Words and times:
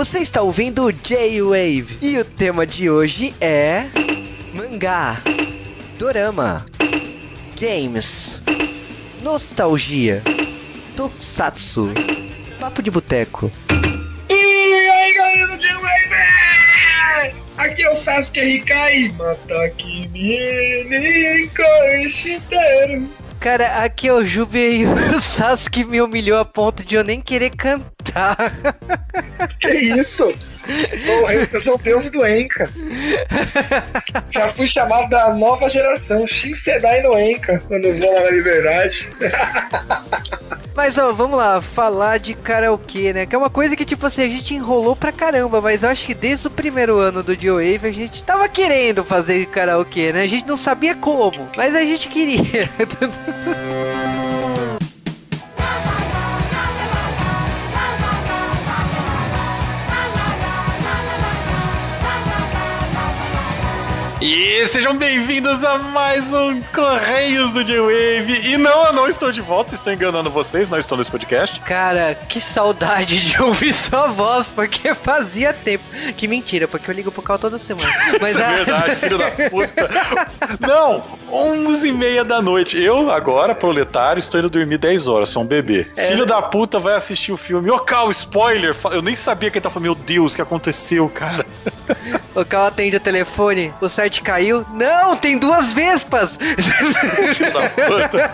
Você 0.00 0.20
está 0.20 0.40
ouvindo 0.40 0.90
J-Wave 0.90 1.98
e 2.00 2.16
o 2.16 2.24
tema 2.24 2.66
de 2.66 2.88
hoje 2.88 3.34
é 3.38 3.84
mangá, 4.54 5.20
dorama, 5.98 6.64
games, 7.60 8.40
nostalgia, 9.22 10.22
tokusatsu, 10.96 11.92
papo 12.58 12.82
de 12.82 12.90
boteco. 12.90 13.52
E 14.30 14.32
aí 14.32 15.12
galera 15.12 15.46
do 15.48 15.58
J-Wave! 15.58 17.34
Aqui 17.58 17.82
é 17.82 17.90
o 17.90 17.96
Sasuke 17.96 18.40
RK 18.40 19.12
mata 19.18 19.64
aqui 19.66 20.08
me 20.08 21.44
inteiro. 22.34 23.06
Cara, 23.38 23.84
aqui 23.84 24.08
é 24.08 24.14
o 24.14 24.24
Juve 24.24 24.78
e 24.78 24.86
o 24.86 25.20
Sasuke 25.20 25.84
me 25.84 26.00
humilhou 26.00 26.38
a 26.38 26.44
ponto 26.46 26.82
de 26.82 26.94
eu 26.94 27.04
nem 27.04 27.20
querer 27.20 27.50
cantar. 27.50 27.99
Que 29.58 29.72
isso? 29.72 30.32
Eu 31.52 31.60
sou 31.60 31.74
o 31.74 31.78
deus 31.78 32.10
do 32.10 32.26
Enka. 32.26 32.70
Já 34.30 34.52
fui 34.52 34.66
chamado 34.66 35.08
da 35.08 35.32
nova 35.34 35.68
geração, 35.68 36.26
Shinsedai 36.26 37.02
no 37.02 37.18
Enka, 37.18 37.58
quando 37.66 37.86
eu 37.86 37.98
vou 37.98 38.14
lá 38.14 38.22
na 38.22 38.30
Liberdade. 38.30 39.10
Mas 40.74 40.96
ó, 40.98 41.12
vamos 41.12 41.36
lá, 41.36 41.60
falar 41.60 42.18
de 42.18 42.34
karaokê, 42.34 43.12
né? 43.12 43.26
Que 43.26 43.34
é 43.34 43.38
uma 43.38 43.50
coisa 43.50 43.74
que, 43.76 43.84
tipo 43.84 44.06
assim, 44.06 44.22
a 44.22 44.28
gente 44.28 44.54
enrolou 44.54 44.94
pra 44.94 45.12
caramba, 45.12 45.60
mas 45.60 45.82
eu 45.82 45.88
acho 45.88 46.06
que 46.06 46.14
desde 46.14 46.46
o 46.46 46.50
primeiro 46.50 46.98
ano 46.98 47.22
do 47.22 47.36
Dio-Wave 47.36 47.86
a 47.86 47.92
gente 47.92 48.24
tava 48.24 48.48
querendo 48.48 49.04
fazer 49.04 49.46
karaokê, 49.46 50.12
né? 50.12 50.22
A 50.22 50.26
gente 50.26 50.46
não 50.46 50.56
sabia 50.56 50.94
como, 50.94 51.48
mas 51.56 51.74
a 51.74 51.82
gente 51.82 52.08
queria. 52.08 52.68
E 64.20 64.66
sejam 64.66 64.94
bem-vindos 64.94 65.64
a 65.64 65.78
mais 65.78 66.30
um 66.34 66.60
Correios 66.74 67.52
do 67.54 67.64
J-Wave. 67.64 68.50
E 68.50 68.58
não, 68.58 68.84
eu 68.84 68.92
não 68.92 69.08
estou 69.08 69.32
de 69.32 69.40
volta, 69.40 69.74
estou 69.74 69.90
enganando 69.90 70.28
vocês, 70.28 70.68
não 70.68 70.78
estou 70.78 70.98
nesse 70.98 71.10
podcast. 71.10 71.58
Cara, 71.60 72.14
que 72.28 72.38
saudade 72.38 73.18
de 73.18 73.40
ouvir 73.40 73.72
sua 73.72 74.08
voz, 74.08 74.52
porque 74.52 74.92
fazia 75.02 75.54
tempo. 75.54 75.84
Que 76.18 76.28
mentira, 76.28 76.68
porque 76.68 76.90
eu 76.90 76.94
ligo 76.94 77.10
pro 77.10 77.22
Cal 77.22 77.38
toda 77.38 77.58
semana. 77.58 77.88
Mas 78.20 78.32
Isso 78.32 78.40
é 78.42 78.44
a- 78.44 78.52
verdade, 78.56 78.96
filho 78.96 79.16
da 79.16 79.30
puta. 79.30 79.88
Não, 80.60 81.02
11 81.32 81.88
e 81.88 81.92
meia 81.92 82.22
da 82.22 82.42
noite. 82.42 82.78
Eu, 82.78 83.10
agora, 83.10 83.54
proletário, 83.54 84.20
estou 84.20 84.38
indo 84.38 84.50
dormir 84.50 84.76
10 84.76 85.08
horas, 85.08 85.30
sou 85.30 85.42
um 85.44 85.46
bebê. 85.46 85.86
Filho 85.96 86.26
da 86.26 86.42
puta 86.42 86.78
vai 86.78 86.92
assistir 86.94 87.32
o 87.32 87.38
filme. 87.38 87.70
Ô, 87.70 87.78
Cal, 87.78 88.10
spoiler! 88.10 88.76
Eu 88.92 89.00
nem 89.00 89.16
sabia 89.16 89.50
que 89.50 89.56
ele 89.56 89.62
tá 89.62 89.70
falando, 89.70 89.84
meu 89.84 89.94
Deus, 89.94 90.34
o 90.34 90.36
que 90.36 90.42
aconteceu, 90.42 91.08
cara? 91.08 91.46
o 92.34 92.44
Cal 92.44 92.66
atende 92.66 92.96
o 92.96 93.00
telefone, 93.00 93.72
o 93.80 93.88
site 93.88 94.22
caiu. 94.22 94.64
Não, 94.72 95.16
tem 95.16 95.38
duas 95.38 95.72
vespas! 95.72 96.30
Puta. 97.86 98.30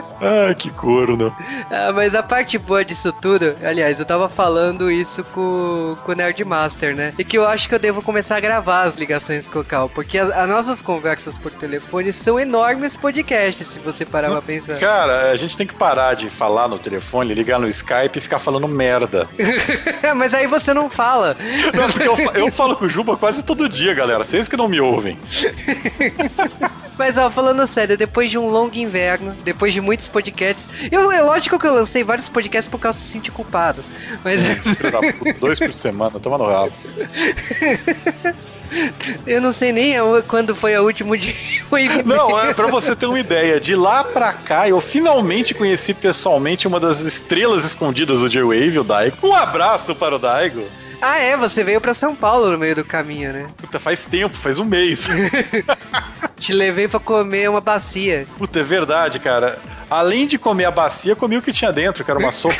Ai, 0.20 0.54
que 0.54 0.70
corno. 0.70 1.34
Ah, 1.70 1.92
mas 1.92 2.14
a 2.14 2.22
parte 2.22 2.58
boa 2.58 2.84
disso 2.84 3.12
tudo, 3.12 3.56
aliás, 3.62 3.98
eu 3.98 4.04
tava 4.04 4.28
falando 4.28 4.90
isso 4.90 5.24
com, 5.24 5.96
com 6.04 6.12
o 6.12 6.14
Nerdmaster, 6.14 6.94
né? 6.94 7.12
E 7.18 7.24
que 7.24 7.36
eu 7.36 7.46
acho 7.46 7.68
que 7.68 7.74
eu 7.74 7.78
devo 7.78 8.02
começar 8.02 8.36
a 8.36 8.40
gravar 8.40 8.82
as 8.82 8.96
ligações 8.96 9.46
com 9.46 9.60
o 9.60 9.64
Cal, 9.64 9.88
porque 9.88 10.18
as, 10.18 10.30
as 10.30 10.48
nossas 10.48 10.80
conversas 10.80 11.36
por 11.38 11.52
telefone 11.52 12.12
são 12.12 12.38
enormes 12.38 12.96
podcasts, 12.96 13.66
se 13.66 13.78
você 13.80 14.04
parar 14.04 14.30
pra 14.30 14.42
pensar. 14.42 14.78
Cara, 14.78 15.30
a 15.30 15.36
gente 15.36 15.56
tem 15.56 15.66
que 15.66 15.74
parar 15.74 16.14
de 16.14 16.28
falar 16.28 16.68
no 16.68 16.78
telefone, 16.78 17.34
ligar 17.34 17.58
no 17.58 17.68
Skype 17.68 18.18
e 18.18 18.20
ficar 18.20 18.38
falando 18.38 18.68
merda. 18.68 19.28
mas 20.16 20.34
aí 20.34 20.46
você 20.46 20.72
não 20.72 20.88
fala. 20.88 21.36
Não, 21.74 21.90
porque 21.90 22.08
eu, 22.08 22.16
eu 22.34 22.52
falo 22.52 22.76
com 22.76 22.84
o 22.84 22.88
Juba 22.88 23.16
quase 23.16 23.44
todo 23.44 23.68
dia, 23.68 23.94
galera. 23.94 24.24
Vocês 24.24 24.48
que 24.48 24.56
não 24.56 24.68
me 24.68 24.80
ouvem. 24.80 25.18
Mas 26.96 27.18
ó, 27.18 27.28
falando 27.28 27.66
sério, 27.66 27.96
depois 27.96 28.30
de 28.30 28.38
um 28.38 28.48
longo 28.48 28.76
inverno, 28.76 29.36
depois 29.44 29.72
de 29.72 29.80
muitos 29.80 30.08
podcasts, 30.14 30.64
eu, 30.92 31.10
é 31.10 31.20
lógico 31.20 31.58
que 31.58 31.66
eu 31.66 31.74
lancei 31.74 32.04
vários 32.04 32.28
podcasts 32.28 32.68
por 32.70 32.78
causa 32.78 32.98
de 32.98 33.04
se 33.04 33.10
sentir 33.12 33.32
culpado. 33.32 33.84
Mas 34.24 34.40
puta, 35.18 35.32
dois 35.40 35.58
por 35.58 35.72
semana, 35.74 36.20
toma 36.20 36.38
no 36.38 36.46
rabo. 36.46 36.72
eu 39.26 39.40
não 39.40 39.52
sei 39.52 39.72
nem 39.72 39.96
a- 39.98 40.22
quando 40.26 40.54
foi 40.54 40.76
o 40.76 40.84
último 40.84 41.16
dia. 41.16 41.34
Não, 42.04 42.38
é 42.38 42.54
pra 42.54 42.68
você 42.68 42.94
ter 42.94 43.06
uma 43.06 43.18
ideia. 43.18 43.58
De 43.60 43.74
lá 43.74 44.04
pra 44.04 44.32
cá, 44.32 44.68
eu 44.68 44.80
finalmente 44.80 45.52
conheci 45.54 45.92
pessoalmente 45.92 46.68
uma 46.68 46.78
das 46.78 47.00
estrelas 47.00 47.64
escondidas 47.64 48.20
do 48.20 48.28
J-Wave, 48.28 48.78
o 48.78 48.84
Daigo. 48.84 49.16
Um 49.24 49.34
abraço 49.34 49.92
para 49.94 50.14
o 50.14 50.18
Daigo. 50.18 50.64
Ah, 51.02 51.18
é, 51.18 51.36
você 51.36 51.64
veio 51.64 51.80
pra 51.80 51.92
São 51.94 52.14
Paulo 52.14 52.50
no 52.52 52.56
meio 52.58 52.76
do 52.76 52.84
caminho, 52.84 53.32
né? 53.32 53.46
Puta, 53.56 53.80
faz 53.80 54.06
tempo, 54.06 54.36
faz 54.36 54.58
um 54.58 54.64
mês. 54.64 55.08
Te 56.38 56.52
levei 56.52 56.86
pra 56.86 57.00
comer 57.00 57.50
uma 57.50 57.60
bacia. 57.60 58.24
Puta, 58.38 58.60
é 58.60 58.62
verdade, 58.62 59.18
cara. 59.18 59.58
Além 59.94 60.26
de 60.26 60.36
comer 60.36 60.64
a 60.64 60.72
bacia, 60.72 61.14
comi 61.14 61.36
o 61.36 61.42
que 61.42 61.52
tinha 61.52 61.72
dentro, 61.72 62.04
que 62.04 62.10
era 62.10 62.18
uma 62.18 62.32
sopa. 62.32 62.56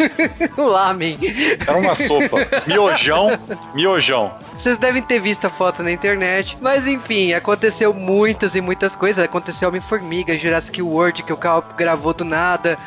o 0.56 0.62
lamen. 0.62 1.18
Era 1.60 1.76
uma 1.76 1.94
sopa. 1.94 2.38
Miojão, 2.66 3.38
miojão. 3.74 4.32
Vocês 4.54 4.78
devem 4.78 5.02
ter 5.02 5.20
visto 5.20 5.46
a 5.46 5.50
foto 5.50 5.82
na 5.82 5.92
internet. 5.92 6.56
Mas 6.58 6.86
enfim, 6.86 7.34
aconteceu 7.34 7.92
muitas 7.92 8.54
e 8.54 8.62
muitas 8.62 8.96
coisas. 8.96 9.22
Aconteceu 9.22 9.68
Homem-Formiga, 9.68 10.38
Jurassic 10.38 10.80
World, 10.80 11.22
que 11.22 11.34
o 11.34 11.36
Cal 11.36 11.62
gravou 11.76 12.14
do 12.14 12.24
nada. 12.24 12.78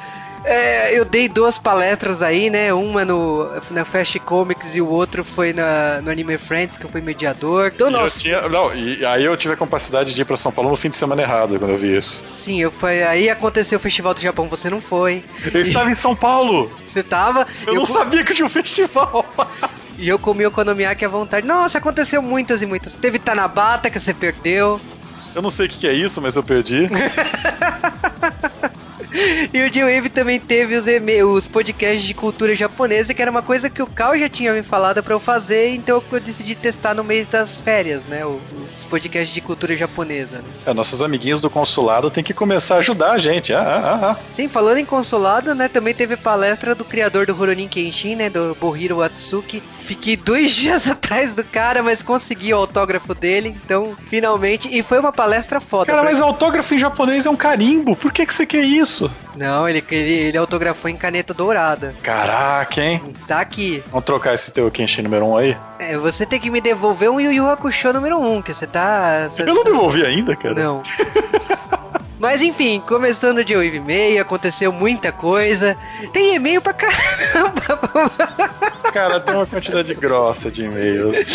É, 0.46 0.98
eu 0.98 1.06
dei 1.06 1.30
duas 1.30 1.58
palestras 1.58 2.22
aí, 2.22 2.50
né? 2.50 2.74
Uma 2.74 3.06
no, 3.06 3.50
na 3.72 3.86
Fast 3.86 4.20
Comics 4.20 4.76
e 4.76 4.81
o 4.81 4.90
outro 4.90 5.24
foi 5.24 5.54
na, 5.54 6.02
no 6.02 6.12
Anime 6.12 6.38
Friends, 6.38 6.76
que 6.78 6.84
eu 6.86 6.90
fui 6.90 7.00
mediador. 7.02 7.72
Então, 7.74 7.88
E 7.90 7.94
eu 7.94 8.00
nossa, 8.02 8.20
tinha, 8.20 8.42
não, 8.50 8.74
e 8.76 9.06
aí 9.06 9.24
eu 9.24 9.38
tive 9.38 9.54
a 9.54 9.58
capacidade 9.58 10.14
de 10.14 10.22
ir 10.22 10.26
pra 10.26 10.36
São 10.36 10.52
Paulo 10.52 10.70
no 10.70 10.76
fim 10.76 10.90
de 10.90 10.98
semana 10.98 11.22
errado, 11.22 11.58
quando 11.58 11.72
eu 11.72 11.78
vi 11.78 11.96
isso. 11.96 12.24
sim, 12.44 12.62
eu 12.62 12.70
fui. 12.72 13.02
Aí 13.04 13.30
aconteceu 13.30 13.78
o 13.78 13.81
Festival 13.81 14.14
do 14.14 14.20
Japão, 14.22 14.48
você 14.50 14.70
não 14.70 14.81
foi. 14.81 15.24
Eu 15.54 15.62
estava 15.62 15.90
em 15.90 15.96
São 15.96 16.14
Paulo! 16.16 16.70
Você 16.88 17.02
tava. 17.02 17.48
Eu, 17.66 17.74
não 17.75 17.86
co- 17.86 17.94
sabia 17.94 18.24
que 18.24 18.34
tinha 18.34 18.46
um 18.46 18.50
festival! 18.50 19.25
E 19.98 20.10
eu 20.10 20.20
comi 20.20 20.46
o 20.46 20.52
Konomiaki 20.52 21.06
à 21.06 21.08
vontade. 21.08 21.46
Nossa, 21.48 21.78
aconteceu 21.78 22.22
muitas 22.22 22.62
e 22.62 22.66
muitas. 22.66 22.96
Teve 22.96 23.18
Tanabata 23.20 23.90
que 23.90 24.00
você 24.00 24.14
perdeu. 24.14 24.81
Eu 25.34 25.42
não 25.42 25.50
sei 25.50 25.68
o 25.68 25.70
que 25.70 25.78
que 25.80 25.88
é 25.88 25.94
isso, 25.94 26.20
mas 26.22 26.36
eu 26.36 26.44
perdi. 26.44 26.88
E 29.53 29.62
o 29.62 29.69
J-Wave 29.69 30.09
também 30.09 30.40
teve 30.40 30.75
os, 30.75 30.85
os 31.28 31.47
podcasts 31.47 32.03
de 32.03 32.13
cultura 32.13 32.56
japonesa, 32.56 33.13
que 33.13 33.22
era 33.22 33.29
uma 33.29 33.41
coisa 33.41 33.69
que 33.69 33.81
o 33.81 33.88
Cal 33.88 34.18
já 34.18 34.28
tinha 34.28 34.53
me 34.53 34.63
falado 34.63 35.03
pra 35.03 35.13
eu 35.13 35.19
fazer, 35.19 35.69
então 35.69 36.03
eu 36.12 36.19
decidi 36.19 36.56
testar 36.56 36.94
no 36.94 37.03
mês 37.03 37.28
das 37.28 37.62
férias, 37.62 38.03
né? 38.06 38.25
Os 38.25 38.85
podcasts 38.85 39.34
de 39.34 39.41
cultura 39.41 39.75
japonesa. 39.75 40.38
né? 40.38 40.44
É, 40.66 40.74
nossos 40.74 41.01
amiguinhos 41.01 41.40
do 41.40 41.50
consulado 41.50 42.09
têm 42.09 42.24
que 42.24 42.34
começar 42.34 42.75
a 42.75 42.79
ajudar 42.79 43.12
a 43.12 43.18
gente. 43.18 43.53
Ah, 43.53 43.62
ah, 43.62 44.12
ah, 44.12 44.19
Sim, 44.31 44.47
falando 44.47 44.78
em 44.78 44.85
consulado, 44.85 45.53
né? 45.53 45.68
Também 45.68 45.94
teve 45.94 46.18
palestra 46.18 46.74
do 46.74 46.84
criador 46.84 47.25
do 47.25 47.34
Rurouni 47.34 47.68
Kenshin, 47.68 48.16
né? 48.16 48.30
Do 48.30 48.56
Bohiro 48.59 48.97
Watsuki. 48.97 49.62
Fiquei 49.83 50.16
dois 50.17 50.51
dias 50.55 50.88
atrás 50.88 51.35
do 51.35 51.44
cara, 51.44 51.83
mas 51.83 52.01
consegui 52.01 52.53
o 52.53 52.57
autógrafo 52.57 53.13
dele. 53.13 53.55
Então, 53.63 53.95
finalmente. 54.07 54.67
E 54.71 54.81
foi 54.81 54.99
uma 54.99 55.11
palestra 55.11 55.59
foda. 55.59 55.91
Cara, 55.91 56.03
mas 56.03 56.21
autógrafo 56.21 56.73
em 56.73 56.79
japonês 56.79 57.25
é 57.25 57.29
um 57.29 57.35
carimbo. 57.35 57.95
Por 57.95 58.11
que, 58.11 58.25
que 58.25 58.33
você 58.33 58.45
quer 58.45 58.63
isso? 58.63 59.11
Não, 59.35 59.67
ele, 59.67 59.83
ele, 59.91 60.11
ele 60.13 60.38
autografou 60.38 60.89
em 60.89 60.95
caneta 60.95 61.33
dourada. 61.33 61.95
Caraca, 62.03 62.81
hein? 62.81 63.01
Tá 63.27 63.39
aqui. 63.39 63.83
Vamos 63.89 64.05
trocar 64.05 64.33
esse 64.33 64.51
teu 64.51 64.69
Kenshin 64.71 65.01
número 65.01 65.25
1 65.25 65.29
um 65.29 65.38
aí? 65.38 65.57
É, 65.79 65.97
você 65.97 66.25
tem 66.25 66.39
que 66.39 66.50
me 66.50 66.61
devolver 66.61 67.09
um 67.09 67.19
Yu 67.19 67.31
Yu 67.31 67.47
Hakusho 67.50 67.91
número 67.94 68.17
1, 68.19 68.35
um, 68.38 68.41
que 68.41 68.53
você 68.53 68.67
tá... 68.67 69.29
você- 69.29 69.41
Eu 69.44 69.53
não 69.55 69.63
devolvi 69.63 70.05
ainda, 70.05 70.36
cara. 70.36 70.53
Não. 70.53 70.81
Mas 72.24 72.42
enfim, 72.42 72.81
começando 72.88 73.44
de 73.44 73.54
8 73.54 73.75
e 73.75 73.80
meia, 73.81 74.22
aconteceu 74.22 74.72
muita 74.72 75.12
coisa. 75.12 75.75
Tem 76.14 76.36
e-mail 76.36 76.62
pra 76.62 76.72
caramba. 76.72 77.81
Cara, 78.94 79.20
tem 79.20 79.36
uma 79.36 79.46
quantidade 79.46 79.94
grossa 79.94 80.50
de 80.50 80.64
e-mails. 80.64 81.28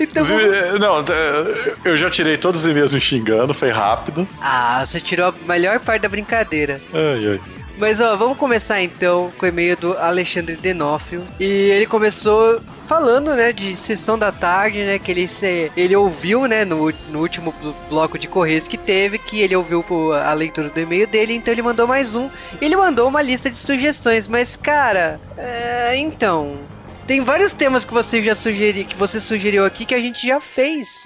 Então, 0.00 0.24
eh, 0.40 0.76
não, 0.76 1.00
eh, 1.00 1.74
eu 1.84 1.96
já 1.96 2.10
tirei 2.10 2.36
todos 2.36 2.62
os 2.62 2.66
e-mails 2.66 2.92
me 2.92 3.00
xingando, 3.00 3.54
foi 3.54 3.70
rápido. 3.70 4.26
ah, 4.42 4.84
você 4.84 5.00
tirou 5.00 5.28
a 5.28 5.34
melhor 5.46 5.78
parte 5.78 6.02
da 6.02 6.08
brincadeira. 6.08 6.80
Ai, 6.92 7.28
ai. 7.30 7.40
Mas 7.78 8.00
ó, 8.00 8.16
vamos 8.16 8.38
começar 8.38 8.80
então 8.82 9.30
com 9.36 9.44
o 9.44 9.48
e-mail 9.48 9.76
do 9.76 9.96
Alexandre 9.98 10.56
Denófilo. 10.56 11.24
E 11.38 11.44
ele 11.44 11.86
começou 11.86 12.60
falando, 12.88 13.34
né, 13.34 13.52
de 13.52 13.76
sessão 13.76 14.18
da 14.18 14.30
tarde, 14.32 14.84
né, 14.84 14.98
que 14.98 15.10
ele 15.10 15.28
se, 15.28 15.70
ele 15.76 15.94
ouviu, 15.94 16.46
né, 16.46 16.64
no, 16.64 16.90
no 17.10 17.20
último 17.20 17.52
blo- 17.60 17.74
bloco 17.88 18.18
de 18.18 18.28
correios 18.28 18.66
que 18.68 18.78
teve, 18.78 19.18
que 19.18 19.40
ele 19.40 19.56
ouviu 19.56 19.84
a 20.14 20.32
leitura 20.32 20.68
do 20.70 20.80
e-mail 20.80 21.06
dele, 21.06 21.34
então 21.34 21.52
ele 21.52 21.62
mandou 21.62 21.86
mais 21.86 22.14
um. 22.14 22.30
Ele 22.62 22.76
mandou 22.76 23.08
uma 23.08 23.20
lista 23.20 23.50
de 23.50 23.56
sugestões, 23.58 24.26
mas 24.28 24.56
cara, 24.56 25.20
é, 25.36 25.96
então, 25.96 26.56
tem 27.06 27.20
vários 27.20 27.52
temas 27.52 27.84
que 27.84 27.92
você 27.92 28.22
já 28.22 28.34
sugeriu, 28.34 28.84
que 28.86 28.96
você 28.96 29.20
sugeriu 29.20 29.64
aqui 29.64 29.84
que 29.84 29.94
a 29.94 30.00
gente 30.00 30.26
já 30.26 30.40
fez. 30.40 31.05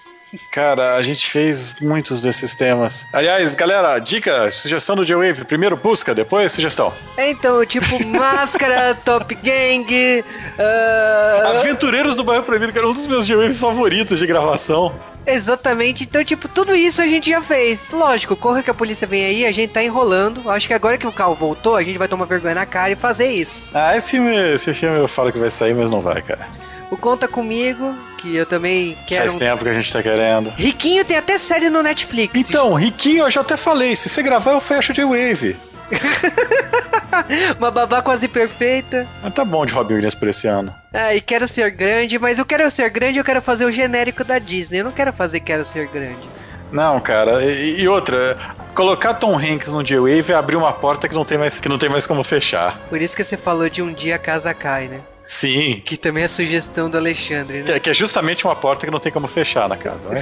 Cara, 0.51 0.97
a 0.97 1.03
gente 1.03 1.29
fez 1.29 1.75
muitos 1.81 2.23
desses 2.23 2.55
temas. 2.55 3.07
Aliás, 3.13 3.55
galera, 3.55 3.99
dica, 3.99 4.51
sugestão 4.51 4.97
do 4.97 5.05
J-Wave. 5.05 5.45
Primeiro 5.45 5.77
busca, 5.77 6.15
depois 6.15 6.53
sugestão. 6.53 6.93
Então, 7.19 7.65
tipo, 7.65 8.03
Máscara, 8.07 8.95
Top 8.95 9.35
Gang. 9.35 10.25
Uh... 10.59 11.59
Aventureiros 11.59 12.15
do 12.15 12.25
Bairro 12.25 12.45
Proibido, 12.45 12.73
que 12.73 12.79
era 12.79 12.89
um 12.89 12.93
dos 12.93 13.07
meus 13.07 13.27
J-Waves 13.27 13.61
favoritos 13.61 14.19
de 14.19 14.27
gravação. 14.27 14.95
Exatamente. 15.27 16.05
Então, 16.05 16.25
tipo, 16.25 16.49
tudo 16.49 16.75
isso 16.75 17.03
a 17.03 17.07
gente 17.07 17.31
já 17.31 17.41
fez. 17.41 17.81
Lógico, 17.93 18.37
corre 18.37 18.63
que 18.63 18.71
a 18.71 18.75
polícia 18.75 19.07
vem 19.07 19.25
aí, 19.25 19.47
a 19.47 19.53
gente 19.53 19.73
tá 19.73 19.83
enrolando. 19.83 20.49
Acho 20.51 20.67
que 20.67 20.75
agora 20.75 20.99
que 20.99 21.07
o 21.07 21.13
carro 21.13 21.35
voltou, 21.35 21.77
a 21.77 21.83
gente 21.83 21.99
vai 21.99 22.09
tomar 22.09 22.25
vergonha 22.25 22.55
na 22.55 22.67
cara 22.67 22.93
e 22.93 22.97
fazer 22.97 23.31
isso. 23.31 23.67
Ah, 23.75 23.97
esse, 23.97 24.17
esse 24.17 24.73
filme 24.75 24.99
eu 24.99 25.09
falo 25.09 25.33
que 25.33 25.39
vai 25.39 25.51
sair, 25.51 25.75
mas 25.75 25.91
não 25.91 26.01
vai, 26.01 26.23
cara. 26.23 26.49
O 26.91 26.97
Conta 26.97 27.29
Comigo, 27.29 27.95
que 28.19 28.35
eu 28.35 28.45
também 28.45 28.97
quero. 29.07 29.29
Faz 29.29 29.39
tempo 29.39 29.63
que 29.63 29.71
a 29.71 29.73
gente 29.73 29.93
tá 29.93 30.03
querendo. 30.03 30.51
Riquinho 30.51 31.05
tem 31.05 31.17
até 31.17 31.39
série 31.39 31.71
no 31.71 31.83
Netflix. 31.83 32.35
Então, 32.35 32.75
Riquinho, 32.75 33.25
eu 33.25 33.31
já 33.31 33.43
até 33.43 33.57
falei. 33.57 33.95
Se 33.95 34.09
você 34.09 34.23
gravar, 34.23 34.53
eu 34.53 34.61
fecho 34.61 34.93
de 34.93 35.05
Wave. 35.05 35.57
Uma 37.59 37.71
babá 37.71 38.03
quase 38.03 38.27
perfeita. 38.29 39.07
Mas 39.23 39.33
tá 39.35 39.45
bom 39.45 39.65
de 39.65 39.73
Robin 39.73 39.95
Williams 39.95 40.15
por 40.15 40.29
esse 40.29 40.47
ano. 40.47 40.75
É, 40.93 41.17
e 41.17 41.21
quero 41.21 41.47
ser 41.47 41.71
grande, 41.71 42.19
mas 42.19 42.39
eu 42.39 42.45
quero 42.45 42.69
ser 42.71 42.89
grande 42.91 43.19
eu 43.19 43.25
quero 43.25 43.41
fazer 43.41 43.65
o 43.65 43.73
genérico 43.73 44.25
da 44.25 44.39
Disney. 44.39 44.81
Eu 44.81 44.85
não 44.85 44.93
quero 44.93 45.13
fazer 45.13 45.41
quero 45.41 45.65
ser 45.65 45.87
grande. 45.89 46.29
Não, 46.73 47.01
cara, 47.01 47.45
e, 47.45 47.81
e 47.81 47.89
outra, 47.89 48.37
colocar 48.75 49.15
Tom 49.15 49.37
Hanks 49.37 49.73
no 49.73 49.83
J-Wave 49.83 50.33
é 50.33 50.35
abrir 50.35 50.57
uma 50.57 50.73
porta 50.73 51.09
que 51.09 51.15
não, 51.15 51.25
tem 51.25 51.37
mais, 51.37 51.59
que 51.59 51.69
não 51.69 51.79
tem 51.79 51.89
mais 51.89 52.07
como 52.07 52.23
fechar. 52.23 52.79
Por 52.89 53.01
isso 53.01 53.17
que 53.17 53.25
você 53.25 53.37
falou 53.37 53.69
de 53.69 53.83
um 53.83 53.93
dia 53.93 54.15
a 54.15 54.19
casa 54.19 54.55
cai, 54.55 54.87
né? 54.87 55.01
Sim. 55.31 55.81
Que 55.85 55.97
também 55.97 56.25
é 56.25 56.29
sugestão 56.29 56.91
do 56.91 56.99
Alexandre, 56.99 57.59
né? 57.59 57.65
Que, 57.65 57.73
é, 57.73 57.79
que 57.79 57.91
é 57.91 57.95
justamente 57.95 58.45
uma 58.45 58.57
porta 58.57 58.85
que 58.85 58.91
não 58.91 58.99
tem 58.99 59.13
como 59.13 59.29
fechar 59.29 59.69
na 59.69 59.77
casa, 59.77 60.09
né? 60.09 60.21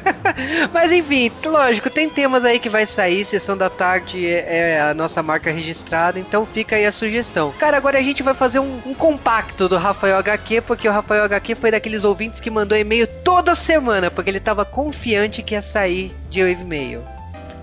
Mas 0.72 0.90
enfim, 0.90 1.30
lógico, 1.44 1.90
tem 1.90 2.08
temas 2.08 2.42
aí 2.42 2.58
que 2.58 2.70
vai 2.70 2.86
sair, 2.86 3.26
sessão 3.26 3.54
da 3.54 3.68
tarde 3.68 4.26
é, 4.26 4.76
é, 4.76 4.80
a 4.80 4.94
nossa 4.94 5.22
marca 5.22 5.50
registrada, 5.50 6.18
então 6.18 6.46
fica 6.46 6.74
aí 6.76 6.86
a 6.86 6.90
sugestão. 6.90 7.52
Cara, 7.58 7.76
agora 7.76 7.98
a 7.98 8.02
gente 8.02 8.22
vai 8.22 8.32
fazer 8.32 8.60
um, 8.60 8.80
um 8.86 8.94
compacto 8.94 9.68
do 9.68 9.76
Rafael 9.76 10.16
HQ, 10.16 10.62
porque 10.62 10.88
o 10.88 10.92
Rafael 10.92 11.24
HQ 11.24 11.54
foi 11.56 11.70
daqueles 11.70 12.02
ouvintes 12.02 12.40
que 12.40 12.50
mandou 12.50 12.78
e-mail 12.78 13.06
toda 13.06 13.54
semana, 13.54 14.10
porque 14.10 14.30
ele 14.30 14.40
tava 14.40 14.64
confiante 14.64 15.42
que 15.42 15.52
ia 15.52 15.60
sair 15.60 16.16
de 16.30 16.42
Wave 16.42 16.64
Mail. 16.64 17.04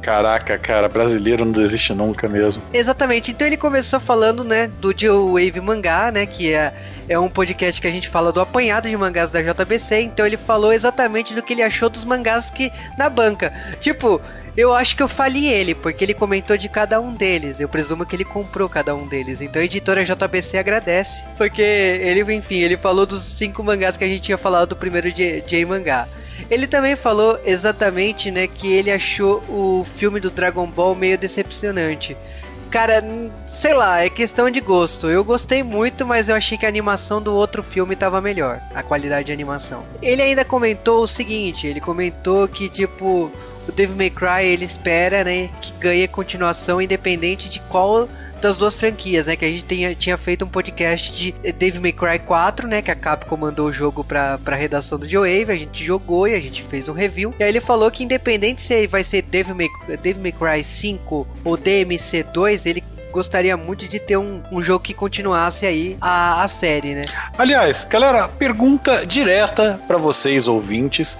Caraca, 0.07 0.57
cara, 0.57 0.87
brasileiro 0.87 1.43
não 1.43 1.51
desiste 1.51 1.93
nunca 1.93 2.29
mesmo. 2.29 2.63
Exatamente. 2.73 3.31
Então 3.31 3.45
ele 3.45 3.57
começou 3.57 3.99
falando, 3.99 4.41
né, 4.41 4.71
do 4.79 4.97
Joe 4.97 5.33
Wave 5.33 5.59
Mangá, 5.59 6.09
né, 6.13 6.25
que 6.25 6.53
é, 6.53 6.73
é 7.09 7.19
um 7.19 7.27
podcast 7.27 7.81
que 7.81 7.89
a 7.89 7.91
gente 7.91 8.07
fala 8.07 8.31
do 8.31 8.39
apanhado 8.39 8.87
de 8.87 8.95
mangás 8.95 9.29
da 9.31 9.41
JBC. 9.41 9.99
Então 10.03 10.25
ele 10.25 10.37
falou 10.37 10.71
exatamente 10.71 11.35
do 11.35 11.43
que 11.43 11.51
ele 11.51 11.61
achou 11.61 11.89
dos 11.89 12.05
mangás 12.05 12.49
que 12.49 12.71
na 12.97 13.09
banca. 13.09 13.51
Tipo, 13.81 14.21
eu 14.55 14.73
acho 14.73 14.95
que 14.95 15.03
eu 15.03 15.09
falei 15.09 15.45
ele, 15.45 15.75
porque 15.75 16.05
ele 16.05 16.13
comentou 16.13 16.55
de 16.55 16.69
cada 16.69 17.01
um 17.01 17.13
deles. 17.13 17.59
Eu 17.59 17.67
presumo 17.67 18.05
que 18.05 18.15
ele 18.15 18.23
comprou 18.23 18.69
cada 18.69 18.95
um 18.95 19.05
deles. 19.05 19.41
Então 19.41 19.61
a 19.61 19.65
editora 19.65 20.05
JBC 20.05 20.57
agradece. 20.57 21.21
Porque 21.37 21.61
ele, 21.61 22.21
enfim, 22.33 22.59
ele 22.59 22.77
falou 22.77 23.05
dos 23.05 23.23
cinco 23.23 23.61
mangás 23.61 23.97
que 23.97 24.05
a 24.05 24.07
gente 24.07 24.21
tinha 24.21 24.37
falado 24.37 24.69
do 24.69 24.75
primeiro 24.77 25.11
J, 25.11 25.41
J 25.41 25.65
mangá. 25.65 26.07
Ele 26.49 26.67
também 26.67 26.95
falou 26.95 27.39
exatamente, 27.45 28.31
né, 28.31 28.47
que 28.47 28.71
ele 28.71 28.91
achou 28.91 29.43
o 29.49 29.85
filme 29.95 30.19
do 30.19 30.29
Dragon 30.29 30.65
Ball 30.67 30.95
meio 30.95 31.17
decepcionante. 31.17 32.15
Cara, 32.69 33.03
sei 33.47 33.73
lá, 33.73 34.03
é 34.03 34.09
questão 34.09 34.49
de 34.49 34.59
gosto. 34.59 35.07
Eu 35.07 35.23
gostei 35.23 35.63
muito, 35.63 36.05
mas 36.05 36.27
eu 36.27 36.35
achei 36.35 36.57
que 36.57 36.65
a 36.65 36.69
animação 36.69 37.21
do 37.21 37.33
outro 37.33 37.63
filme 37.63 37.95
tava 37.95 38.21
melhor, 38.21 38.61
a 38.75 38.83
qualidade 38.83 39.27
de 39.27 39.31
animação. 39.31 39.83
Ele 40.01 40.21
ainda 40.21 40.43
comentou 40.43 41.01
o 41.01 41.07
seguinte, 41.07 41.65
ele 41.65 41.79
comentou 41.79 42.47
que 42.47 42.69
tipo 42.69 43.31
o 43.67 43.71
Devil 43.71 43.95
May 43.95 44.09
Cry 44.09 44.45
ele 44.45 44.65
espera, 44.65 45.23
né, 45.23 45.49
que 45.61 45.71
ganhe 45.73 46.07
continuação 46.07 46.81
independente 46.81 47.49
de 47.49 47.59
qual 47.61 48.07
das 48.37 48.57
duas 48.57 48.73
franquias, 48.73 49.25
né? 49.25 49.35
Que 49.35 49.45
a 49.45 49.49
gente 49.49 49.63
tinha, 49.63 49.95
tinha 49.95 50.17
feito 50.17 50.45
um 50.45 50.47
podcast 50.47 51.11
de 51.11 51.31
Devil 51.53 51.81
May 51.81 51.91
Cry 51.91 52.19
4, 52.19 52.67
né? 52.67 52.81
Que 52.81 52.91
a 52.91 52.95
Capcom 52.95 53.37
mandou 53.37 53.67
o 53.67 53.73
jogo 53.73 54.03
pra, 54.03 54.37
pra 54.37 54.55
redação 54.55 54.97
do 54.97 55.07
Joe 55.07 55.27
a 55.47 55.55
gente 55.55 55.83
jogou 55.83 56.27
e 56.27 56.33
a 56.33 56.39
gente 56.39 56.63
fez 56.63 56.89
um 56.89 56.93
review. 56.93 57.33
E 57.39 57.43
aí 57.43 57.49
ele 57.49 57.61
falou 57.61 57.91
que 57.91 58.03
independente 58.03 58.61
se 58.61 58.87
vai 58.87 59.03
ser 59.03 59.21
Devil 59.21 59.55
May, 59.55 59.69
Devil 60.01 60.21
May 60.21 60.31
Cry 60.31 60.63
5 60.63 61.27
ou 61.43 61.57
DMC2, 61.57 62.65
ele 62.65 62.83
gostaria 63.11 63.57
muito 63.57 63.87
de 63.87 63.99
ter 63.99 64.17
um, 64.17 64.43
um 64.51 64.61
jogo 64.61 64.83
que 64.83 64.93
continuasse 64.93 65.65
aí 65.65 65.97
a, 65.99 66.43
a 66.43 66.47
série, 66.47 66.93
né? 66.93 67.01
Aliás, 67.37 67.83
galera, 67.83 68.27
pergunta 68.27 69.05
direta 69.05 69.79
para 69.87 69.97
vocês 69.97 70.47
ouvintes. 70.47 71.17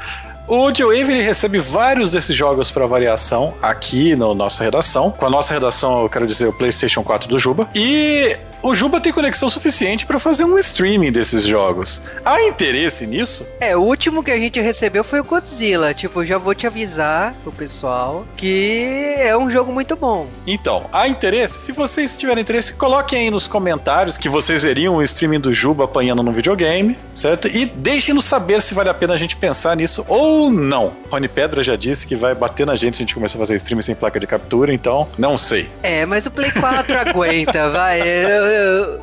O 0.48 0.74
G-Wave 0.74 1.12
ele 1.12 1.22
recebe 1.22 1.60
vários 1.60 2.10
desses 2.10 2.34
jogos 2.34 2.72
para 2.72 2.88
variação 2.88 3.54
aqui 3.62 4.16
na 4.16 4.28
no 4.28 4.34
nossa 4.34 4.64
redação. 4.64 5.12
Com 5.12 5.26
a 5.26 5.30
nossa 5.30 5.54
redação, 5.54 6.04
eu 6.04 6.10
quero 6.10 6.26
dizer 6.26 6.48
o 6.48 6.54
PlayStation 6.54 7.04
4 7.04 7.28
do 7.28 7.38
Juba. 7.38 7.68
E 7.76 8.38
o 8.62 8.74
Juba 8.74 9.00
tem 9.00 9.14
conexão 9.14 9.50
suficiente 9.50 10.06
para 10.06 10.20
fazer 10.20 10.44
um 10.44 10.58
streaming 10.58 11.12
desses 11.12 11.44
jogos. 11.44 12.02
Há 12.26 12.42
interesse 12.44 13.06
nisso? 13.06 13.46
É, 13.60 13.76
o 13.76 13.82
último 13.82 14.24
que 14.24 14.32
a 14.32 14.38
gente 14.38 14.60
recebeu 14.60 15.04
foi 15.04 15.20
o 15.20 15.24
Godzilla. 15.24 15.94
Tipo, 15.94 16.26
já 16.26 16.38
vou 16.38 16.54
te 16.56 16.68
avisar 16.68 17.34
pro 17.44 17.52
pessoal 17.52 18.26
que 18.36 19.16
é 19.18 19.38
um 19.38 19.50
jogo 19.50 19.72
muito 19.72 19.96
bom. 19.96 20.28
Então, 20.46 20.86
há 20.92 21.08
interesse? 21.08 21.60
Se 21.60 21.72
vocês 21.72 22.18
tiverem 22.18 22.42
interesse, 22.42 22.74
coloquem 22.74 23.20
aí 23.20 23.32
nos 23.32 23.48
comentários 23.48 24.18
que 24.18 24.30
vocês 24.30 24.64
veriam 24.64 24.96
o 24.96 25.04
streaming 25.04 25.40
do 25.40 25.54
Juba 25.54 25.86
apanhando 25.86 26.24
no 26.24 26.32
videogame, 26.32 26.98
certo? 27.14 27.48
E 27.48 27.66
deixem-nos 27.66 28.26
saber 28.26 28.62
se 28.62 28.74
vale 28.74 28.90
a 28.90 28.94
pena 28.94 29.14
a 29.14 29.18
gente 29.18 29.36
pensar 29.36 29.76
nisso 29.76 30.06
ou 30.08 30.50
não. 30.50 30.94
Rony 31.10 31.28
Pedra 31.28 31.64
já 31.64 31.76
disse 31.76 32.06
que 32.06 32.16
vai 32.16 32.34
bater 32.34 32.66
na 32.66 32.76
gente 32.76 32.98
se 32.98 33.04
a 33.04 33.06
gente 33.06 33.14
começar 33.14 33.38
a 33.38 33.40
fazer 33.40 33.56
streaming 33.56 33.82
sem 33.82 33.96
placa 33.96 34.20
de 34.20 34.28
captura, 34.28 34.74
então 34.74 35.08
não 35.18 35.38
sei. 35.38 35.70
É, 35.84 36.06
mas 36.06 36.26
o 36.26 36.32
Play 36.32 36.52
4 36.52 36.98
aguenta, 37.10 37.70
vai. 37.70 38.02
Eu, 38.02 38.47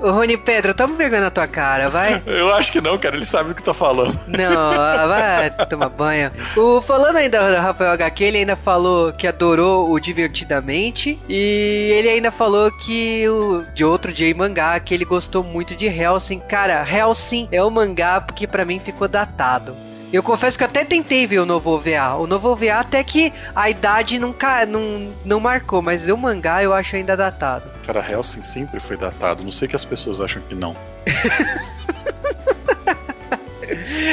Ô, 0.02 0.10
Rony 0.10 0.36
Pedro, 0.36 0.74
toma 0.74 0.94
vergonha 0.94 1.22
na 1.22 1.30
tua 1.30 1.46
cara, 1.46 1.88
vai. 1.88 2.22
Eu 2.26 2.52
acho 2.54 2.72
que 2.72 2.80
não, 2.80 2.98
cara. 2.98 3.16
Ele 3.16 3.24
sabe 3.24 3.50
do 3.50 3.54
que 3.54 3.62
tá 3.62 3.74
falando. 3.74 4.18
Não, 4.26 5.08
vai 5.08 5.50
tomar 5.66 5.88
banho. 5.88 6.30
O, 6.56 6.80
falando 6.80 7.16
ainda 7.16 7.48
do 7.50 7.56
Rafael 7.60 7.92
HQ, 7.92 8.24
ele 8.24 8.38
ainda 8.38 8.56
falou 8.56 9.12
que 9.12 9.26
adorou 9.26 9.90
o 9.90 9.98
Divertidamente. 9.98 11.18
E 11.28 11.90
ele 11.94 12.08
ainda 12.08 12.30
falou 12.30 12.70
que 12.70 13.28
o 13.28 13.64
de 13.74 13.84
outro 13.84 14.12
J 14.12 14.34
mangá, 14.34 14.78
que 14.80 14.92
ele 14.92 15.04
gostou 15.04 15.42
muito 15.42 15.74
de 15.74 15.86
Helsing. 15.86 16.40
Cara, 16.40 16.84
Helsing 16.88 17.48
é 17.50 17.62
o 17.62 17.70
mangá 17.70 18.20
porque 18.20 18.46
para 18.46 18.64
mim 18.64 18.78
ficou 18.78 19.08
datado. 19.08 19.74
Eu 20.14 20.22
confesso 20.22 20.56
que 20.56 20.62
até 20.62 20.84
tentei 20.84 21.26
ver 21.26 21.40
o 21.40 21.44
novo 21.44 21.70
OVA. 21.70 22.14
O 22.20 22.24
novo 22.28 22.48
OVA 22.50 22.74
até 22.74 23.02
que 23.02 23.32
a 23.52 23.68
idade 23.68 24.16
não, 24.16 24.32
não, 24.68 25.12
não 25.24 25.40
marcou, 25.40 25.82
mas 25.82 26.08
o 26.08 26.16
mangá 26.16 26.62
eu 26.62 26.72
acho 26.72 26.94
ainda 26.94 27.16
datado. 27.16 27.68
Cara, 27.84 28.08
Helsing 28.08 28.44
sempre 28.44 28.78
foi 28.78 28.96
datado. 28.96 29.42
Não 29.42 29.50
sei 29.50 29.66
que 29.66 29.74
as 29.74 29.84
pessoas 29.84 30.20
acham 30.20 30.40
que 30.42 30.54
não. 30.54 30.76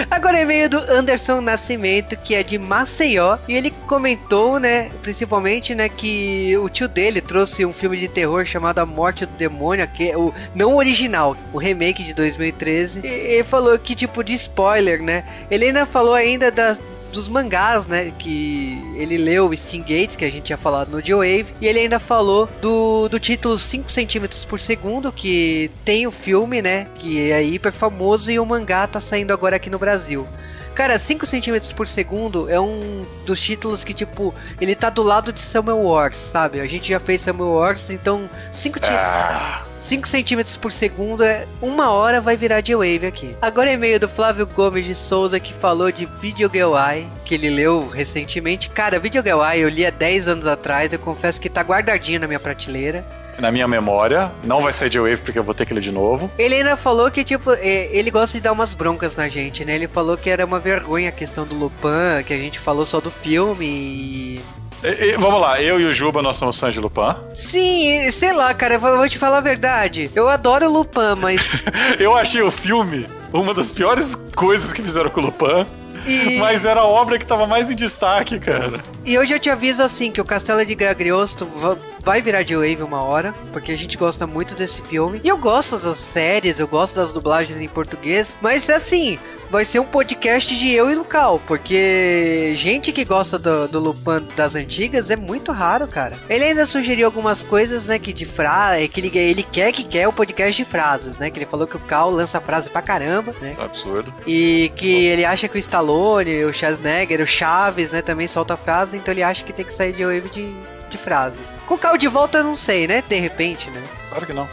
Agora 0.09 0.39
é 0.39 0.45
meio 0.45 0.69
do 0.69 0.77
Anderson 0.77 1.41
Nascimento, 1.41 2.15
que 2.15 2.35
é 2.35 2.43
de 2.43 2.57
Maceió, 2.57 3.37
e 3.47 3.55
ele 3.55 3.71
comentou, 3.87 4.59
né, 4.59 4.89
principalmente, 5.01 5.73
né, 5.75 5.89
que 5.89 6.57
o 6.57 6.69
tio 6.69 6.87
dele 6.87 7.21
trouxe 7.21 7.65
um 7.65 7.73
filme 7.73 7.97
de 7.97 8.07
terror 8.07 8.45
chamado 8.45 8.79
A 8.79 8.85
Morte 8.85 9.25
do 9.25 9.33
Demônio, 9.33 9.87
que 9.87 10.09
é 10.09 10.17
o 10.17 10.33
não 10.53 10.75
original, 10.75 11.35
o 11.53 11.57
remake 11.57 12.03
de 12.03 12.13
2013. 12.13 13.01
E 13.03 13.07
ele 13.07 13.43
falou 13.43 13.77
que 13.77 13.95
tipo 13.95 14.23
de 14.23 14.33
spoiler, 14.33 15.01
né? 15.01 15.23
Ele 15.49 15.65
ainda 15.65 15.85
falou 15.85 16.13
ainda 16.13 16.51
da 16.51 16.77
dos 17.11 17.27
mangás, 17.27 17.85
né? 17.85 18.11
Que 18.17 18.81
ele 18.95 19.17
leu 19.17 19.55
Steam 19.55 19.81
Gates, 19.81 20.15
que 20.15 20.25
a 20.25 20.31
gente 20.31 20.43
tinha 20.43 20.57
falado 20.57 20.89
no 20.89 21.01
G-Wave, 21.01 21.47
e 21.59 21.67
ele 21.67 21.79
ainda 21.79 21.99
falou 21.99 22.47
do, 22.61 23.07
do 23.09 23.19
título 23.19 23.57
5 23.57 23.91
centímetros 23.91 24.45
por 24.45 24.59
segundo, 24.59 25.11
que 25.11 25.69
tem 25.85 26.07
o 26.07 26.11
filme, 26.11 26.61
né? 26.61 26.87
Que 26.95 27.31
é 27.31 27.43
hiper 27.43 27.71
famoso 27.71 28.31
e 28.31 28.39
o 28.39 28.45
mangá 28.45 28.87
tá 28.87 28.99
saindo 28.99 29.31
agora 29.31 29.55
aqui 29.55 29.69
no 29.69 29.79
Brasil. 29.79 30.27
Cara, 30.73 30.97
5 30.97 31.25
centímetros 31.25 31.73
por 31.73 31.87
segundo 31.87 32.49
é 32.49 32.59
um 32.59 33.05
dos 33.25 33.41
títulos 33.41 33.83
que, 33.83 33.93
tipo, 33.93 34.33
ele 34.59 34.73
tá 34.73 34.89
do 34.89 35.03
lado 35.03 35.33
de 35.33 35.41
Samuel 35.41 35.79
Wars, 35.79 36.15
sabe? 36.15 36.61
A 36.61 36.65
gente 36.65 36.89
já 36.89 36.99
fez 36.99 37.21
Samuel 37.21 37.51
Wars, 37.51 37.89
então 37.89 38.29
5 38.51 38.79
títulos. 38.79 39.01
Ah. 39.01 39.63
5 39.91 40.07
centímetros 40.07 40.55
por 40.55 40.71
segundo 40.71 41.21
é 41.21 41.45
uma 41.61 41.89
hora 41.89 42.21
vai 42.21 42.37
virar 42.37 42.61
de 42.61 42.73
wave 42.73 43.05
aqui. 43.05 43.35
Agora 43.41 43.69
é 43.69 43.73
e-mail 43.73 43.99
do 43.99 44.07
Flávio 44.07 44.47
Gomes 44.47 44.85
de 44.85 44.95
Souza 44.95 45.37
que 45.37 45.53
falou 45.53 45.91
de 45.91 46.05
Video 46.05 46.49
Girl 46.49 46.77
Eye, 46.77 47.05
que 47.25 47.35
ele 47.35 47.49
leu 47.49 47.89
recentemente. 47.89 48.69
Cara, 48.69 48.97
Video 48.99 49.21
Girl 49.21 49.43
Eye 49.43 49.59
eu 49.59 49.67
li 49.67 49.85
há 49.85 49.89
10 49.89 50.29
anos 50.29 50.47
atrás, 50.47 50.93
eu 50.93 50.99
confesso 50.99 51.41
que 51.41 51.49
tá 51.49 51.59
guardadinho 51.59 52.21
na 52.21 52.27
minha 52.27 52.39
prateleira 52.39 53.03
na 53.37 53.51
minha 53.51 53.67
memória. 53.67 54.31
Não 54.45 54.61
vai 54.61 54.71
sair 54.71 54.89
de 54.89 54.99
Wave 54.99 55.17
porque 55.17 55.39
eu 55.39 55.43
vou 55.43 55.53
ter 55.53 55.65
que 55.65 55.73
ler 55.73 55.81
de 55.81 55.91
novo. 55.91 56.29
Ele 56.37 56.55
ainda 56.55 56.77
falou 56.77 57.09
que, 57.09 57.23
tipo, 57.23 57.51
é, 57.53 57.89
ele 57.91 58.11
gosta 58.11 58.37
de 58.37 58.43
dar 58.43 58.51
umas 58.51 58.75
broncas 58.75 59.15
na 59.15 59.27
gente, 59.27 59.65
né? 59.65 59.73
Ele 59.73 59.87
falou 59.87 60.15
que 60.15 60.29
era 60.29 60.45
uma 60.45 60.59
vergonha 60.59 61.09
a 61.09 61.11
questão 61.11 61.45
do 61.45 61.55
Lupin, 61.55 62.23
que 62.25 62.33
a 62.33 62.37
gente 62.37 62.59
falou 62.59 62.85
só 62.85 63.01
do 63.01 63.09
filme 63.09 63.65
e 63.65 64.41
e, 64.83 65.05
e, 65.05 65.17
vamos 65.17 65.39
lá, 65.41 65.61
eu 65.61 65.79
e 65.79 65.85
o 65.85 65.93
Juba, 65.93 66.21
nós 66.21 66.37
somos 66.37 66.59
fãs 66.59 66.73
de 66.73 66.79
Lupin. 66.79 67.15
Sim, 67.35 68.11
sei 68.11 68.33
lá, 68.33 68.53
cara, 68.53 68.75
eu 68.75 68.79
vou 68.79 69.07
te 69.09 69.17
falar 69.17 69.37
a 69.37 69.41
verdade. 69.41 70.09
Eu 70.15 70.27
adoro 70.27 70.71
Lupin, 70.71 71.15
mas. 71.19 71.41
eu 71.99 72.15
achei 72.17 72.41
o 72.41 72.51
filme 72.51 73.05
uma 73.33 73.53
das 73.53 73.71
piores 73.71 74.15
coisas 74.35 74.73
que 74.73 74.81
fizeram 74.81 75.09
com 75.09 75.21
o 75.21 75.25
Lupin. 75.25 75.65
E- 76.07 76.39
Mas 76.39 76.65
era 76.65 76.79
a 76.81 76.85
obra 76.85 77.19
que 77.19 77.25
tava 77.27 77.45
mais 77.45 77.69
em 77.69 77.75
destaque, 77.75 78.39
cara. 78.39 78.79
E 79.05 79.13
eu 79.13 79.23
já 79.23 79.37
te 79.37 79.51
aviso 79.51 79.83
assim 79.83 80.09
que 80.11 80.19
o 80.19 80.25
Castelo 80.25 80.65
de 80.65 80.73
Gagliosto 80.73 81.45
va- 81.45 81.77
vai 82.03 82.21
virar 82.21 82.43
de 82.43 82.55
Wave 82.55 82.83
uma 82.83 83.01
hora, 83.01 83.33
porque 83.53 83.71
a 83.71 83.77
gente 83.77 83.97
gosta 83.97 84.25
muito 84.27 84.55
desse 84.55 84.81
filme. 84.81 85.21
E 85.23 85.27
eu 85.27 85.37
gosto 85.37 85.77
das 85.77 85.97
séries, 85.97 86.59
eu 86.59 86.67
gosto 86.67 86.95
das 86.95 87.13
dublagens 87.13 87.59
em 87.59 87.67
português, 87.67 88.35
mas 88.41 88.69
assim, 88.69 89.17
vai 89.51 89.65
ser 89.65 89.79
um 89.79 89.85
podcast 89.85 90.57
de 90.57 90.71
eu 90.71 90.89
e 90.89 90.95
do 90.95 91.03
Cal, 91.03 91.39
porque 91.45 92.53
gente 92.55 92.93
que 92.93 93.03
gosta 93.03 93.37
do, 93.37 93.67
do 93.67 93.79
Lupin 93.79 94.25
das 94.33 94.55
antigas 94.55 95.09
é 95.09 95.15
muito 95.17 95.51
raro, 95.51 95.87
cara. 95.87 96.15
Ele 96.29 96.45
ainda 96.45 96.65
sugeriu 96.65 97.05
algumas 97.05 97.43
coisas, 97.43 97.85
né, 97.85 97.99
que 97.99 98.13
de 98.13 98.25
frase, 98.25 98.87
que 98.87 99.01
ele, 99.01 99.17
ele 99.17 99.43
quer 99.43 99.73
que 99.73 99.83
quer 99.83 100.07
o 100.07 100.13
podcast 100.13 100.55
de 100.55 100.69
frases, 100.69 101.17
né, 101.17 101.29
que 101.29 101.37
ele 101.37 101.45
falou 101.45 101.67
que 101.67 101.75
o 101.75 101.81
Cal 101.81 102.09
lança 102.09 102.39
frase 102.39 102.69
pra 102.69 102.81
caramba, 102.81 103.35
né? 103.41 103.51
Isso 103.51 103.61
é 103.61 103.65
absurdo. 103.65 104.13
E 104.25 104.71
que 104.75 105.05
ele 105.07 105.25
acha 105.25 105.49
que 105.49 105.57
o 105.57 105.59
Stallone, 105.59 106.45
o 106.45 106.53
Schwarzenegger, 106.53 107.21
o 107.21 107.27
Chaves, 107.27 107.91
né, 107.91 108.01
também 108.01 108.27
solta 108.29 108.55
frase, 108.55 108.95
então 108.95 109.13
ele 109.13 109.21
acha 109.21 109.43
que 109.43 109.51
tem 109.51 109.65
que 109.65 109.73
sair 109.73 109.91
de 109.91 110.05
wave 110.05 110.29
de, 110.29 110.49
de 110.89 110.97
frases. 110.97 111.60
Com 111.71 111.75
o 111.75 111.79
Cal 111.79 111.97
de 111.97 112.09
volta 112.09 112.39
eu 112.39 112.43
não 112.43 112.57
sei, 112.57 112.85
né? 112.85 113.01
De 113.07 113.17
repente, 113.17 113.69
né? 113.69 113.81
Claro 114.09 114.25
que 114.25 114.33
não. 114.33 114.45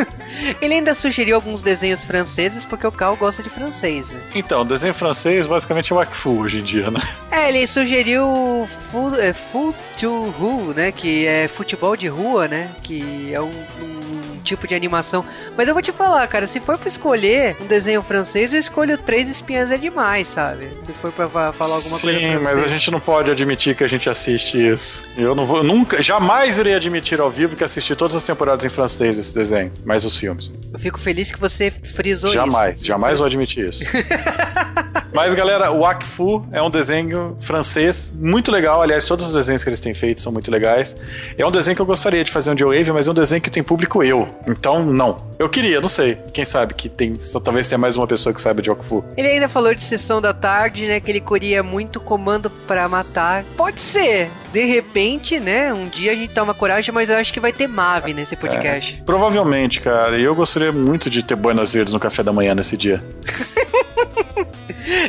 Ele 0.62 0.72
ainda 0.72 0.94
sugeriu 0.94 1.36
alguns 1.36 1.60
desenhos 1.60 2.04
franceses, 2.04 2.64
porque 2.64 2.86
o 2.86 2.90
Cal 2.92 3.14
gosta 3.16 3.42
de 3.42 3.50
francês, 3.50 4.06
né? 4.08 4.18
Então, 4.34 4.64
desenho 4.64 4.94
francês 4.94 5.46
basicamente 5.46 5.92
é 5.92 5.96
Wakfu 5.96 6.40
hoje 6.40 6.60
em 6.60 6.62
dia, 6.62 6.90
né? 6.90 7.02
É, 7.30 7.50
ele 7.50 7.66
sugeriu 7.66 8.66
Fu- 8.90 9.14
é, 9.16 9.34
Foot 9.34 9.76
to 10.00 10.34
Who, 10.40 10.72
né? 10.72 10.90
Que 10.90 11.26
é 11.26 11.48
futebol 11.48 11.94
de 11.98 12.08
rua, 12.08 12.48
né? 12.48 12.70
Que 12.82 13.34
é 13.34 13.42
um, 13.42 13.44
um 13.82 14.03
tipo 14.44 14.68
de 14.68 14.74
animação. 14.74 15.24
Mas 15.56 15.66
eu 15.66 15.74
vou 15.74 15.82
te 15.82 15.90
falar, 15.90 16.26
cara, 16.28 16.46
se 16.46 16.60
for 16.60 16.78
pra 16.78 16.86
escolher 16.88 17.56
um 17.60 17.66
desenho 17.66 18.02
francês, 18.02 18.52
eu 18.52 18.60
escolho 18.60 18.96
Três 18.98 19.28
Espinhas 19.28 19.70
é 19.70 19.76
demais, 19.78 20.28
sabe? 20.28 20.68
Se 20.86 20.92
for 20.92 21.10
pra 21.10 21.28
fa- 21.28 21.52
falar 21.52 21.74
alguma 21.76 21.96
Sim, 21.98 22.02
coisa 22.02 22.20
francesa. 22.20 22.44
mas 22.44 22.62
a 22.62 22.68
gente 22.68 22.90
não 22.90 23.00
pode 23.00 23.30
admitir 23.30 23.74
que 23.74 23.82
a 23.82 23.88
gente 23.88 24.08
assiste 24.08 24.56
isso. 24.72 25.04
Eu 25.16 25.34
não 25.34 25.46
vou, 25.46 25.64
nunca, 25.64 26.00
jamais 26.02 26.58
irei 26.58 26.74
admitir 26.74 27.20
ao 27.20 27.30
vivo 27.30 27.56
que 27.56 27.64
assisti 27.64 27.96
todas 27.96 28.14
as 28.14 28.22
temporadas 28.24 28.64
em 28.64 28.68
francês 28.68 29.16
desse 29.16 29.34
desenho, 29.34 29.72
mais 29.84 30.04
os 30.04 30.16
filmes. 30.16 30.52
Eu 30.72 30.78
fico 30.78 31.00
feliz 31.00 31.32
que 31.32 31.40
você 31.40 31.70
frisou 31.70 32.32
jamais, 32.32 32.76
isso. 32.76 32.86
jamais 32.86 33.18
vou 33.18 33.26
admitir 33.26 33.68
isso. 33.70 33.84
Mas, 35.14 35.32
galera, 35.32 35.70
o 35.70 35.82
Wakfu 35.82 36.44
é 36.50 36.60
um 36.60 36.68
desenho 36.68 37.36
francês 37.38 38.12
muito 38.12 38.50
legal. 38.50 38.82
Aliás, 38.82 39.04
todos 39.04 39.28
os 39.28 39.32
desenhos 39.32 39.62
que 39.62 39.68
eles 39.68 39.78
têm 39.78 39.94
feito 39.94 40.20
são 40.20 40.32
muito 40.32 40.50
legais. 40.50 40.96
É 41.38 41.46
um 41.46 41.52
desenho 41.52 41.76
que 41.76 41.80
eu 41.80 41.86
gostaria 41.86 42.24
de 42.24 42.32
fazer 42.32 42.50
um 42.50 42.58
Joe 42.58 42.76
Wave, 42.76 42.90
mas 42.90 43.06
é 43.06 43.12
um 43.12 43.14
desenho 43.14 43.40
que 43.40 43.48
tem 43.48 43.62
público 43.62 44.02
eu. 44.02 44.28
Então, 44.44 44.84
não. 44.84 45.22
Eu 45.38 45.48
queria, 45.48 45.80
não 45.80 45.88
sei. 45.88 46.18
Quem 46.32 46.44
sabe 46.44 46.74
que 46.74 46.88
tem. 46.88 47.14
Só 47.14 47.38
talvez 47.38 47.68
tenha 47.68 47.78
mais 47.78 47.96
uma 47.96 48.08
pessoa 48.08 48.34
que 48.34 48.40
saiba 48.40 48.60
de 48.60 48.68
Wakfu. 48.68 49.04
Ele 49.16 49.28
ainda 49.28 49.48
falou 49.48 49.72
de 49.72 49.82
sessão 49.82 50.20
da 50.20 50.34
tarde, 50.34 50.84
né? 50.88 50.98
Que 50.98 51.12
ele 51.12 51.20
queria 51.20 51.62
muito 51.62 52.00
comando 52.00 52.50
pra 52.50 52.88
matar. 52.88 53.44
Pode 53.56 53.80
ser. 53.80 54.28
De 54.52 54.64
repente, 54.64 55.38
né? 55.38 55.72
Um 55.72 55.86
dia 55.86 56.10
a 56.10 56.16
gente 56.16 56.34
toma 56.34 56.52
coragem, 56.52 56.92
mas 56.92 57.08
eu 57.08 57.16
acho 57.16 57.32
que 57.32 57.38
vai 57.38 57.52
ter 57.52 57.68
Mave 57.68 58.12
nesse 58.12 58.34
podcast. 58.34 59.00
Provavelmente, 59.06 59.80
cara. 59.80 60.20
E 60.20 60.24
eu 60.24 60.34
gostaria 60.34 60.72
muito 60.72 61.08
de 61.08 61.22
ter 61.22 61.36
boinas 61.36 61.72
verdes 61.72 61.92
no 61.92 62.00
café 62.00 62.24
da 62.24 62.32
manhã 62.32 62.52
nesse 62.52 62.76
dia. 62.76 63.00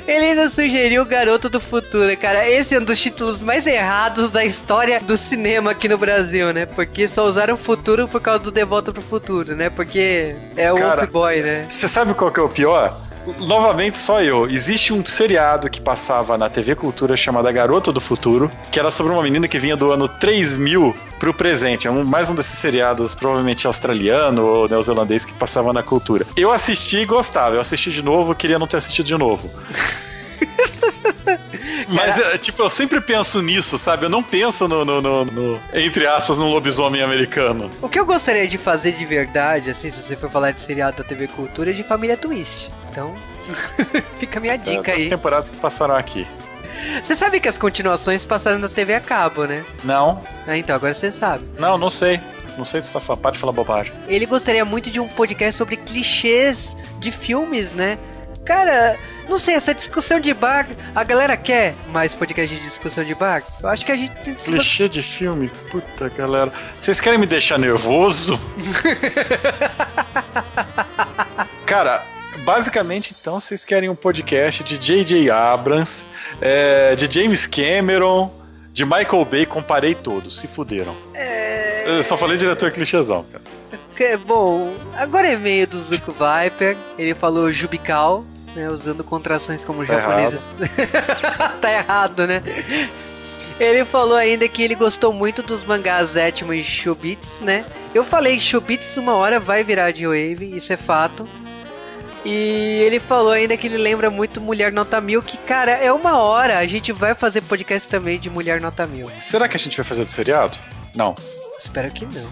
Ele 0.08 0.26
ainda 0.26 0.50
sugeriu 0.50 1.02
o 1.02 1.06
Garoto 1.06 1.50
do 1.50 1.60
Futuro, 1.60 2.16
cara. 2.18 2.50
Esse 2.50 2.76
é 2.76 2.80
um 2.80 2.84
dos 2.84 3.00
títulos 3.00 3.42
mais 3.42 3.66
errados 3.66 4.30
da 4.30 4.44
história 4.46 5.00
do 5.00 5.18
cinema 5.18 5.72
aqui 5.72 5.88
no 5.88 5.98
Brasil, 5.98 6.54
né? 6.54 6.66
Porque 6.66 7.08
só 7.08 7.26
usaram 7.26 7.58
futuro 7.58 8.08
por 8.08 8.22
causa 8.22 8.40
do 8.40 8.52
De 8.52 8.66
Volta 8.66 8.92
pro 8.92 9.02
Futuro, 9.02 9.56
né? 9.56 9.70
Porque 9.70 10.36
é 10.56 10.72
o 10.72 10.78
Wolf 10.78 11.10
Boy, 11.10 11.42
né? 11.42 11.66
Você 11.70 11.88
sabe 11.88 12.14
qual 12.14 12.32
que 12.32 12.40
é 12.40 12.44
o 12.44 12.50
pior? 12.50 12.96
Novamente, 13.40 13.98
só 13.98 14.22
eu. 14.22 14.48
Existe 14.50 14.94
um 14.94 15.06
seriado 15.06 15.70
que 15.70 15.82
passava 15.82 16.38
na 16.38 16.50
TV 16.50 16.76
Cultura 16.76 17.18
chamado 17.18 17.48
A 17.48 17.52
Garota 17.52 17.92
do 17.92 18.00
Futuro, 18.02 18.52
que 18.72 18.80
era 18.80 18.92
sobre 18.92 19.12
uma 19.14 19.24
menina 19.24 19.48
que 19.48 19.58
vinha 19.60 19.76
do 19.76 19.92
ano 19.92 20.08
3000 20.08 20.96
pro 21.20 21.34
presente. 21.34 21.88
É 21.88 21.92
um, 21.92 22.04
mais 22.06 22.30
um 22.30 22.36
desses 22.36 22.58
seriados, 22.60 23.16
provavelmente 23.16 23.66
australiano 23.68 24.46
ou 24.46 24.68
neozelandês, 24.70 25.26
que 25.26 25.34
passava 25.34 25.74
na 25.74 25.82
cultura. 25.84 26.26
Eu 26.38 26.52
assisti 26.52 26.98
e 27.00 27.06
gostava. 27.06 27.56
Eu 27.56 27.62
assisti 27.62 27.90
de 27.92 28.04
novo, 28.04 28.36
queria 28.36 28.60
não 28.60 28.68
ter 28.68 28.78
assistido 28.78 29.06
de 29.06 29.18
novo. 29.18 29.50
Mas, 31.88 32.18
é, 32.18 32.38
tipo, 32.38 32.62
eu 32.64 32.70
sempre 32.70 33.00
penso 33.00 33.42
nisso, 33.42 33.78
sabe? 33.78 34.06
Eu 34.06 34.10
não 34.10 34.24
penso 34.24 34.68
no, 34.68 34.84
no- 34.84 35.02
no- 35.02 35.26
no- 35.26 35.60
entre 35.74 36.06
aspas, 36.08 36.38
num 36.38 36.50
lobisomem 36.50 37.02
americano. 37.02 37.70
O 37.82 37.88
que 37.90 38.00
eu 38.00 38.06
gostaria 38.06 38.48
de 38.48 38.58
fazer 38.58 38.92
de 38.94 39.06
verdade, 39.06 39.70
assim, 39.72 39.90
se 39.92 40.02
você 40.02 40.16
for 40.16 40.30
falar 40.30 40.52
de 40.52 40.62
seriado 40.62 40.98
da 40.98 41.04
TV 41.04 41.28
Cultura, 41.28 41.70
é 41.72 41.74
de 41.74 41.84
Família 41.84 42.18
Twist. 42.18 42.72
Então, 42.96 43.14
fica 44.18 44.40
a 44.40 44.42
minha 44.42 44.58
dica 44.58 44.94
das 44.94 45.02
aí. 45.02 45.10
temporadas 45.10 45.50
que 45.50 45.58
passaram 45.58 45.96
aqui. 45.98 46.26
Você 47.04 47.14
sabe 47.16 47.40
que 47.42 47.50
as 47.50 47.58
continuações 47.58 48.24
passaram 48.24 48.58
na 48.58 48.70
TV 48.70 48.94
a 48.96 49.02
cabo, 49.02 49.44
né? 49.46 49.66
Não, 49.84 50.22
Ah, 50.48 50.58
então, 50.58 50.76
agora 50.76 50.94
você 50.94 51.12
sabe. 51.12 51.44
não, 51.60 51.78
não 51.78 51.90
sei. 51.90 52.22
Não 52.58 52.64
sei 52.64 52.80
o 52.80 52.84
que 52.84 52.88
você 52.90 52.98
tá. 53.00 53.18
Para 53.18 53.32
de 53.32 53.40
falar 53.40 53.52
bobagem. 53.52 53.92
Ele 54.08 54.26
gostaria 54.26 54.64
muito 54.64 54.90
de 54.90 54.98
um 55.00 55.10
podcast 55.10 55.58
sobre 55.58 55.76
clichês 55.76 56.74
de 57.00 57.12
filmes, 57.12 57.74
né? 57.74 57.98
Cara, 58.46 58.98
não 59.28 59.38
sei, 59.38 59.56
essa 59.56 59.74
discussão 59.74 60.20
de 60.22 60.34
bar, 60.34 60.66
a 60.94 61.04
galera 61.04 61.36
quer 61.36 61.74
mais 61.92 62.16
podcast 62.16 62.56
de 62.56 62.62
discussão 62.64 63.04
de 63.04 63.14
bar? 63.16 63.42
Eu 63.62 63.68
acho 63.68 63.86
que 63.86 63.92
a 63.92 63.98
gente 63.98 64.14
tem 64.24 64.36
que 64.36 64.44
Clichê 64.44 64.88
de 64.88 65.02
filme? 65.02 65.50
Puta, 65.70 66.08
galera. 66.10 66.54
Vocês 66.80 67.02
querem 67.02 67.20
me 67.20 67.26
deixar 67.26 67.58
nervoso? 67.58 68.40
Cara, 71.66 72.04
basicamente, 72.46 73.16
então, 73.20 73.40
vocês 73.40 73.66
querem 73.66 73.90
um 73.90 73.96
podcast 73.96 74.64
de 74.64 74.78
J.J. 74.78 75.30
Abrams, 75.32 76.06
é, 76.40 76.96
de 76.96 77.12
James 77.12 77.48
Cameron, 77.48 78.32
de 78.72 78.86
Michael 78.86 79.26
Bay, 79.26 79.46
comparei 79.46 79.96
todos, 79.96 80.40
se 80.40 80.48
fuderam. 80.48 80.96
Eu 81.86 82.02
só 82.04 82.16
falei 82.18 82.38
diretor 82.38 82.72
clichêzão, 82.72 83.24
cara. 83.32 83.44
Que- 83.96 84.18
Bom, 84.18 84.74
agora 84.96 85.28
é 85.28 85.38
meio 85.38 85.68
do 85.68 85.80
Zuko 85.80 86.12
Viper. 86.14 86.76
Ele 86.98 87.14
falou 87.14 87.52
Jubical, 87.52 88.26
né? 88.56 88.70
Usando 88.70 89.04
contrações 89.04 89.64
como 89.64 89.86
Tá 89.86 89.94
japoneses. 89.94 90.42
tá 91.62 91.72
errado, 91.72 92.26
né? 92.28 92.42
Ele 93.60 93.86
falou 93.86 94.18
ainda 94.18 94.50
que 94.50 94.62
ele 94.62 94.76
gostou 94.76 95.14
muito 95.14 95.42
dos 95.42 95.64
mangás 95.64 96.16
Etmo 96.16 96.54
e 96.54 96.62
Shubits, 96.62 97.40
né? 97.40 97.66
Eu 97.94 98.04
falei 98.04 98.38
Shubits 98.40 98.98
uma 98.98 99.14
hora 99.14 99.40
vai 99.40 99.64
virar 99.64 99.92
de 99.92 100.06
Wave, 100.06 100.54
isso 100.56 100.74
é 100.74 100.78
fato. 100.78 101.26
E 102.26 102.82
ele 102.84 103.00
falou 103.00 103.32
ainda 103.32 103.56
que 103.56 103.68
ele 103.68 103.78
lembra 103.78 104.10
muito 104.10 104.42
Mulher 104.42 104.72
Nota 104.72 105.00
Mil, 105.00 105.22
que, 105.22 105.38
cara, 105.38 105.72
é 105.72 105.94
uma 105.94 106.18
hora. 106.18 106.58
A 106.58 106.66
gente 106.66 106.92
vai 106.92 107.14
fazer 107.14 107.42
podcast 107.42 107.88
também 107.88 108.20
de 108.20 108.32
Mulher 108.32 108.60
Nota 108.60 108.88
Mil. 108.88 109.12
Será 109.22 109.48
que 109.48 109.56
a 109.56 109.60
gente 109.60 109.78
vai 109.78 109.86
fazer 109.86 110.04
do 110.04 110.12
seriado? 110.12 110.58
Não. 110.96 111.16
Espero 111.60 111.90
que 111.92 112.06
não. 112.06 112.28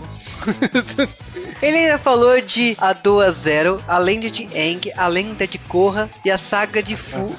Ele 1.61 1.77
ainda 1.77 1.97
falou 1.97 2.41
de 2.41 2.75
A 2.79 2.91
Doa 2.91 3.31
Zero, 3.31 3.81
a 3.87 3.97
lenda 3.97 4.29
de 4.29 4.45
Aang, 4.47 4.91
a 4.97 5.07
lenda 5.07 5.47
de 5.47 5.57
Korra 5.57 6.09
e 6.25 6.31
a 6.31 6.37
saga 6.37 6.83
de 6.83 6.95
Fu. 6.95 7.33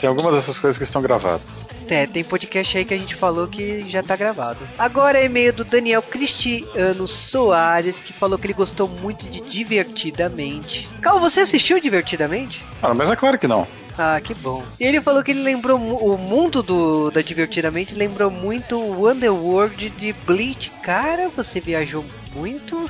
Tem 0.00 0.08
algumas 0.08 0.34
dessas 0.34 0.58
coisas 0.58 0.78
que 0.78 0.84
estão 0.84 1.02
gravadas. 1.02 1.68
É, 1.86 2.06
tem 2.06 2.24
podcast 2.24 2.78
aí 2.78 2.84
que 2.86 2.94
a 2.94 2.98
gente 2.98 3.14
falou 3.14 3.46
que 3.46 3.88
já 3.88 4.02
tá 4.02 4.16
gravado. 4.16 4.66
Agora 4.78 5.18
é 5.18 5.26
e-mail 5.26 5.52
do 5.52 5.62
Daniel 5.62 6.00
Cristiano 6.00 7.06
Soares, 7.06 7.96
que 7.96 8.12
falou 8.12 8.38
que 8.38 8.46
ele 8.46 8.54
gostou 8.54 8.88
muito 8.88 9.26
de 9.28 9.40
Divertidamente. 9.40 10.88
Cal, 11.02 11.20
você 11.20 11.40
assistiu 11.40 11.78
Divertidamente? 11.78 12.64
Ah, 12.82 12.94
mas 12.94 13.10
é 13.10 13.16
claro 13.16 13.38
que 13.38 13.46
não. 13.46 13.66
Ah, 13.98 14.18
que 14.18 14.32
bom. 14.36 14.64
E 14.80 14.84
ele 14.84 15.02
falou 15.02 15.22
que 15.22 15.32
ele 15.32 15.42
lembrou 15.42 15.78
o 15.78 16.16
mundo 16.16 16.62
do 16.62 17.10
da 17.10 17.20
Divertidamente 17.20 17.94
lembrou 17.94 18.30
muito 18.30 18.80
o 18.80 19.06
Underworld 19.06 19.90
de 19.90 20.14
Bleach. 20.24 20.70
Cara, 20.82 21.28
você 21.28 21.60
viajou 21.60 22.02
muito? 22.34 22.88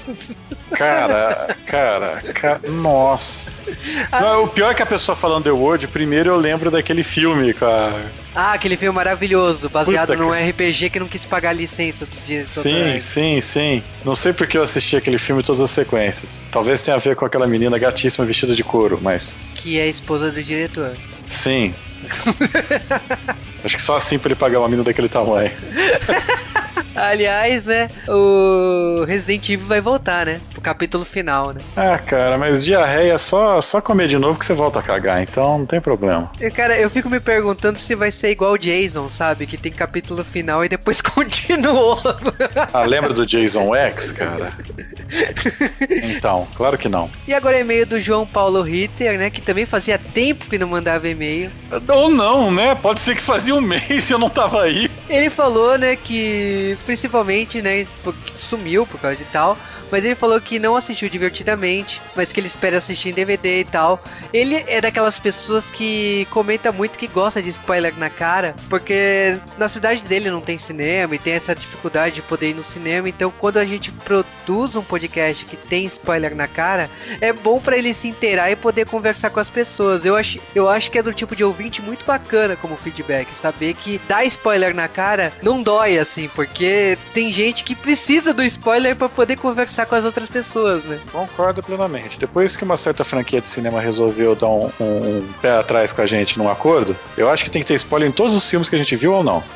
Cara, 0.70 1.56
cara, 1.66 2.22
cara, 2.32 2.60
nossa. 2.68 3.50
Não, 4.12 4.44
o 4.44 4.48
pior 4.48 4.70
é 4.70 4.74
que 4.74 4.82
a 4.82 4.86
pessoa 4.86 5.16
falando 5.16 5.42
The 5.44 5.50
Word, 5.50 5.88
primeiro 5.88 6.30
eu 6.30 6.36
lembro 6.36 6.70
daquele 6.70 7.02
filme 7.02 7.52
com 7.52 7.64
a. 7.66 7.92
ah, 8.34 8.52
aquele 8.52 8.76
filme 8.76 8.94
maravilhoso, 8.94 9.68
baseado 9.68 10.12
Puta, 10.12 10.22
num 10.22 10.30
cara. 10.30 10.48
RPG 10.48 10.90
que 10.90 11.00
não 11.00 11.08
quis 11.08 11.24
pagar 11.24 11.50
a 11.50 11.52
licença 11.52 12.06
dos 12.06 12.24
dias 12.24 12.48
Sim, 12.48 13.00
sim, 13.00 13.40
sim. 13.40 13.82
Não 14.04 14.14
sei 14.14 14.32
porque 14.32 14.56
eu 14.56 14.62
assisti 14.62 14.96
aquele 14.96 15.18
filme 15.18 15.42
todas 15.42 15.60
as 15.60 15.70
sequências. 15.70 16.46
Talvez 16.52 16.82
tenha 16.82 16.96
a 16.96 17.00
ver 17.00 17.16
com 17.16 17.24
aquela 17.24 17.48
menina 17.48 17.76
gatíssima 17.76 18.24
vestida 18.24 18.54
de 18.54 18.62
couro, 18.62 18.98
mas. 19.02 19.36
que 19.56 19.78
é 19.78 19.82
a 19.82 19.86
esposa 19.88 20.30
do 20.30 20.40
diretor. 20.42 20.92
Sim. 21.28 21.74
Acho 23.64 23.76
que 23.76 23.82
só 23.82 23.96
assim 23.96 24.18
pra 24.18 24.28
ele 24.28 24.36
pagar 24.36 24.60
uma 24.60 24.68
mina 24.68 24.84
daquele 24.84 25.08
tamanho. 25.08 25.50
Aliás, 27.00 27.64
né, 27.66 27.90
o 28.08 29.04
Resident 29.04 29.48
Evil 29.48 29.66
vai 29.66 29.80
voltar, 29.80 30.26
né, 30.26 30.40
pro 30.52 30.60
capítulo 30.60 31.04
final, 31.04 31.52
né. 31.52 31.60
Ah, 31.76 31.98
cara, 31.98 32.36
mas 32.36 32.64
diarreia 32.64 33.14
é 33.14 33.18
só, 33.18 33.60
só 33.60 33.80
comer 33.80 34.08
de 34.08 34.18
novo 34.18 34.38
que 34.38 34.44
você 34.44 34.54
volta 34.54 34.78
a 34.78 34.82
cagar, 34.82 35.22
então 35.22 35.58
não 35.58 35.66
tem 35.66 35.80
problema. 35.80 36.30
E, 36.40 36.50
cara, 36.50 36.78
eu 36.78 36.90
fico 36.90 37.08
me 37.08 37.20
perguntando 37.20 37.78
se 37.78 37.94
vai 37.94 38.10
ser 38.10 38.30
igual 38.30 38.52
o 38.52 38.58
Jason, 38.58 39.08
sabe, 39.08 39.46
que 39.46 39.56
tem 39.56 39.72
capítulo 39.72 40.22
final 40.24 40.64
e 40.64 40.68
depois 40.68 41.00
continuou. 41.02 41.98
Ah, 42.72 42.82
lembra 42.82 43.12
do 43.12 43.24
Jason 43.26 43.74
X, 43.74 44.12
cara? 44.12 44.52
Então, 46.02 46.46
claro 46.56 46.76
que 46.78 46.88
não. 46.88 47.10
E 47.26 47.34
agora 47.34 47.56
é 47.56 47.60
e-mail 47.60 47.86
do 47.86 48.00
João 48.00 48.26
Paulo 48.26 48.62
Ritter, 48.62 49.18
né? 49.18 49.30
Que 49.30 49.40
também 49.40 49.66
fazia 49.66 49.98
tempo 49.98 50.46
que 50.46 50.58
não 50.58 50.68
mandava 50.68 51.08
e-mail. 51.08 51.50
Ou 51.88 52.10
não, 52.10 52.50
né? 52.50 52.74
Pode 52.74 53.00
ser 53.00 53.14
que 53.14 53.22
fazia 53.22 53.54
um 53.54 53.60
mês 53.62 54.08
e 54.08 54.12
eu 54.12 54.18
não 54.18 54.30
tava 54.30 54.62
aí. 54.62 54.90
Ele 55.08 55.30
falou, 55.30 55.76
né, 55.76 55.96
que 55.96 56.76
principalmente, 56.86 57.60
né, 57.60 57.86
sumiu 58.34 58.86
por 58.86 59.00
causa 59.00 59.16
de 59.16 59.24
tal 59.24 59.56
mas 59.90 60.04
ele 60.04 60.14
falou 60.14 60.40
que 60.40 60.58
não 60.58 60.76
assistiu 60.76 61.08
divertidamente, 61.08 62.00
mas 62.14 62.32
que 62.32 62.40
ele 62.40 62.46
espera 62.46 62.78
assistir 62.78 63.10
em 63.10 63.12
DVD 63.12 63.60
e 63.60 63.64
tal. 63.64 64.02
Ele 64.32 64.56
é 64.66 64.80
daquelas 64.80 65.18
pessoas 65.18 65.66
que 65.66 66.26
comenta 66.30 66.72
muito 66.72 66.98
que 66.98 67.06
gosta 67.06 67.42
de 67.42 67.50
spoiler 67.50 67.94
na 67.96 68.10
cara, 68.10 68.54
porque 68.68 69.36
na 69.58 69.68
cidade 69.68 70.02
dele 70.02 70.30
não 70.30 70.40
tem 70.40 70.58
cinema 70.58 71.14
e 71.14 71.18
tem 71.18 71.34
essa 71.34 71.54
dificuldade 71.54 72.16
de 72.16 72.22
poder 72.22 72.50
ir 72.50 72.54
no 72.54 72.62
cinema. 72.62 73.08
Então, 73.08 73.32
quando 73.38 73.58
a 73.58 73.64
gente 73.64 73.90
produz 73.90 74.76
um 74.76 74.82
podcast 74.82 75.44
que 75.44 75.56
tem 75.56 75.86
spoiler 75.86 76.34
na 76.34 76.48
cara, 76.48 76.88
é 77.20 77.32
bom 77.32 77.60
para 77.60 77.76
ele 77.76 77.94
se 77.94 78.08
inteirar 78.08 78.50
e 78.50 78.56
poder 78.56 78.86
conversar 78.86 79.30
com 79.30 79.40
as 79.40 79.50
pessoas. 79.50 80.04
Eu 80.04 80.16
acho, 80.16 80.38
eu 80.54 80.68
acho 80.68 80.90
que 80.90 80.98
é 80.98 81.02
do 81.02 81.12
tipo 81.12 81.34
de 81.34 81.44
ouvinte 81.44 81.82
muito 81.82 82.04
bacana 82.04 82.56
como 82.56 82.76
feedback, 82.76 83.28
saber 83.34 83.74
que 83.74 84.00
dar 84.08 84.24
spoiler 84.24 84.74
na 84.74 84.88
cara 84.88 85.32
não 85.42 85.62
dói 85.62 85.98
assim, 85.98 86.28
porque 86.34 86.98
tem 87.12 87.32
gente 87.32 87.64
que 87.64 87.74
precisa 87.74 88.32
do 88.32 88.42
spoiler 88.42 88.96
para 88.96 89.08
poder 89.08 89.36
conversar 89.36 89.79
conversar 89.80 89.86
com 89.86 89.94
as 89.94 90.04
outras 90.04 90.28
pessoas, 90.28 90.84
né? 90.84 90.98
Concordo 91.12 91.62
plenamente. 91.62 92.18
Depois 92.18 92.56
que 92.56 92.64
uma 92.64 92.76
certa 92.76 93.04
franquia 93.04 93.40
de 93.40 93.48
cinema 93.48 93.80
resolveu 93.80 94.34
dar 94.34 94.48
um, 94.48 94.70
um, 94.80 94.84
um 94.84 95.28
pé 95.40 95.52
atrás 95.52 95.92
com 95.92 96.02
a 96.02 96.06
gente 96.06 96.38
num 96.38 96.48
acordo, 96.48 96.96
eu 97.16 97.28
acho 97.28 97.44
que 97.44 97.50
tem 97.50 97.62
que 97.62 97.68
ter 97.68 97.74
spoiler 97.74 98.08
em 98.08 98.12
todos 98.12 98.34
os 98.34 98.48
filmes 98.48 98.68
que 98.68 98.74
a 98.74 98.78
gente 98.78 98.96
viu 98.96 99.12
ou 99.12 99.22
não. 99.24 99.42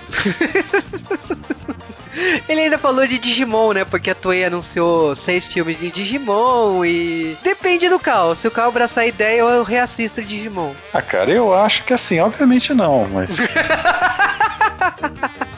Ele 2.48 2.60
ainda 2.60 2.78
falou 2.78 3.06
de 3.06 3.18
Digimon, 3.18 3.72
né? 3.72 3.84
Porque 3.84 4.10
a 4.10 4.14
Toei 4.14 4.44
anunciou 4.44 5.16
seis 5.16 5.52
filmes 5.52 5.80
de 5.80 5.90
Digimon 5.90 6.84
e. 6.84 7.36
Depende 7.42 7.88
do 7.88 7.98
Cal. 7.98 8.36
Se 8.36 8.46
o 8.46 8.50
Cal 8.50 8.68
abraçar 8.68 9.04
a 9.04 9.06
ideia, 9.06 9.40
eu 9.40 9.62
reassisto 9.62 10.22
Digimon. 10.22 10.72
Ah, 10.92 11.02
cara, 11.02 11.30
eu 11.30 11.54
acho 11.54 11.84
que 11.84 11.92
assim, 11.92 12.20
obviamente 12.20 12.72
não, 12.72 13.08
mas. 13.08 13.38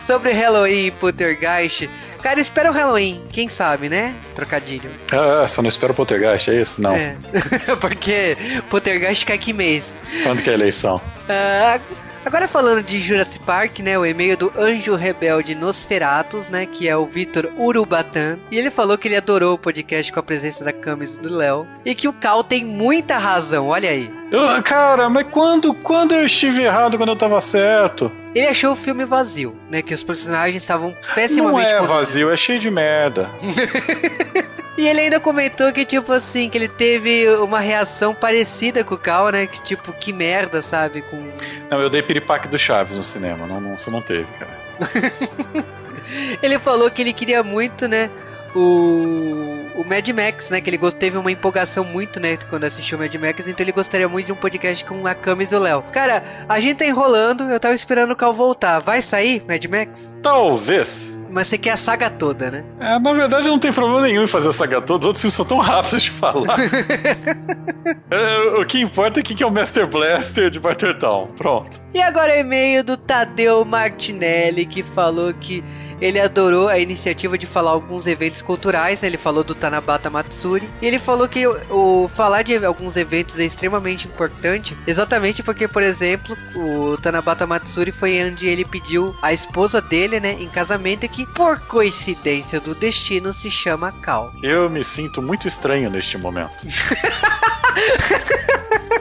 Sobre 0.07 0.33
Halloween 0.33 0.87
e 0.87 0.91
Poltergeist, 0.93 1.91
Cara, 2.27 2.41
espera 2.41 2.73
o 2.73 2.75
Halloween, 2.75 3.23
quem 3.31 3.49
sabe, 3.49 3.89
né? 3.89 4.13
Trocadilho. 4.35 4.91
Ah, 5.13 5.47
só 5.47 5.63
não 5.63 5.69
espera 5.69 5.93
o 5.93 5.95
Poltergeist, 5.95 6.51
é 6.51 6.61
isso? 6.61 6.83
Não. 6.83 6.93
É. 6.93 7.15
Porque 7.81 8.37
Poltergeist 8.69 9.25
cai 9.25 9.39
que 9.39 9.53
mês? 9.53 9.85
Quando 10.25 10.43
que 10.43 10.51
é 10.51 10.53
a 10.53 10.57
eleição? 10.57 11.01
Ah, 11.29 11.79
Agora 12.27 12.49
falando 12.49 12.83
de 12.83 13.01
Jurassic 13.01 13.39
Park, 13.45 13.79
né, 13.79 13.97
o 13.97 14.05
e-mail 14.05 14.37
do 14.37 14.53
Anjo 14.59 14.97
Rebelde 14.97 15.55
Nosferatus, 15.55 16.49
né, 16.49 16.67
que 16.67 16.89
é 16.89 16.97
o 16.97 17.07
Vitor 17.07 17.49
Urubatan, 17.57 18.37
e 18.51 18.59
ele 18.59 18.69
falou 18.69 18.99
que 18.99 19.07
ele 19.07 19.17
adorou 19.17 19.55
o 19.55 19.59
podcast 19.59 20.13
com 20.13 20.19
a 20.19 20.25
presença 20.25 20.65
da 20.65 20.73
Camis 20.73 21.17
do 21.17 21.33
Léo, 21.33 21.65
e 21.85 21.95
que 21.95 22.09
o 22.09 22.13
Cal 22.13 22.43
tem 22.43 22.65
muita 22.65 23.17
razão, 23.17 23.69
olha 23.69 23.91
aí. 23.91 24.13
Eu, 24.33 24.61
cara, 24.65 25.09
mas 25.09 25.25
quando, 25.31 25.73
quando 25.73 26.17
eu 26.17 26.27
estive 26.27 26.65
errado, 26.65 26.97
quando 26.97 27.11
eu 27.11 27.17
tava 27.17 27.41
certo? 27.41 28.11
Ele 28.35 28.49
achou 28.49 28.73
o 28.73 28.77
filme 28.77 29.05
vazio, 29.05 29.55
né, 29.71 29.81
que 29.81 29.95
os 29.95 30.03
personagens 30.03 30.61
estavam 30.61 30.97
pessimamente... 31.15 31.73
Não 31.75 31.79
é 31.79 31.87
vazio, 31.87 32.33
é 32.33 32.37
cheio 32.37 32.59
de 32.59 32.73
merda. 32.73 33.31
E 34.77 34.87
ele 34.87 35.01
ainda 35.01 35.19
comentou 35.19 35.73
que, 35.73 35.85
tipo 35.85 36.13
assim, 36.13 36.51
que 36.51 36.59
ele 36.59 36.69
teve 36.69 37.29
uma 37.37 37.61
reação 37.61 38.15
parecida 38.15 38.85
com 38.85 38.95
o 38.95 38.99
Cal, 38.99 39.31
né? 39.31 39.47
Que 39.47 39.63
tipo, 39.63 39.93
que 39.93 40.13
merda, 40.13 40.61
sabe? 40.61 41.03
Com... 41.03 41.33
Não, 41.71 41.81
eu 41.81 41.89
dei 41.89 42.03
piripaque 42.03 42.47
do 42.47 42.59
Chaves 42.59 42.97
no 42.97 43.05
cinema, 43.05 43.47
não, 43.47 43.61
não, 43.61 43.79
você 43.79 43.91
não 43.91 44.03
teve, 44.03 44.27
cara. 44.39 45.65
ele 46.43 46.59
falou 46.59 46.91
que 46.91 47.01
ele 47.01 47.15
queria 47.15 47.43
muito, 47.43 47.89
né? 47.89 48.11
O, 48.55 49.56
o 49.77 49.85
Mad 49.85 50.09
Max, 50.09 50.49
né? 50.51 50.61
Que 50.61 50.71
ele 50.71 50.79
teve 50.93 51.17
uma 51.17 51.31
empolgação 51.31 51.85
muito, 51.85 52.19
né? 52.19 52.37
Quando 52.49 52.65
assistiu 52.65 52.99
o 52.99 53.01
Mad 53.01 53.15
Max, 53.15 53.41
então 53.41 53.65
ele 53.65 53.73
gostaria 53.73 54.09
muito 54.09 54.27
de 54.27 54.33
um 54.33 54.37
podcast 54.37 54.85
com 54.85 55.07
a 55.07 55.15
Camis 55.15 55.53
e 55.53 55.57
o 55.57 55.59
Léo. 55.59 55.83
Cara, 55.93 56.23
a 56.49 56.59
gente 56.61 56.79
tá 56.79 56.87
enrolando, 56.87 57.45
eu 57.45 57.61
tava 57.61 57.75
esperando 57.75 58.13
o 58.13 58.17
Cal 58.17 58.35
voltar. 58.35 58.81
Vai 58.81 59.03
sair, 59.03 59.45
Mad 59.47 59.65
Max? 59.67 60.17
Talvez. 60.23 61.17
Mas 61.37 61.49
você 61.49 61.59
quer 61.59 61.73
a 61.73 61.77
saga 61.77 62.09
toda, 62.09 62.51
né? 62.51 62.65
É, 62.81 62.99
na 62.99 63.13
verdade 63.13 63.47
não 63.47 63.59
tem 63.59 63.71
problema 63.71 64.01
nenhum 64.01 64.23
em 64.23 64.27
fazer 64.27 64.49
a 64.49 64.53
saga 64.53 64.81
toda, 64.81 65.01
os 65.01 65.07
outros 65.07 65.21
filmes 65.21 65.35
são 65.35 65.45
tão 65.45 65.59
rápidos 65.61 66.03
de 66.03 66.11
falar. 66.11 66.57
é, 68.11 68.59
o 68.59 68.65
que 68.65 68.81
importa 68.81 69.21
é 69.21 69.23
que 69.23 69.43
é 69.43 69.47
o 69.47 69.51
Master 69.51 69.87
Blaster 69.87 70.49
de 70.49 70.59
Bartertown. 70.59 71.27
Pronto. 71.37 71.79
E 71.93 72.01
agora 72.01 72.33
é 72.33 72.41
e-mail 72.41 72.83
do 72.83 72.97
Tadeu 72.97 73.65
Martinelli, 73.67 74.65
que 74.65 74.83
falou 74.83 75.35
que 75.35 75.63
ele 76.01 76.21
adorou 76.21 76.69
a 76.69 76.79
iniciativa 76.79 77.39
de 77.39 77.47
falar 77.47 77.71
alguns 77.71 78.07
eventos 78.07 78.43
culturais, 78.43 79.01
né? 79.01 79.09
Ele 79.09 79.17
falou 79.17 79.43
do 79.43 79.55
Tanabata 79.55 80.11
Matsuri. 80.11 80.69
E 80.81 80.87
ele 80.87 80.99
falou 80.99 81.29
que 81.29 81.47
o, 81.47 82.11
falar 82.15 82.43
de 82.43 82.65
alguns 82.65 82.97
eventos 82.97 83.39
é 83.39 83.45
extremamente 83.45 84.07
importante, 84.07 84.77
exatamente 84.87 85.43
porque, 85.43 85.67
por 85.67 85.83
exemplo, 85.83 86.37
o 86.55 86.97
Tanabata 86.99 87.47
Matsuri 87.47 87.93
foi 87.93 88.23
onde 88.25 88.47
ele 88.47 88.65
pediu 88.65 89.17
a 89.23 89.33
esposa 89.33 89.81
dele, 89.81 90.21
né, 90.21 90.37
em 90.39 90.49
casamento, 90.49 91.09
que 91.09 91.27
por 91.27 91.59
coincidência 91.61 92.61
do 92.61 92.75
destino 92.75 93.33
se 93.33 93.51
chama 93.51 93.93
Cal. 94.03 94.33
Eu 94.43 94.69
me 94.69 94.85
sinto 94.85 95.23
muito 95.23 95.49
estranho 95.49 95.91
neste 95.91 96.19
momento. 96.19 96.67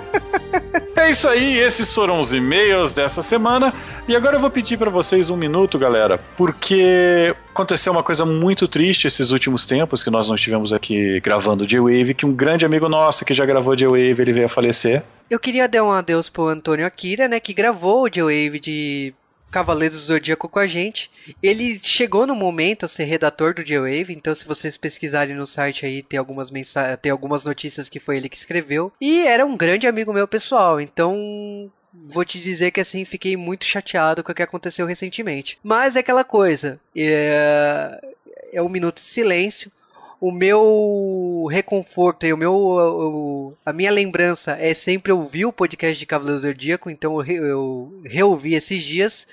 É 0.95 1.11
isso 1.11 1.27
aí, 1.27 1.57
esses 1.59 1.93
foram 1.93 2.21
os 2.21 2.33
e-mails 2.33 2.93
dessa 2.93 3.21
semana. 3.21 3.73
E 4.07 4.15
agora 4.15 4.37
eu 4.37 4.39
vou 4.39 4.49
pedir 4.49 4.77
para 4.77 4.89
vocês 4.89 5.29
um 5.29 5.35
minuto, 5.35 5.77
galera, 5.77 6.17
porque 6.37 7.35
aconteceu 7.51 7.91
uma 7.91 8.01
coisa 8.01 8.23
muito 8.25 8.65
triste 8.65 9.05
esses 9.05 9.31
últimos 9.31 9.65
tempos 9.65 10.01
que 10.03 10.09
nós 10.09 10.29
não 10.29 10.35
estivemos 10.35 10.71
aqui 10.71 11.19
gravando 11.19 11.67
J-Wave, 11.67 12.13
que 12.13 12.25
um 12.25 12.31
grande 12.31 12.65
amigo 12.65 12.87
nosso 12.87 13.25
que 13.25 13.33
já 13.33 13.45
gravou 13.45 13.75
J-Wave, 13.75 14.21
ele 14.21 14.31
veio 14.31 14.45
a 14.45 14.49
falecer. 14.49 15.03
Eu 15.29 15.39
queria 15.39 15.67
dar 15.67 15.83
um 15.83 15.91
adeus 15.91 16.29
pro 16.29 16.47
Antônio 16.47 16.85
Akira, 16.85 17.27
né, 17.27 17.41
que 17.41 17.53
gravou 17.53 18.03
o 18.03 18.09
J-Wave 18.09 18.59
de 18.59 19.13
Cavaleiros 19.51 19.97
do 19.97 20.03
Zodíaco 20.03 20.49
com 20.49 20.59
a 20.59 20.67
gente. 20.67 21.09
Ele 21.41 21.79
chegou 21.81 22.27
no 22.27 22.35
momento 22.35 22.85
a 22.85 22.89
ser 22.89 23.05
redator 23.05 23.53
do 23.53 23.63
J-Wave, 23.63 24.13
então 24.13 24.35
se 24.35 24.47
vocês 24.47 24.77
pesquisarem 24.77 25.35
no 25.35 25.45
site 25.45 25.85
aí, 25.85 26.03
tem 26.03 26.19
algumas, 26.19 26.51
mensa 26.51 26.97
tem 26.97 27.11
algumas 27.11 27.45
notícias 27.45 27.87
que 27.87 27.99
foi 27.99 28.17
ele 28.17 28.29
que 28.29 28.37
escreveu. 28.37 28.91
E 28.99 29.25
era 29.25 29.45
um 29.45 29.55
grande 29.55 29.87
amigo 29.87 30.13
meu 30.13 30.27
pessoal, 30.27 30.81
então 30.81 31.71
vou 32.07 32.25
te 32.25 32.39
dizer 32.39 32.71
que 32.71 32.81
assim, 32.81 33.05
fiquei 33.05 33.37
muito 33.37 33.65
chateado 33.65 34.23
com 34.23 34.31
o 34.31 34.35
que 34.35 34.43
aconteceu 34.43 34.85
recentemente. 34.85 35.57
Mas 35.63 35.95
é 35.95 35.99
aquela 35.99 36.23
coisa, 36.23 36.79
é, 36.95 37.99
é 38.51 38.61
um 38.61 38.69
minuto 38.69 38.95
de 38.95 39.03
silêncio 39.03 39.71
o 40.19 40.31
meu 40.31 41.47
reconforto 41.49 42.25
e 42.25 42.33
o 42.33 42.37
meu 42.37 42.53
o, 42.53 43.53
a 43.65 43.73
minha 43.73 43.91
lembrança 43.91 44.57
é 44.59 44.73
sempre 44.73 45.11
ouvir 45.11 45.45
o 45.45 45.53
podcast 45.53 45.97
de 45.97 46.05
Cavaleiro 46.05 46.39
Zodíaco, 46.39 46.89
então 46.89 47.21
eu, 47.21 47.45
eu 47.45 48.01
reouvi 48.03 48.55
esses 48.55 48.83
dias. 48.83 49.27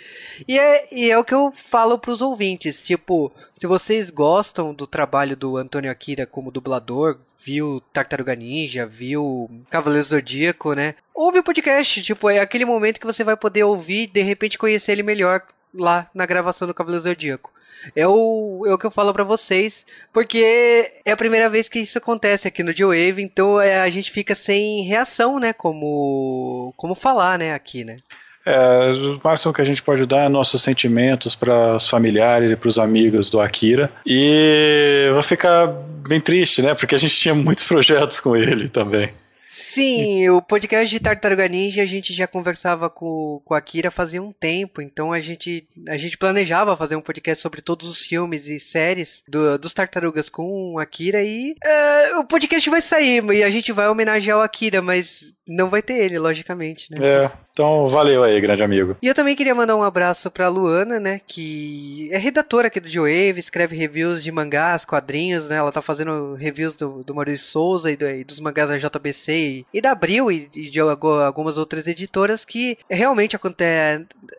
E 0.47 0.59
é, 0.59 0.89
e 0.93 1.11
é 1.11 1.19
o 1.19 1.25
que 1.25 1.35
eu 1.35 1.53
falo 1.55 1.99
para 1.99 2.11
os 2.11 2.23
ouvintes, 2.23 2.83
tipo, 2.83 3.33
se 3.55 3.67
vocês 3.67 4.11
gostam 4.11 4.75
do 4.75 4.87
trabalho 4.87 5.37
do 5.37 5.57
Antônio 5.57 5.91
Akira 5.91 6.27
como 6.27 6.51
dublador, 6.51 7.19
viu 7.39 7.83
Tartaruga 7.93 8.35
Ninja, 8.35 8.87
viu 8.87 9.51
Cavaleiro 9.71 10.05
Zodíaco, 10.05 10.75
né? 10.75 10.95
Ouve 11.15 11.41
o 11.41 11.45
podcast, 11.45 12.03
tipo, 12.03 12.31
é 12.31 12.39
aquele 12.39 12.65
momento 12.65 13.01
que 13.01 13.07
você 13.07 13.23
vai 13.23 13.37
poder 13.37 13.65
ouvir 13.65 14.03
e 14.03 14.07
de 14.07 14.23
repente 14.23 14.59
conhecer 14.59 14.93
ele 14.93 15.03
melhor 15.03 15.43
lá 15.75 16.09
na 16.15 16.27
gravação 16.27 16.67
do 16.69 16.75
Cavaleiro 16.75 17.03
Zodíaco. 17.03 17.53
É 17.97 18.07
o, 18.07 18.65
é 18.67 18.73
o 18.73 18.79
que 18.79 18.87
eu 18.87 18.91
falo 18.91 19.13
para 19.13 19.25
vocês, 19.25 19.85
porque 20.13 20.89
é 21.05 21.11
a 21.11 21.17
primeira 21.17 21.49
vez 21.49 21.69
que 21.69 21.81
isso 21.81 21.99
acontece 21.99 22.47
aqui 22.47 22.63
no 22.63 22.73
G-Wave, 22.73 23.23
então 23.23 23.61
é, 23.61 23.81
a 23.81 23.91
gente 23.91 24.11
fica 24.11 24.35
sem 24.35 24.83
reação, 24.85 25.41
né? 25.41 25.53
Como, 25.53 26.73
como 26.77 26.95
falar, 26.95 27.39
né? 27.39 27.53
Aqui, 27.55 27.85
né? 27.85 27.97
É, 28.45 28.93
o 28.93 29.21
máximo 29.23 29.53
que 29.53 29.61
a 29.61 29.65
gente 29.65 29.83
pode 29.83 30.05
dar 30.07 30.27
é 30.27 30.29
nossos 30.29 30.63
sentimentos 30.63 31.35
para 31.35 31.77
os 31.77 31.89
familiares 31.89 32.51
e 32.51 32.57
para 32.57 32.69
os 32.69 32.79
amigos 32.79 33.31
do 33.31 33.41
Akira. 33.41 33.91
E 34.07 35.09
vou 35.13 35.23
ficar 35.23 35.67
bem 35.67 36.21
triste, 36.21 36.63
né? 36.63 36.75
Porque 36.75 36.95
a 36.95 36.99
gente 36.99 37.17
tinha 37.17 37.35
muitos 37.35 37.65
projetos 37.65 38.21
com 38.21 38.37
ele 38.37 38.69
também. 38.69 39.11
Sim, 39.55 40.31
o 40.31 40.41
podcast 40.41 40.89
de 40.89 40.99
Tartaruga 40.99 41.47
Ninja 41.47 41.83
a 41.83 41.87
gente 41.87 42.15
já 42.15 42.27
conversava 42.27 42.89
com, 42.89 43.43
com 43.45 43.53
a 43.53 43.59
Akira 43.59 43.91
fazia 43.91 44.23
um 44.23 44.33
tempo, 44.33 44.81
então 44.81 45.13
a 45.13 45.21
gente, 45.21 45.69
a 45.89 45.99
gente 45.99 46.17
planejava 46.17 46.75
fazer 46.75 46.97
um 46.97 47.03
podcast 47.03 47.43
sobre 47.43 47.61
todos 47.61 47.87
os 47.87 47.99
filmes 47.99 48.47
e 48.47 48.59
séries 48.59 49.23
do, 49.29 49.59
dos 49.59 49.75
Tartarugas 49.75 50.31
com 50.31 50.79
a 50.79 50.85
Akira 50.85 51.23
e 51.23 51.53
uh, 51.53 52.21
o 52.21 52.25
podcast 52.25 52.71
vai 52.71 52.81
sair 52.81 53.23
e 53.31 53.43
a 53.45 53.51
gente 53.51 53.73
vai 53.73 53.89
homenagear 53.89 54.39
o 54.39 54.41
Akira, 54.41 54.81
mas 54.81 55.35
não 55.57 55.69
vai 55.69 55.83
ter 55.83 55.95
ele, 55.95 56.19
logicamente, 56.19 56.89
né? 56.91 57.07
É, 57.07 57.31
então 57.53 57.87
valeu 57.87 58.25
aí, 58.25 58.41
grande 58.41 58.63
amigo. 58.63 58.97
E 59.03 59.07
eu 59.07 59.15
também 59.15 59.37
queria 59.37 59.55
mandar 59.55 59.77
um 59.77 59.83
abraço 59.83 60.31
pra 60.31 60.49
Luana, 60.49 60.99
né, 60.99 61.21
que 61.27 62.09
é 62.13 62.19
redatora 62.19 62.69
aqui 62.69 62.81
do 62.81 62.89
Joe 62.89 63.13
escreve 63.13 63.77
reviews 63.77 64.23
de 64.23 64.33
mangás, 64.33 64.85
quadrinhos, 64.85 65.49
né, 65.49 65.57
ela 65.57 65.71
tá 65.71 65.83
fazendo 65.83 66.35
reviews 66.35 66.75
do, 66.75 67.03
do 67.03 67.15
Maurício 67.15 67.49
Souza 67.49 67.91
e, 67.91 67.97
do, 67.97 68.09
e 68.09 68.25
dos 68.25 68.41
mangás 68.41 68.69
da 68.69 68.79
JBC 68.79 69.33
e, 69.33 69.67
e 69.75 69.81
da 69.81 69.93
Abril 69.93 70.31
e, 70.31 70.49
e, 70.55 70.71
de 70.71 70.81
algumas 70.81 71.59
outras 71.59 71.87
editoras 71.87 72.45
que 72.45 72.79
realmente 72.89 73.37
aconte, 73.37 73.65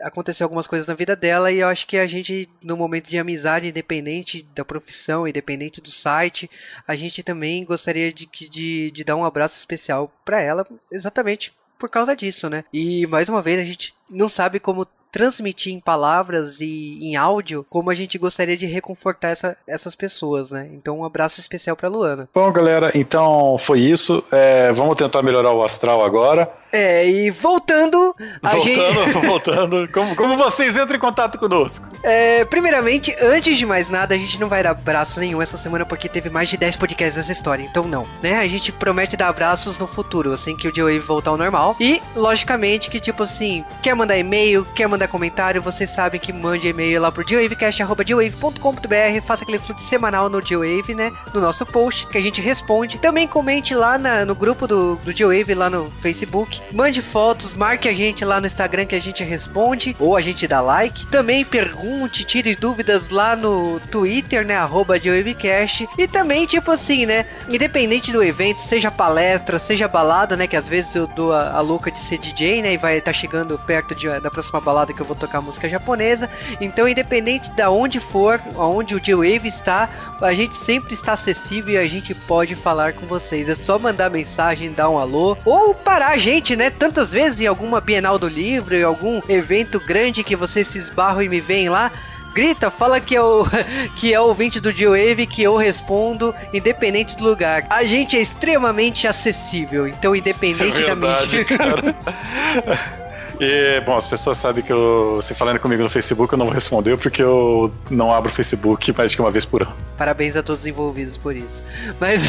aconteceu 0.02 0.46
algumas 0.46 0.68
coisas 0.68 0.88
na 0.88 0.94
vida 0.94 1.16
dela 1.16 1.52
e 1.52 1.60
eu 1.60 1.68
acho 1.68 1.86
que 1.86 1.98
a 1.98 2.08
gente, 2.08 2.50
no 2.62 2.76
momento 2.76 3.10
de 3.10 3.18
amizade, 3.20 3.68
independente 3.68 4.48
da 4.56 4.66
profissão, 4.66 5.28
independente 5.28 5.82
do 5.82 5.90
site, 5.90 6.50
a 6.88 6.96
gente 6.96 7.22
também 7.22 7.64
gostaria 7.64 8.12
de, 8.12 8.28
de, 8.50 8.92
de 8.92 9.04
dar 9.04 9.16
um 9.16 9.26
abraço 9.26 9.58
especial 9.60 10.12
para 10.24 10.42
ela, 10.42 10.66
exatamente 10.92 11.54
por 11.78 11.90
causa 11.90 12.16
disso, 12.16 12.50
né? 12.50 12.64
E 12.72 13.06
mais 13.08 13.28
uma 13.28 13.42
vez 13.42 13.60
a 13.60 13.64
gente 13.64 13.94
não 14.10 14.30
sabe 14.30 14.60
como 14.60 14.88
transmitir 15.12 15.72
em 15.72 15.80
palavras 15.80 16.60
e 16.60 16.98
em 17.02 17.16
áudio 17.16 17.64
como 17.70 17.92
a 17.92 17.94
gente 17.94 18.18
gostaria 18.18 18.58
de 18.58 18.66
reconfortar 18.66 19.32
essa, 19.32 19.56
essas 19.68 19.96
pessoas, 19.96 20.50
né? 20.50 20.68
Então, 20.74 21.00
um 21.00 21.06
abraço 21.06 21.40
especial 21.40 21.76
para 21.76 21.88
Luana. 21.88 22.28
Bom, 22.34 22.52
galera, 22.52 22.92
então 22.96 23.58
foi 23.60 23.80
isso. 23.80 24.24
É, 24.32 24.72
vamos 24.72 24.96
tentar 24.96 25.22
melhorar 25.22 25.52
o 25.52 25.64
astral 25.64 26.04
agora. 26.04 26.52
É, 26.74 27.08
e 27.08 27.30
voltando. 27.30 28.16
A 28.42 28.50
voltando, 28.50 28.64
gente... 28.64 29.14
voltando. 29.28 29.88
Como, 29.90 30.16
como 30.16 30.36
vocês 30.36 30.76
entram 30.76 30.96
em 30.96 31.00
contato 31.00 31.38
conosco? 31.38 31.86
É, 32.02 32.44
primeiramente, 32.46 33.16
antes 33.22 33.60
de 33.60 33.64
mais 33.64 33.90
nada, 33.90 34.16
a 34.16 34.18
gente 34.18 34.40
não 34.40 34.48
vai 34.48 34.64
dar 34.64 34.72
abraço 34.72 35.20
nenhum 35.20 35.40
essa 35.40 35.56
semana 35.56 35.86
porque 35.86 36.10
teve 36.10 36.32
mais 36.32 36.50
de 36.50 36.58
10 36.58 36.78
podcasts 36.78 37.16
nessa 37.16 37.32
história. 37.32 37.62
Então, 37.62 37.88
não. 37.88 38.08
Né? 38.24 38.40
A 38.40 38.48
gente 38.48 38.72
promete 38.72 39.16
dar 39.16 39.28
abraços 39.28 39.78
no 39.78 39.86
futuro, 39.86 40.34
assim 40.34 40.58
que 40.58 40.68
o 40.68 40.76
Joey 40.76 40.98
voltar 40.98 41.30
ao 41.30 41.38
normal. 41.38 41.76
E, 41.80 42.02
logicamente, 42.16 42.90
que 42.90 43.00
tipo 43.00 43.22
assim, 43.22 43.64
quer 43.84 43.94
mandar 43.94 44.18
e-mail, 44.18 44.66
quer 44.74 44.88
mandar 44.88 45.08
comentário, 45.08 45.62
vocês 45.62 45.92
sabem 45.92 46.20
que 46.20 46.34
mande 46.34 46.68
e-mail 46.68 47.00
lá 47.00 47.12
pro 47.12 47.28
geowavecast.com.br. 47.28 49.22
Faça 49.28 49.44
aquele 49.44 49.60
fluxo 49.60 49.86
semanal 49.88 50.28
no 50.28 50.42
Geowave, 50.42 50.96
né? 50.96 51.12
No 51.32 51.40
nosso 51.40 51.68
post, 51.68 52.08
que 52.08 52.18
a 52.18 52.22
gente 52.22 52.42
responde. 52.42 52.98
Também 52.98 53.28
comente 53.28 53.76
lá 53.76 54.00
na, 54.00 54.26
no 54.26 54.34
grupo 54.34 54.66
do, 54.66 54.96
do 54.96 55.12
Geowave 55.16 55.54
lá 55.54 55.70
no 55.70 55.92
Facebook 56.02 56.63
Mande 56.72 57.02
fotos, 57.02 57.54
marque 57.54 57.88
a 57.88 57.94
gente 57.94 58.26
lá 58.26 58.40
no 58.40 58.48
Instagram 58.48 58.86
que 58.86 58.96
a 58.96 59.02
gente 59.02 59.24
responde 59.24 59.96
ou 60.00 60.16
a 60.16 60.22
gente 60.22 60.48
dá 60.48 60.62
like. 60.62 61.06
Também 61.08 61.46
pergunte, 61.46 62.24
tire 62.24 62.56
dúvidas 62.56 63.10
lá 63.10 63.36
no 63.36 63.80
Twitter, 63.92 64.46
né? 64.46 64.56
Arroba 64.56 64.94
Webcast. 64.94 65.88
E 65.98 66.08
também, 66.08 66.46
tipo 66.46 66.72
assim, 66.72 67.06
né? 67.06 67.26
Independente 67.50 68.12
do 68.12 68.24
evento, 68.24 68.62
seja 68.62 68.90
palestra, 68.90 69.60
seja 69.60 69.88
balada, 69.88 70.36
né? 70.36 70.48
Que 70.48 70.56
às 70.56 70.68
vezes 70.68 70.96
eu 70.96 71.08
dou 71.08 71.34
a, 71.34 71.52
a 71.52 71.62
louca 71.62 71.92
de 71.92 72.00
ser 72.00 72.18
DJ, 72.18 72.62
né? 72.62 72.74
E 72.74 72.78
vai 72.78 72.98
estar 72.98 73.12
tá 73.12 73.18
chegando 73.18 73.58
perto 73.60 73.96
de, 73.96 74.08
da 74.20 74.32
próxima 74.32 74.60
balada 74.60 74.94
que 74.94 75.02
eu 75.02 75.06
vou 75.06 75.16
tocar 75.16 75.42
música 75.42 75.70
japonesa. 75.70 76.30
Então, 76.60 76.88
independente 76.88 77.52
da 77.52 77.70
onde 77.70 78.00
for, 78.00 78.42
aonde 78.56 78.96
o 78.96 79.00
J-Wave 79.00 79.48
está, 79.48 79.90
a 80.22 80.34
gente 80.34 80.56
sempre 80.56 80.94
está 80.94 81.14
acessível 81.14 81.74
e 81.74 81.78
a 81.78 81.88
gente 81.88 82.14
pode 82.14 82.56
falar 82.56 82.94
com 82.94 83.06
vocês. 83.06 83.50
É 83.50 83.56
só 83.56 83.78
mandar 83.78 84.10
mensagem, 84.10 84.72
dar 84.72 84.90
um 84.90 84.98
alô 84.98 85.38
ou 85.46 85.74
parar 85.74 86.12
a 86.12 86.18
gente, 86.18 86.53
né? 86.56 86.70
Tantas 86.70 87.12
vezes 87.12 87.42
em 87.42 87.48
alguma 87.48 87.82
Bienal 87.82 88.18
do 88.18 88.28
Livro, 88.28 88.76
em 88.76 88.84
algum 88.84 89.22
evento 89.28 89.80
grande 89.80 90.24
que 90.24 90.36
vocês 90.36 90.68
se 90.68 90.78
esbarram 90.78 91.22
e 91.22 91.30
me 91.30 91.42
veem 91.42 91.70
lá 91.70 91.92
grita, 92.34 92.72
fala 92.72 93.00
que 93.00 93.16
é 93.16 93.22
o 93.22 93.46
que 93.96 94.14
é 94.14 94.20
o 94.20 94.24
ouvinte 94.24 94.60
do 94.60 94.72
G-Wave 94.72 95.28
que 95.28 95.44
eu 95.44 95.56
respondo, 95.56 96.34
independente 96.54 97.16
do 97.16 97.24
lugar. 97.24 97.66
A 97.70 97.84
gente 97.84 98.18
é 98.18 98.22
extremamente 98.22 99.08
acessível, 99.08 99.88
então 99.88 100.16
independente 100.16 100.84
é 100.84 100.96
verdade, 100.96 101.44
da 101.46 101.66
mídia. 101.76 103.04
E, 103.40 103.82
bom, 103.82 103.98
as 103.98 104.06
pessoas 104.06 104.38
sabem 104.38 104.64
que 104.64 104.72
eu, 104.72 105.20
se 105.22 105.34
falando 105.34 105.60
comigo 105.60 105.82
no 105.82 105.90
Facebook, 105.90 106.32
eu 106.32 106.38
não 106.38 106.46
vou 106.46 106.54
responder 106.54 106.96
porque 106.98 107.22
eu 107.22 107.74
não 107.90 108.14
abro 108.14 108.30
o 108.30 108.34
Facebook 108.34 108.94
mais 108.96 109.12
de 109.12 109.20
uma 109.20 109.32
vez 109.32 109.44
por 109.44 109.64
ano. 109.64 109.74
Parabéns 109.98 110.36
a 110.36 110.44
todos 110.44 110.62
os 110.62 110.68
envolvidos 110.68 111.18
por 111.18 111.36
isso. 111.36 111.64
Mas. 112.00 112.24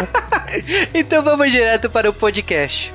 então 0.92 1.22
vamos 1.22 1.50
direto 1.50 1.88
para 1.88 2.10
o 2.10 2.12
podcast. 2.12 2.92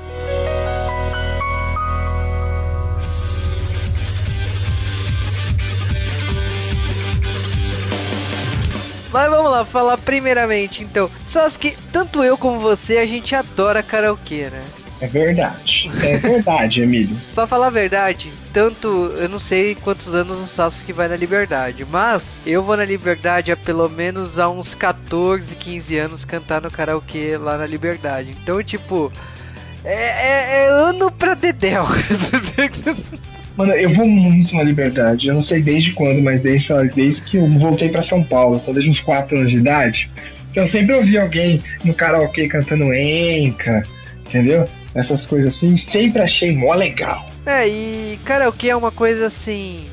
Mas 9.15 9.29
vamos 9.29 9.49
lá, 9.49 9.63
falar 9.63 9.97
primeiramente 9.97 10.83
então. 10.83 11.09
Sasuke, 11.23 11.77
tanto 11.89 12.21
eu 12.21 12.37
como 12.37 12.59
você, 12.59 12.97
a 12.97 13.05
gente 13.05 13.33
adora 13.33 13.81
karaokê, 13.81 14.49
né? 14.49 14.61
É 14.99 15.07
verdade. 15.07 15.89
É 16.03 16.17
verdade, 16.17 16.81
Emílio. 16.81 17.15
pra 17.33 17.47
falar 17.47 17.67
a 17.67 17.69
verdade, 17.69 18.29
tanto, 18.51 18.87
eu 19.15 19.29
não 19.29 19.39
sei 19.39 19.73
quantos 19.73 20.13
anos 20.13 20.37
o 20.37 20.45
Sasuke 20.45 20.91
vai 20.91 21.07
na 21.07 21.15
Liberdade, 21.15 21.87
mas 21.89 22.23
eu 22.45 22.61
vou 22.61 22.75
na 22.75 22.83
Liberdade 22.83 23.53
há 23.53 23.55
pelo 23.55 23.87
menos 23.87 24.37
há 24.37 24.49
uns 24.49 24.75
14, 24.75 25.55
15 25.55 25.97
anos 25.97 26.25
cantar 26.25 26.61
no 26.61 26.69
karaokê 26.69 27.37
lá 27.37 27.57
na 27.57 27.65
Liberdade. 27.65 28.35
Então, 28.37 28.61
tipo, 28.61 29.13
é, 29.85 29.93
é, 29.93 30.65
é 30.65 30.67
ano 30.67 31.09
pra 31.09 31.35
Dedéu. 31.35 31.85
Mano, 33.57 33.73
eu 33.73 33.89
vou 33.89 34.05
muito 34.05 34.55
na 34.55 34.63
Liberdade. 34.63 35.27
Eu 35.27 35.35
não 35.35 35.41
sei 35.41 35.61
desde 35.61 35.91
quando, 35.91 36.21
mas 36.21 36.41
desde, 36.41 36.67
desde 36.93 37.23
que 37.23 37.37
eu 37.37 37.47
voltei 37.57 37.89
para 37.89 38.01
São 38.01 38.23
Paulo, 38.23 38.61
desde 38.73 38.89
uns 38.89 38.99
4 38.99 39.37
anos 39.37 39.49
de 39.49 39.57
idade. 39.57 40.11
Então 40.51 40.63
eu 40.63 40.67
sempre 40.67 40.95
ouvi 40.95 41.17
alguém 41.17 41.61
no 41.83 41.93
karaokê 41.93 42.47
cantando 42.47 42.93
Enca, 42.93 43.83
entendeu? 44.27 44.67
essas 44.95 45.27
coisas 45.27 45.53
assim, 45.53 45.75
sempre 45.75 46.21
achei 46.21 46.55
mó 46.55 46.73
legal. 46.73 47.29
É, 47.45 47.67
e 47.67 48.17
karaokê 48.23 48.69
é 48.69 48.75
uma 48.75 48.91
coisa 48.91 49.27
assim. 49.27 49.85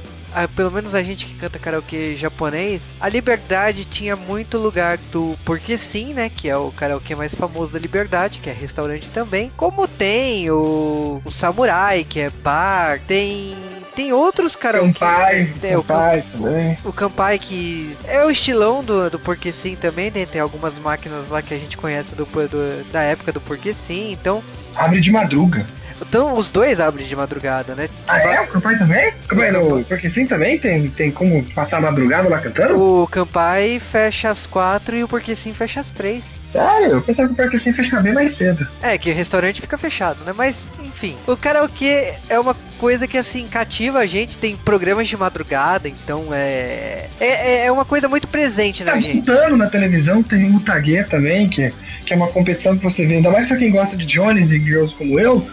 Pelo 0.54 0.70
menos 0.70 0.94
a 0.94 1.02
gente 1.02 1.26
que 1.26 1.34
canta 1.34 1.58
karaokê 1.58 2.14
japonês, 2.14 2.82
a 3.00 3.08
Liberdade 3.08 3.84
tinha 3.84 4.16
muito 4.16 4.58
lugar 4.58 4.98
do 5.10 5.36
Porque 5.44 5.76
Sim, 5.76 6.14
né? 6.14 6.30
Que 6.34 6.48
é 6.48 6.56
o 6.56 6.70
karaokê 6.72 7.14
mais 7.14 7.34
famoso 7.34 7.72
da 7.72 7.78
Liberdade, 7.78 8.38
que 8.38 8.50
é 8.50 8.52
restaurante 8.52 9.08
também. 9.10 9.50
Como 9.56 9.86
tem 9.86 10.50
o, 10.50 11.20
o 11.24 11.30
Samurai, 11.30 12.04
que 12.04 12.20
é 12.20 12.30
bar, 12.30 13.00
tem 13.06 13.56
tem 13.94 14.12
outros 14.12 14.56
karaokê. 14.56 14.92
Campai, 14.92 15.52
é, 15.62 15.72
Campai 15.72 16.18
o, 16.20 16.38
também. 16.38 16.78
O 16.84 16.92
Campai 16.92 17.38
que 17.38 17.96
é 18.04 18.24
o 18.24 18.30
estilão 18.30 18.82
do, 18.82 19.10
do 19.10 19.18
Porque 19.18 19.52
Sim 19.52 19.76
também, 19.76 20.10
né? 20.10 20.24
Tem 20.24 20.40
algumas 20.40 20.78
máquinas 20.78 21.28
lá 21.28 21.42
que 21.42 21.52
a 21.52 21.58
gente 21.58 21.76
conhece 21.76 22.14
do, 22.14 22.24
do 22.24 22.90
da 22.90 23.02
época 23.02 23.32
do 23.32 23.40
Porque 23.40 23.74
Sim, 23.74 24.12
então 24.12 24.42
Abre 24.74 25.00
de 25.00 25.10
madruga. 25.10 25.66
Então, 26.08 26.36
os 26.36 26.48
dois 26.48 26.80
abrem 26.80 27.06
de 27.06 27.16
madrugada, 27.16 27.74
né? 27.74 27.88
Ah, 28.06 28.18
é? 28.18 28.40
O 28.40 28.46
Campai 28.48 28.78
também? 28.78 29.12
Campai, 29.28 29.50
no, 29.50 29.84
porque 29.84 30.08
sim 30.08 30.26
também? 30.26 30.58
Tem, 30.58 30.88
tem 30.88 31.10
como 31.10 31.42
passar 31.54 31.78
a 31.78 31.80
madrugada 31.80 32.28
lá 32.28 32.38
cantando? 32.38 32.78
O 32.78 33.06
Campai 33.06 33.80
fecha 33.80 34.30
às 34.30 34.46
quatro 34.46 34.96
e 34.96 35.04
o 35.04 35.08
Porque 35.08 35.34
Sim 35.34 35.54
fecha 35.54 35.80
às 35.80 35.92
três. 35.92 36.24
Sério? 36.50 36.90
Eu 36.90 37.02
pensava 37.02 37.28
que 37.28 37.34
o 37.34 37.36
Porque 37.36 37.58
Sim 37.58 37.72
fecha 37.72 38.00
bem 38.00 38.12
mais 38.12 38.34
cedo. 38.34 38.66
É, 38.82 38.98
que 38.98 39.10
o 39.10 39.14
restaurante 39.14 39.60
fica 39.60 39.78
fechado, 39.78 40.22
né? 40.24 40.34
Mas, 40.36 40.66
enfim. 40.84 41.16
O 41.26 41.36
karaokê 41.36 42.14
é 42.28 42.38
uma 42.38 42.54
coisa 42.78 43.06
que, 43.06 43.16
assim, 43.16 43.46
cativa 43.46 44.00
a 44.00 44.06
gente. 44.06 44.36
Tem 44.36 44.56
programas 44.56 45.08
de 45.08 45.16
madrugada, 45.16 45.88
então 45.88 46.26
é... 46.32 47.08
É, 47.18 47.66
é 47.66 47.72
uma 47.72 47.84
coisa 47.84 48.08
muito 48.08 48.28
presente 48.28 48.84
na 48.84 48.92
tá 48.92 49.00
gente. 49.00 49.22
Tá 49.22 49.48
na 49.50 49.68
televisão, 49.68 50.22
tem 50.22 50.54
o 50.54 50.60
Taguê 50.60 51.04
também, 51.04 51.48
que 51.48 51.72
que 52.04 52.12
é 52.12 52.16
uma 52.16 52.28
competição 52.28 52.76
que 52.76 52.82
você 52.82 53.06
vê, 53.06 53.14
ainda 53.14 53.30
mais 53.30 53.46
pra 53.46 53.56
quem 53.56 53.70
gosta 53.70 53.96
de 53.96 54.04
Jones 54.04 54.50
e 54.50 54.58
Girls 54.58 54.94
como 54.94 55.18
eu, 55.18 55.46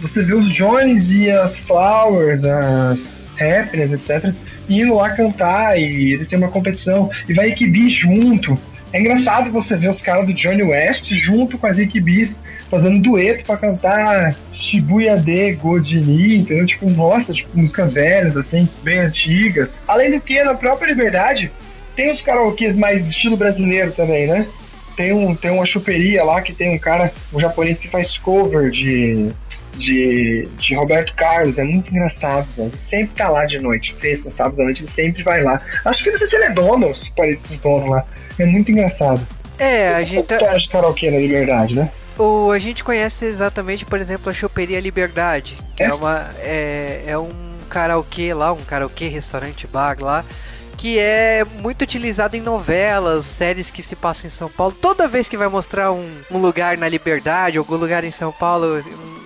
você 0.00 0.22
vê 0.22 0.34
os 0.34 0.48
Jones 0.48 1.10
e 1.10 1.30
as 1.30 1.58
Flowers, 1.58 2.42
as 2.44 3.08
Happiness, 3.40 3.92
etc., 3.92 4.34
indo 4.68 4.94
lá 4.94 5.10
cantar 5.10 5.78
e 5.78 6.12
eles 6.14 6.28
têm 6.28 6.38
uma 6.38 6.50
competição 6.50 7.10
e 7.28 7.34
vai 7.34 7.48
equibir 7.48 7.88
junto. 7.88 8.58
É 8.92 9.00
engraçado 9.00 9.50
você 9.50 9.76
ver 9.76 9.90
os 9.90 10.00
caras 10.00 10.26
do 10.26 10.32
Johnny 10.32 10.62
West 10.62 11.12
junto 11.12 11.58
com 11.58 11.66
as 11.66 11.78
equibis 11.78 12.38
fazendo 12.70 13.00
dueto 13.00 13.44
para 13.44 13.56
cantar 13.56 14.34
Shibuya 14.52 15.16
de 15.16 15.52
Godini, 15.52 16.38
entendeu? 16.38 16.66
Tipo, 16.66 16.90
nossa, 16.90 17.32
tipo, 17.32 17.56
músicas 17.56 17.92
velhas, 17.92 18.36
assim, 18.36 18.68
bem 18.82 18.98
antigas. 18.98 19.78
Além 19.86 20.10
do 20.10 20.20
que, 20.20 20.42
na 20.42 20.54
própria 20.54 20.88
Liberdade, 20.88 21.50
tem 21.94 22.10
os 22.10 22.20
karaokês 22.20 22.74
mais 22.74 23.06
estilo 23.06 23.36
brasileiro 23.36 23.92
também, 23.92 24.26
né? 24.26 24.46
tem, 24.96 25.12
um, 25.12 25.34
tem 25.34 25.50
uma 25.50 25.66
chuperia 25.66 26.24
lá 26.24 26.40
que 26.40 26.52
tem 26.52 26.74
um 26.74 26.78
cara, 26.78 27.12
um 27.32 27.38
japonês 27.38 27.78
que 27.78 27.88
faz 27.88 28.16
cover 28.16 28.70
de, 28.70 29.28
de, 29.76 30.48
de 30.58 30.74
Roberto 30.74 31.14
Carlos. 31.14 31.58
É 31.58 31.64
muito 31.64 31.90
engraçado, 31.90 32.46
velho. 32.56 32.68
Ele 32.72 32.82
sempre 32.82 33.14
tá 33.14 33.28
lá 33.28 33.44
de 33.44 33.60
noite, 33.60 33.94
sexta, 33.94 34.30
sábado 34.30 34.60
à 34.62 34.64
noite, 34.64 34.82
ele 34.82 34.90
sempre 34.90 35.22
vai 35.22 35.42
lá. 35.42 35.60
Acho 35.84 36.04
que 36.04 36.10
não 36.10 36.18
sei 36.18 36.26
se 36.26 36.36
ele 36.36 36.44
é 36.44 36.50
dono 36.50 36.88
ou 36.88 36.94
se 36.94 37.12
parece 37.12 37.40
dos 37.42 37.58
donos 37.58 37.90
lá. 37.90 38.04
É 38.38 38.44
muito 38.44 38.72
engraçado. 38.72 39.26
É, 39.58 39.88
a 39.88 40.02
gente. 40.02 40.26
Tá... 40.26 40.56
de 40.56 40.68
karaokê 40.68 41.10
na 41.10 41.18
liberdade, 41.18 41.74
né? 41.74 41.90
O, 42.18 42.50
a 42.50 42.58
gente 42.58 42.82
conhece 42.82 43.26
exatamente, 43.26 43.84
por 43.84 44.00
exemplo, 44.00 44.30
a 44.30 44.34
Choperia 44.34 44.80
Liberdade. 44.80 45.56
Que 45.76 45.82
é, 45.82 45.92
uma, 45.92 46.30
é, 46.40 47.04
é 47.06 47.18
um 47.18 47.28
karaokê 47.68 48.32
lá, 48.32 48.52
um 48.52 48.62
karaokê, 48.62 49.08
restaurante, 49.08 49.66
bar 49.66 49.98
lá 50.00 50.24
que 50.76 50.98
é 50.98 51.44
muito 51.62 51.82
utilizado 51.82 52.36
em 52.36 52.40
novelas, 52.40 53.24
séries 53.26 53.70
que 53.70 53.82
se 53.82 53.96
passam 53.96 54.28
em 54.28 54.30
São 54.30 54.48
Paulo. 54.48 54.76
Toda 54.80 55.08
vez 55.08 55.28
que 55.28 55.36
vai 55.36 55.48
mostrar 55.48 55.92
um, 55.92 56.08
um 56.30 56.38
lugar 56.38 56.76
na 56.76 56.88
Liberdade, 56.88 57.58
algum 57.58 57.76
lugar 57.76 58.04
em 58.04 58.10
São 58.10 58.30
Paulo, 58.30 58.82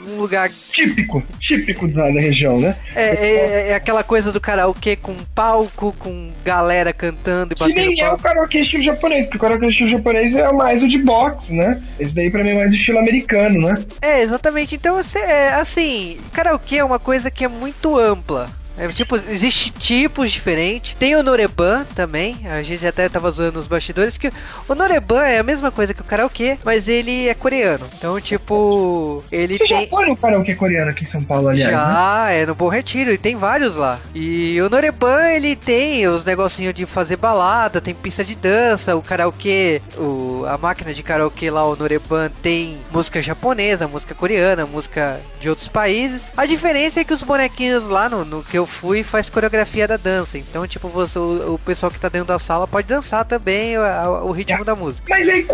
um 0.06 0.16
lugar 0.16 0.48
típico, 0.70 1.22
típico 1.38 1.88
da, 1.88 2.04
da 2.10 2.20
região, 2.20 2.58
né? 2.60 2.76
É, 2.94 3.04
é, 3.04 3.68
é, 3.70 3.74
aquela 3.74 4.02
coisa 4.02 4.32
do 4.32 4.40
karaokê 4.40 4.96
com 4.96 5.14
palco, 5.34 5.94
com 5.98 6.30
galera 6.44 6.92
cantando 6.92 7.54
e 7.54 7.58
batendo 7.58 7.74
Que 7.74 7.86
nem 7.86 7.96
palco. 7.96 8.14
é 8.14 8.14
o 8.14 8.18
karaokê 8.18 8.60
estilo 8.60 8.82
japonês, 8.82 9.24
porque 9.26 9.36
o 9.36 9.40
karaokê 9.40 9.66
estilo 9.66 9.88
japonês 9.90 10.34
é 10.34 10.50
mais 10.52 10.82
o 10.82 10.88
de 10.88 10.98
box, 10.98 11.52
né? 11.52 11.82
Esse 11.98 12.14
daí 12.14 12.30
pra 12.30 12.42
mim 12.42 12.50
é 12.50 12.54
mais 12.54 12.72
o 12.72 12.74
estilo 12.74 12.98
americano, 12.98 13.60
né? 13.68 13.74
É, 14.00 14.22
exatamente. 14.22 14.74
Então, 14.74 14.96
você, 14.96 15.18
é, 15.18 15.52
assim, 15.54 16.18
karaokê 16.32 16.76
é 16.76 16.84
uma 16.84 16.98
coisa 16.98 17.30
que 17.30 17.44
é 17.44 17.48
muito 17.48 17.98
ampla. 17.98 18.50
É, 18.80 18.88
tipo, 18.88 19.16
existe 19.16 19.70
tipos 19.72 20.32
diferentes. 20.32 20.96
Tem 20.98 21.14
o 21.14 21.22
Noreban 21.22 21.84
também. 21.94 22.40
A 22.46 22.62
gente 22.62 22.86
até 22.86 23.10
tava 23.10 23.30
zoando 23.30 23.58
nos 23.58 23.66
bastidores 23.66 24.16
que 24.16 24.32
o 24.66 24.74
Noreban 24.74 25.22
é 25.22 25.38
a 25.38 25.42
mesma 25.42 25.70
coisa 25.70 25.92
que 25.92 26.00
o 26.00 26.04
karaokê, 26.04 26.56
mas 26.64 26.88
ele 26.88 27.28
é 27.28 27.34
coreano. 27.34 27.86
Então, 27.98 28.18
tipo, 28.18 29.22
ele 29.30 29.58
Você 29.58 29.66
tem... 29.66 29.82
já 29.82 29.86
foi 29.86 30.06
no 30.06 30.16
karaokê 30.16 30.54
coreano 30.54 30.90
aqui 30.90 31.04
em 31.04 31.06
São 31.06 31.22
Paulo, 31.22 31.48
aliás? 31.48 31.70
Já, 31.70 32.26
né? 32.28 32.40
é 32.40 32.46
no 32.46 32.54
Bom 32.54 32.68
Retiro, 32.68 33.12
e 33.12 33.18
tem 33.18 33.36
vários 33.36 33.74
lá. 33.74 33.98
E 34.14 34.58
o 34.62 34.70
Noreban, 34.70 35.28
ele 35.28 35.54
tem 35.54 36.08
os 36.08 36.24
negocinhos 36.24 36.72
de 36.72 36.86
fazer 36.86 37.16
balada, 37.16 37.82
tem 37.82 37.94
pista 37.94 38.24
de 38.24 38.34
dança, 38.34 38.96
o 38.96 39.02
karaokê, 39.02 39.82
o, 39.98 40.44
a 40.48 40.56
máquina 40.56 40.94
de 40.94 41.02
karaokê 41.02 41.50
lá, 41.50 41.68
o 41.68 41.76
Noreban, 41.76 42.30
tem 42.42 42.78
música 42.90 43.20
japonesa, 43.20 43.86
música 43.86 44.14
coreana, 44.14 44.64
música 44.64 45.20
de 45.38 45.50
outros 45.50 45.68
países. 45.68 46.22
A 46.34 46.46
diferença 46.46 47.00
é 47.00 47.04
que 47.04 47.12
os 47.12 47.22
bonequinhos 47.22 47.86
lá 47.86 48.08
no, 48.08 48.24
no 48.24 48.42
que 48.42 48.56
eu 48.56 48.69
fui 48.70 49.02
faz 49.02 49.28
coreografia 49.28 49.86
da 49.86 49.96
dança. 49.96 50.38
Então, 50.38 50.66
tipo, 50.66 50.88
você, 50.88 51.18
o, 51.18 51.54
o 51.54 51.58
pessoal 51.58 51.90
que 51.90 51.98
tá 51.98 52.08
dentro 52.08 52.28
da 52.28 52.38
sala 52.38 52.66
pode 52.66 52.86
dançar 52.86 53.24
também 53.24 53.76
o, 53.76 53.82
o 54.26 54.30
ritmo 54.30 54.62
é. 54.62 54.64
da 54.64 54.74
música. 54.74 55.06
Mas 55.08 55.28
aí, 55.28 55.46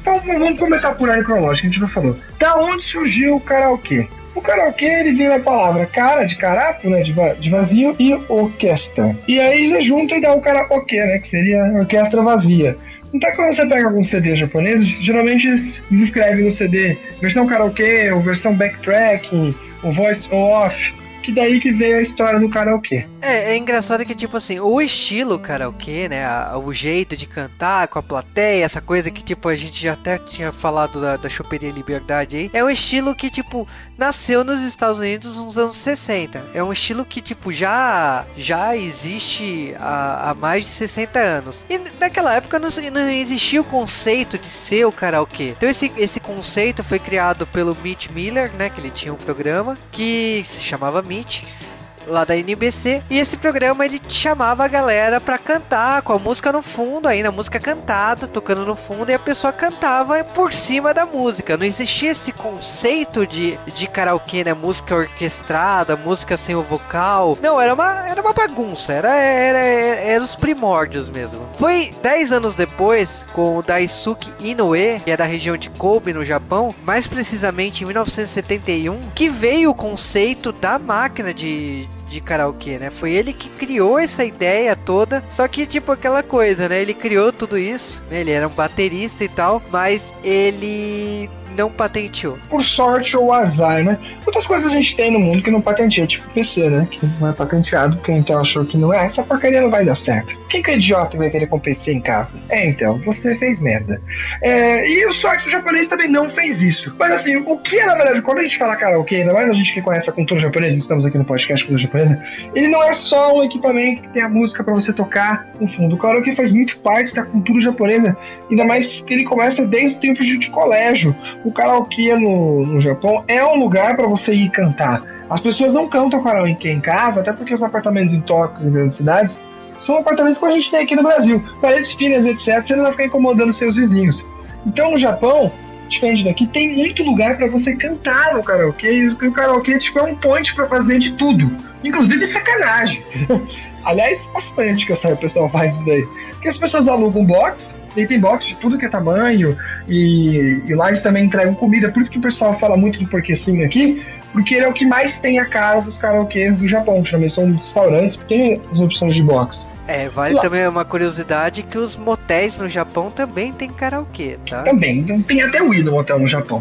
então 0.00 0.20
vamos 0.20 0.58
começar 0.58 0.94
por 0.94 1.08
aí 1.08 1.22
cronológico, 1.24 1.66
a 1.66 1.70
gente 1.70 1.80
não 1.80 1.88
falou. 1.88 2.16
Da 2.38 2.56
onde 2.56 2.84
surgiu 2.84 3.36
o 3.36 3.40
karaokê? 3.40 4.06
O 4.34 4.40
karaokê 4.40 4.84
ele 4.84 5.12
vem 5.14 5.28
da 5.28 5.38
palavra 5.38 5.86
cara 5.86 6.24
de 6.24 6.36
carapo, 6.36 6.90
né, 6.90 7.02
de, 7.02 7.14
de 7.40 7.50
vazio, 7.50 7.96
e 7.98 8.14
orquestra. 8.28 9.16
E 9.26 9.40
aí 9.40 9.68
você 9.68 9.80
junta 9.80 10.14
e 10.14 10.20
dá 10.20 10.34
o 10.34 10.40
karaokê, 10.40 11.00
né, 11.04 11.18
que 11.18 11.28
seria 11.28 11.64
orquestra 11.74 12.22
vazia. 12.22 12.76
Então, 13.14 13.30
quando 13.34 13.54
você 13.54 13.66
pega 13.66 13.86
alguns 13.86 14.08
CDs 14.08 14.38
japoneses, 14.38 14.86
geralmente 15.02 15.46
eles 15.46 15.82
escrevem 15.90 16.44
no 16.44 16.50
CD 16.50 16.98
versão 17.20 17.46
karaokê, 17.46 18.12
ou 18.12 18.20
versão 18.20 18.54
backtracking, 18.54 19.54
ou 19.82 19.92
voice 19.92 20.28
off 20.30 20.94
que 21.26 21.32
daí 21.32 21.58
que 21.58 21.72
veio 21.72 21.98
a 21.98 22.00
história 22.00 22.38
do 22.38 22.48
karaokê. 22.48 23.04
É, 23.20 23.52
é 23.52 23.56
engraçado 23.56 24.04
que, 24.04 24.14
tipo 24.14 24.36
assim, 24.36 24.60
o 24.60 24.80
estilo 24.80 25.40
karaokê, 25.40 26.08
né? 26.08 26.24
O 26.54 26.72
jeito 26.72 27.16
de 27.16 27.26
cantar 27.26 27.88
com 27.88 27.98
a 27.98 28.02
plateia, 28.02 28.64
essa 28.64 28.80
coisa 28.80 29.10
que, 29.10 29.24
tipo, 29.24 29.48
a 29.48 29.56
gente 29.56 29.82
já 29.82 29.94
até 29.94 30.18
tinha 30.18 30.52
falado 30.52 31.00
da, 31.00 31.16
da 31.16 31.28
Choperia 31.28 31.72
Liberdade 31.72 32.36
aí, 32.36 32.50
é 32.52 32.62
um 32.62 32.70
estilo 32.70 33.12
que, 33.12 33.28
tipo, 33.28 33.66
nasceu 33.98 34.44
nos 34.44 34.60
Estados 34.62 35.00
Unidos 35.00 35.36
nos 35.36 35.58
anos 35.58 35.76
60. 35.78 36.44
É 36.54 36.62
um 36.62 36.72
estilo 36.72 37.04
que, 37.04 37.20
tipo, 37.20 37.52
já, 37.52 38.24
já 38.36 38.76
existe 38.76 39.74
há, 39.80 40.30
há 40.30 40.34
mais 40.34 40.64
de 40.64 40.70
60 40.70 41.18
anos. 41.18 41.66
E 41.68 41.78
naquela 41.98 42.34
época 42.34 42.60
não, 42.60 42.68
não 42.92 43.10
existia 43.10 43.60
o 43.60 43.64
conceito 43.64 44.38
de 44.38 44.48
ser 44.48 44.86
o 44.86 44.92
karaokê. 44.92 45.54
Então 45.56 45.68
esse, 45.68 45.90
esse 45.96 46.20
conceito 46.20 46.84
foi 46.84 47.00
criado 47.00 47.46
pelo 47.48 47.76
Mitch 47.82 48.10
Miller, 48.10 48.52
né? 48.52 48.70
Que 48.70 48.80
ele 48.80 48.90
tinha 48.90 49.12
um 49.12 49.16
programa 49.16 49.76
que 49.90 50.46
se 50.48 50.62
chamava 50.62 51.02
Mitch 51.02 51.15
Beach 51.16 51.65
lá 52.06 52.24
da 52.24 52.36
NBC. 52.36 53.02
E 53.10 53.18
esse 53.18 53.36
programa 53.36 53.84
ele 53.84 54.00
chamava 54.08 54.64
a 54.64 54.68
galera 54.68 55.20
pra 55.20 55.38
cantar 55.38 56.02
com 56.02 56.12
a 56.12 56.18
música 56.18 56.52
no 56.52 56.62
fundo, 56.62 57.08
aí 57.08 57.22
na 57.22 57.30
música 57.30 57.58
cantada, 57.58 58.26
tocando 58.26 58.64
no 58.64 58.74
fundo, 58.74 59.10
e 59.10 59.14
a 59.14 59.18
pessoa 59.18 59.52
cantava 59.52 60.22
por 60.24 60.52
cima 60.52 60.92
da 60.94 61.06
música. 61.06 61.56
Não 61.56 61.66
existia 61.66 62.10
esse 62.10 62.32
conceito 62.32 63.26
de, 63.26 63.58
de 63.74 63.86
karaokê, 63.86 64.44
né? 64.44 64.54
Música 64.54 64.94
orquestrada, 64.94 65.96
música 65.96 66.36
sem 66.36 66.54
o 66.54 66.62
vocal. 66.62 67.38
Não, 67.40 67.60
era 67.60 67.74
uma, 67.74 68.08
era 68.08 68.20
uma 68.20 68.32
bagunça, 68.32 68.92
era, 68.92 69.14
era, 69.14 69.58
era, 69.58 70.00
era 70.00 70.24
os 70.24 70.34
primórdios 70.34 71.08
mesmo. 71.08 71.46
Foi 71.58 71.92
10 72.02 72.32
anos 72.32 72.54
depois, 72.54 73.24
com 73.32 73.58
o 73.58 73.62
Daisuke 73.62 74.32
Inoue, 74.40 75.00
que 75.04 75.10
é 75.10 75.16
da 75.16 75.24
região 75.24 75.56
de 75.56 75.70
Kobe, 75.70 76.12
no 76.12 76.24
Japão, 76.24 76.74
mais 76.84 77.06
precisamente 77.06 77.82
em 77.82 77.86
1971, 77.86 79.10
que 79.14 79.28
veio 79.28 79.70
o 79.70 79.74
conceito 79.74 80.52
da 80.52 80.78
máquina 80.78 81.32
de, 81.32 81.88
de 82.08 82.20
karaokê, 82.20 82.78
né? 82.78 82.90
Foi 82.90 83.12
ele 83.12 83.32
que 83.32 83.48
criou 83.48 83.98
essa 83.98 84.24
ideia 84.24 84.76
toda. 84.76 85.24
Só 85.28 85.46
que, 85.48 85.66
tipo, 85.66 85.92
aquela 85.92 86.22
coisa, 86.22 86.68
né? 86.68 86.80
Ele 86.80 86.94
criou 86.94 87.32
tudo 87.32 87.58
isso, 87.58 88.02
né? 88.10 88.20
Ele 88.20 88.30
era 88.30 88.46
um 88.46 88.50
baterista 88.50 89.24
e 89.24 89.28
tal, 89.28 89.62
mas 89.70 90.12
ele 90.22 91.28
não 91.56 91.70
patenteou. 91.70 92.38
Por 92.48 92.62
sorte 92.62 93.16
ou 93.16 93.32
azar, 93.32 93.82
né? 93.82 93.98
Muitas 94.24 94.46
coisas 94.46 94.70
a 94.70 94.74
gente 94.74 94.94
tem 94.94 95.10
no 95.10 95.18
mundo 95.18 95.42
que 95.42 95.50
não 95.50 95.60
patenteia, 95.60 96.06
tipo 96.06 96.28
PC, 96.30 96.68
né? 96.68 96.88
Que 96.90 97.06
não 97.20 97.28
é 97.28 97.32
patenteado, 97.32 97.96
porque 97.96 98.12
então 98.12 98.38
achou 98.38 98.64
que 98.64 98.76
não 98.76 98.92
é. 98.92 99.06
Essa 99.06 99.22
porcaria 99.22 99.60
não 99.60 99.70
vai 99.70 99.84
dar 99.84 99.96
certo. 99.96 100.38
Quem 100.48 100.62
que 100.62 100.70
é 100.70 100.74
idiota 100.74 101.16
vai 101.16 101.30
querer 101.30 101.46
com 101.46 101.58
PC 101.58 101.92
em 101.92 102.00
casa? 102.00 102.38
É, 102.48 102.68
então, 102.68 102.98
você 102.98 103.36
fez 103.36 103.60
merda. 103.60 104.00
É, 104.42 104.86
e 104.88 105.06
o 105.06 105.12
sorte 105.12 105.48
japonês 105.50 105.88
também 105.88 106.08
não 106.08 106.28
fez 106.28 106.60
isso. 106.62 106.94
Mas 106.98 107.12
assim, 107.12 107.36
o 107.36 107.58
que 107.58 107.78
é, 107.78 107.86
na 107.86 107.94
verdade, 107.94 108.22
quando 108.22 108.38
a 108.38 108.42
gente 108.42 108.58
fala 108.58 108.76
karaokê, 108.76 109.16
ainda 109.16 109.32
mais 109.32 109.48
a 109.48 109.52
gente 109.52 109.72
que 109.72 109.80
conhece 109.80 110.10
a 110.10 110.12
cultura 110.12 110.40
japonesa, 110.40 110.78
estamos 110.78 111.06
aqui 111.06 111.16
no 111.16 111.24
podcast 111.24 111.64
Cultura 111.64 111.82
Japonesa, 111.82 112.22
ele 112.54 112.68
não 112.68 112.82
é 112.82 112.92
só 112.92 113.36
um 113.36 113.42
equipamento 113.42 114.02
que 114.02 114.08
tem 114.08 114.22
a 114.22 114.28
música 114.28 114.62
para 114.62 114.74
você 114.74 114.92
tocar 114.92 115.48
no 115.60 115.66
fundo. 115.66 115.96
O 115.96 115.98
karaokê 115.98 116.32
faz 116.32 116.52
muito 116.52 116.78
parte 116.78 117.14
da 117.14 117.24
cultura 117.24 117.60
japonesa, 117.60 118.16
ainda 118.50 118.64
mais 118.64 119.00
que 119.00 119.14
ele 119.14 119.24
começa 119.24 119.66
desde 119.66 119.98
tempos 120.00 120.26
de, 120.26 120.38
de 120.38 120.50
colégio 120.50 121.14
o 121.46 121.52
karaokê 121.52 122.12
no, 122.16 122.62
no 122.62 122.80
Japão 122.80 123.22
é 123.28 123.44
um 123.44 123.56
lugar 123.56 123.96
para 123.96 124.08
você 124.08 124.34
ir 124.34 124.50
cantar. 124.50 125.00
As 125.30 125.40
pessoas 125.40 125.72
não 125.72 125.88
cantam 125.88 126.20
karaokê 126.20 126.72
em 126.72 126.80
casa, 126.80 127.20
até 127.20 127.32
porque 127.32 127.54
os 127.54 127.62
apartamentos 127.62 128.12
em 128.12 128.20
Tóquio, 128.20 128.66
em 128.66 128.72
grandes 128.72 128.96
cidades, 128.96 129.38
são 129.78 129.98
apartamentos 129.98 130.40
que 130.40 130.44
a 130.44 130.50
gente 130.50 130.70
tem 130.72 130.80
aqui 130.80 130.96
no 130.96 131.04
Brasil. 131.04 131.40
Paredes 131.60 131.92
finas, 131.92 132.26
etc., 132.26 132.66
você 132.66 132.74
não 132.74 132.82
vai 132.82 132.92
ficar 132.92 133.06
incomodando 133.06 133.52
seus 133.52 133.76
vizinhos. 133.76 134.26
Então, 134.66 134.90
no 134.90 134.96
Japão, 134.96 135.52
diferente 135.88 136.24
daqui, 136.24 136.48
tem 136.48 136.74
muito 136.74 137.04
lugar 137.04 137.36
para 137.36 137.46
você 137.46 137.76
cantar 137.76 138.34
no 138.34 138.42
karaokê, 138.42 138.92
e 138.92 139.08
o 139.08 139.32
karaokê 139.32 139.78
tipo, 139.78 140.00
é 140.00 140.02
um 140.02 140.16
point 140.16 140.52
para 140.52 140.66
fazer 140.66 140.98
de 140.98 141.12
tudo, 141.12 141.48
inclusive 141.84 142.26
sacanagem. 142.26 143.04
Aliás, 143.84 144.28
bastante 144.34 144.84
que 144.84 144.90
eu 144.90 144.96
sei 144.96 145.12
o 145.12 145.16
pessoal 145.16 145.48
faz 145.48 145.76
isso 145.76 145.86
daí. 145.86 146.04
Porque 146.32 146.48
as 146.48 146.58
pessoas 146.58 146.88
alugam 146.88 147.24
box, 147.24 147.76
e 147.96 148.06
tem 148.06 148.18
box 148.20 148.46
de 148.46 148.56
tudo 148.56 148.78
que 148.78 148.84
é 148.84 148.88
tamanho, 148.88 149.56
e, 149.88 150.62
e 150.66 150.74
lá 150.74 150.88
eles 150.88 151.02
também 151.02 151.24
entregam 151.24 151.54
comida. 151.54 151.90
Por 151.90 152.02
isso 152.02 152.10
que 152.10 152.18
o 152.18 152.20
pessoal 152.20 152.58
fala 152.58 152.76
muito 152.76 152.98
do 152.98 153.06
porquecinho 153.06 153.64
aqui, 153.64 154.02
porque 154.32 154.54
ele 154.54 154.66
é 154.66 154.68
o 154.68 154.72
que 154.72 154.84
mais 154.84 155.18
tem 155.18 155.38
a 155.38 155.46
cara 155.46 155.80
dos 155.80 155.96
karaokês 155.96 156.56
do 156.56 156.66
Japão. 156.66 157.02
Também 157.02 157.28
são 157.28 157.52
restaurantes 157.52 158.16
que 158.16 158.26
tem 158.26 158.60
as 158.70 158.80
opções 158.80 159.14
de 159.14 159.22
box. 159.22 159.68
É, 159.88 160.08
vale 160.08 160.34
lá. 160.34 160.42
também 160.42 160.66
uma 160.66 160.84
curiosidade 160.84 161.62
que 161.62 161.78
os 161.78 161.96
motéis 161.96 162.58
no 162.58 162.68
Japão 162.68 163.10
também 163.10 163.52
tem 163.52 163.70
karaokê, 163.70 164.36
tá? 164.48 164.62
Também, 164.62 164.98
então 164.98 165.22
tem 165.22 165.42
até 165.42 165.62
o 165.62 165.72
no 165.72 165.92
motel 165.92 166.18
no 166.18 166.26
Japão. 166.26 166.60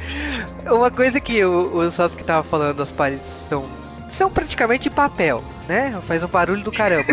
uma 0.70 0.90
coisa 0.90 1.20
que 1.20 1.42
o, 1.42 1.74
o 1.74 1.90
Sasuke 1.90 2.22
tava 2.22 2.42
falando, 2.42 2.82
as 2.82 2.92
paredes 2.92 3.26
são 3.26 3.79
são 4.12 4.30
praticamente 4.30 4.84
de 4.84 4.90
papel, 4.90 5.42
né? 5.68 5.98
Faz 6.06 6.22
um 6.22 6.28
barulho 6.28 6.62
do 6.62 6.72
caramba. 6.72 7.06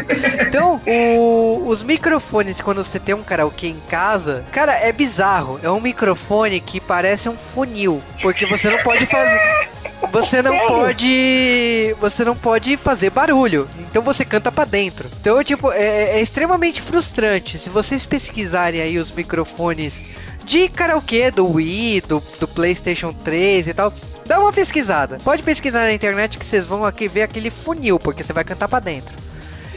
Então, 0.48 0.82
o, 0.88 1.64
os 1.68 1.84
microfones, 1.84 2.62
quando 2.62 2.84
você 2.84 3.00
tem 3.00 3.14
um 3.14 3.24
karaokê 3.24 3.68
em 3.68 3.82
casa, 3.90 4.46
cara, 4.52 4.74
é 4.74 4.92
bizarro. 4.92 5.60
É 5.62 5.70
um 5.70 5.82
microfone 5.82 6.60
que 6.60 6.80
parece 6.80 7.30
um 7.30 7.38
funil, 7.38 8.02
porque 8.22 8.46
você 8.46 8.70
não 8.70 8.80
pode 8.80 9.06
fazer. 9.06 9.40
Você 10.12 10.42
não 10.42 10.58
pode. 10.68 11.96
Você 12.00 12.24
não 12.24 12.36
pode 12.36 12.78
fazer 12.78 13.10
barulho. 13.10 13.68
Então 13.80 14.02
você 14.02 14.24
canta 14.24 14.52
para 14.52 14.66
dentro. 14.66 15.10
Então, 15.20 15.44
tipo, 15.44 15.72
é, 15.72 16.18
é 16.18 16.22
extremamente 16.22 16.82
frustrante. 16.82 17.58
Se 17.58 17.70
vocês 17.70 18.06
pesquisarem 18.06 18.82
aí 18.82 18.98
os 18.98 19.12
microfones 19.12 20.06
de 20.48 20.70
karaokê 20.70 21.30
do 21.30 21.46
Wii, 21.52 22.02
do, 22.02 22.24
do 22.40 22.48
PlayStation 22.48 23.12
3 23.14 23.68
e 23.68 23.74
tal. 23.74 23.94
Dá 24.28 24.40
uma 24.40 24.52
pesquisada. 24.52 25.18
Pode 25.24 25.42
pesquisar 25.42 25.84
na 25.86 25.94
internet 25.94 26.38
que 26.38 26.46
vocês 26.46 26.66
vão 26.66 26.84
aqui 26.84 27.08
ver 27.08 27.24
aquele 27.24 27.50
funil, 27.50 27.98
porque 27.98 28.24
você 28.24 28.34
vai 28.34 28.44
cantar 28.44 28.68
para 28.68 28.80
dentro. 28.80 29.16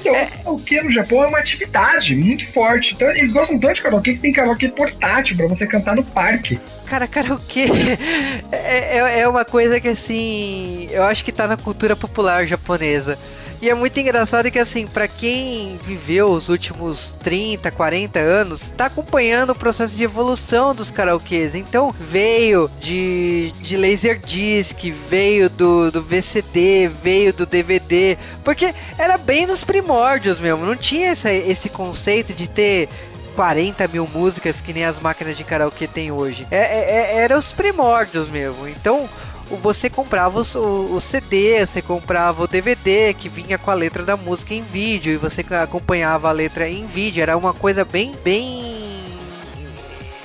Então, 0.00 0.14
é... 0.14 0.28
o 0.46 0.58
que 0.58 0.80
no 0.82 0.90
Japão 0.90 1.22
é 1.24 1.26
uma 1.26 1.38
atividade 1.38 2.16
muito 2.16 2.46
forte. 2.52 2.94
Então, 2.94 3.08
eles 3.10 3.32
gostam 3.32 3.58
tanto 3.58 3.74
de 3.74 3.82
karaokê 3.82 4.14
que 4.14 4.20
tem 4.20 4.32
karaokê 4.32 4.68
portátil 4.68 5.36
para 5.36 5.46
você 5.46 5.66
cantar 5.66 5.94
no 5.94 6.02
parque. 6.02 6.58
Cara, 6.86 7.06
karaokê 7.06 7.66
é, 8.50 8.98
é, 8.98 9.20
é 9.20 9.28
uma 9.28 9.44
coisa 9.44 9.80
que 9.80 9.88
assim. 9.88 10.88
Eu 10.90 11.04
acho 11.04 11.24
que 11.24 11.30
tá 11.30 11.46
na 11.46 11.56
cultura 11.56 11.94
popular 11.94 12.46
japonesa. 12.46 13.18
E 13.62 13.68
é 13.68 13.74
muito 13.74 14.00
engraçado 14.00 14.50
que, 14.50 14.58
assim, 14.58 14.86
para 14.86 15.06
quem 15.06 15.78
viveu 15.84 16.30
os 16.30 16.48
últimos 16.48 17.14
30, 17.22 17.70
40 17.70 18.18
anos, 18.18 18.72
tá 18.74 18.86
acompanhando 18.86 19.50
o 19.50 19.54
processo 19.54 19.94
de 19.94 20.02
evolução 20.02 20.74
dos 20.74 20.90
karaokês. 20.90 21.54
Então, 21.54 21.94
veio 21.98 22.70
de, 22.80 23.52
de 23.60 23.76
Laserdisc, 23.76 24.90
veio 25.10 25.50
do, 25.50 25.90
do 25.90 26.02
VCD, 26.02 26.90
veio 27.02 27.34
do 27.34 27.44
DVD, 27.44 28.16
porque 28.42 28.74
era 28.96 29.18
bem 29.18 29.46
nos 29.46 29.62
primórdios 29.62 30.40
mesmo. 30.40 30.64
Não 30.64 30.76
tinha 30.76 31.08
essa, 31.08 31.30
esse 31.30 31.68
conceito 31.68 32.32
de 32.32 32.48
ter 32.48 32.88
40 33.36 33.88
mil 33.88 34.08
músicas 34.12 34.60
que 34.60 34.72
nem 34.72 34.84
as 34.84 34.98
máquinas 34.98 35.36
de 35.36 35.44
karaokê 35.44 35.86
tem 35.86 36.10
hoje. 36.10 36.46
É, 36.50 36.58
é, 36.58 36.90
é 36.90 37.16
era 37.20 37.38
os 37.38 37.52
primórdios 37.52 38.28
mesmo. 38.28 38.68
Então, 38.68 39.08
você 39.56 39.90
comprava 39.90 40.40
o, 40.40 40.94
o, 40.94 41.00
CD, 41.00 41.66
você 41.66 41.82
comprava 41.82 42.44
o 42.44 42.48
DVD 42.48 43.14
que 43.14 43.28
vinha 43.28 43.58
com 43.58 43.70
a 43.70 43.74
letra 43.74 44.04
da 44.04 44.16
música 44.16 44.54
em 44.54 44.62
vídeo 44.62 45.12
e 45.12 45.16
você 45.16 45.44
acompanhava 45.62 46.28
a 46.28 46.32
letra 46.32 46.68
em 46.68 46.86
vídeo. 46.86 47.22
Era 47.22 47.36
uma 47.36 47.52
coisa 47.52 47.84
bem, 47.84 48.12
bem 48.24 48.80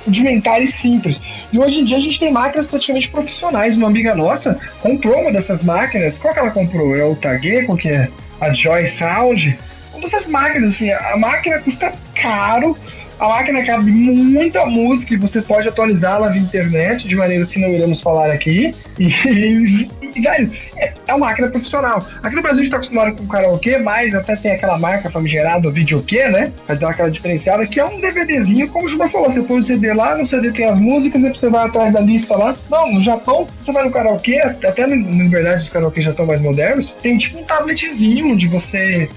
rudimentares 0.06 0.76
simples. 0.76 1.20
E 1.52 1.58
hoje 1.58 1.82
em 1.82 1.86
dia 1.86 1.98
a 1.98 2.00
gente 2.00 2.20
tem 2.20 2.32
máquinas 2.32 2.68
praticamente 2.68 3.10
profissionais. 3.10 3.76
Uma 3.76 3.88
amiga 3.88 4.16
nossa 4.16 4.60
comprou 4.80 5.20
uma 5.22 5.32
dessas 5.32 5.64
máquinas. 5.64 6.20
Qual 6.20 6.34
que 6.34 6.40
ela 6.40 6.52
comprou? 6.52 6.96
É 6.96 7.04
o? 7.04 7.16
Qual 7.66 7.78
que 7.78 7.90
é? 7.90 8.10
A 8.40 8.54
Joy 8.54 8.88
Sound? 8.88 9.58
Uma 9.94 10.02
dessas 10.02 10.28
máquinas, 10.28 10.72
assim, 10.72 10.92
a 10.92 11.18
máquina 11.18 11.60
custa 11.60 11.92
caro, 12.14 12.78
a 13.20 13.28
máquina 13.28 13.64
cabe 13.64 13.92
muita 13.92 14.66
música 14.66 15.14
e 15.14 15.18
você 15.18 15.42
pode 15.42 15.68
atualizá-la 15.68 16.30
via 16.30 16.42
internet, 16.42 17.08
de 17.08 17.16
maneira 17.16 17.46
que 17.46 17.60
não 17.60 17.70
iremos 17.70 18.02
falar 18.02 18.32
aqui. 18.32 18.74
E, 18.98 19.90
e 20.16 20.22
velho, 20.22 20.52
é, 20.78 20.94
é 21.08 21.14
uma 21.14 21.28
máquina 21.28 21.50
profissional. 21.50 22.06
Aqui 22.24 22.36
no 22.36 22.42
Brasil 22.42 22.62
a 22.62 22.64
gente 22.64 22.72
tá 22.72 22.78
acostumado 22.78 23.16
com 23.16 23.28
karaokê, 23.28 23.78
mas 23.78 24.14
até 24.14 24.36
tem 24.36 24.52
aquela 24.52 24.78
marca 24.78 25.10
famigerada, 25.10 25.70
videokê, 25.70 26.28
né? 26.28 26.52
Pra 26.66 26.76
dar 26.76 26.90
aquela 26.92 27.12
diferenciada, 27.12 27.66
que 27.68 27.80
é 27.80 27.86
um 27.86 28.00
DVDzinho, 28.00 28.68
como 28.70 28.86
o 28.86 28.88
Juba 28.88 29.10
falou, 29.10 29.30
você 29.30 29.42
põe 29.42 29.60
o 29.60 29.64
CD 29.64 29.94
lá, 29.94 30.16
no 30.16 30.26
CD 30.26 30.52
tem 30.52 30.66
as 30.66 30.80
músicas, 30.80 31.22
e 31.22 31.30
você 31.30 31.50
vai 31.50 31.66
atrás 31.66 31.94
da 31.94 32.00
lista 32.00 32.36
lá. 32.36 32.56
Não, 32.70 32.94
no 32.94 33.02
Japão, 33.02 33.48
você 33.64 33.72
vai 33.72 33.84
no 33.84 33.92
karaokê, 33.92 34.40
até 34.40 34.88
na 34.88 35.30
verdade 35.30 35.64
os 35.64 35.70
karaokê 35.70 36.02
já 36.02 36.12
estão 36.12 36.26
mais 36.26 36.42
modernos, 36.42 36.96
tem 37.02 37.18
tipo 37.18 37.40
um 37.40 37.44
tabletzinho 37.44 38.32
onde 38.32 38.48
você 38.48 39.10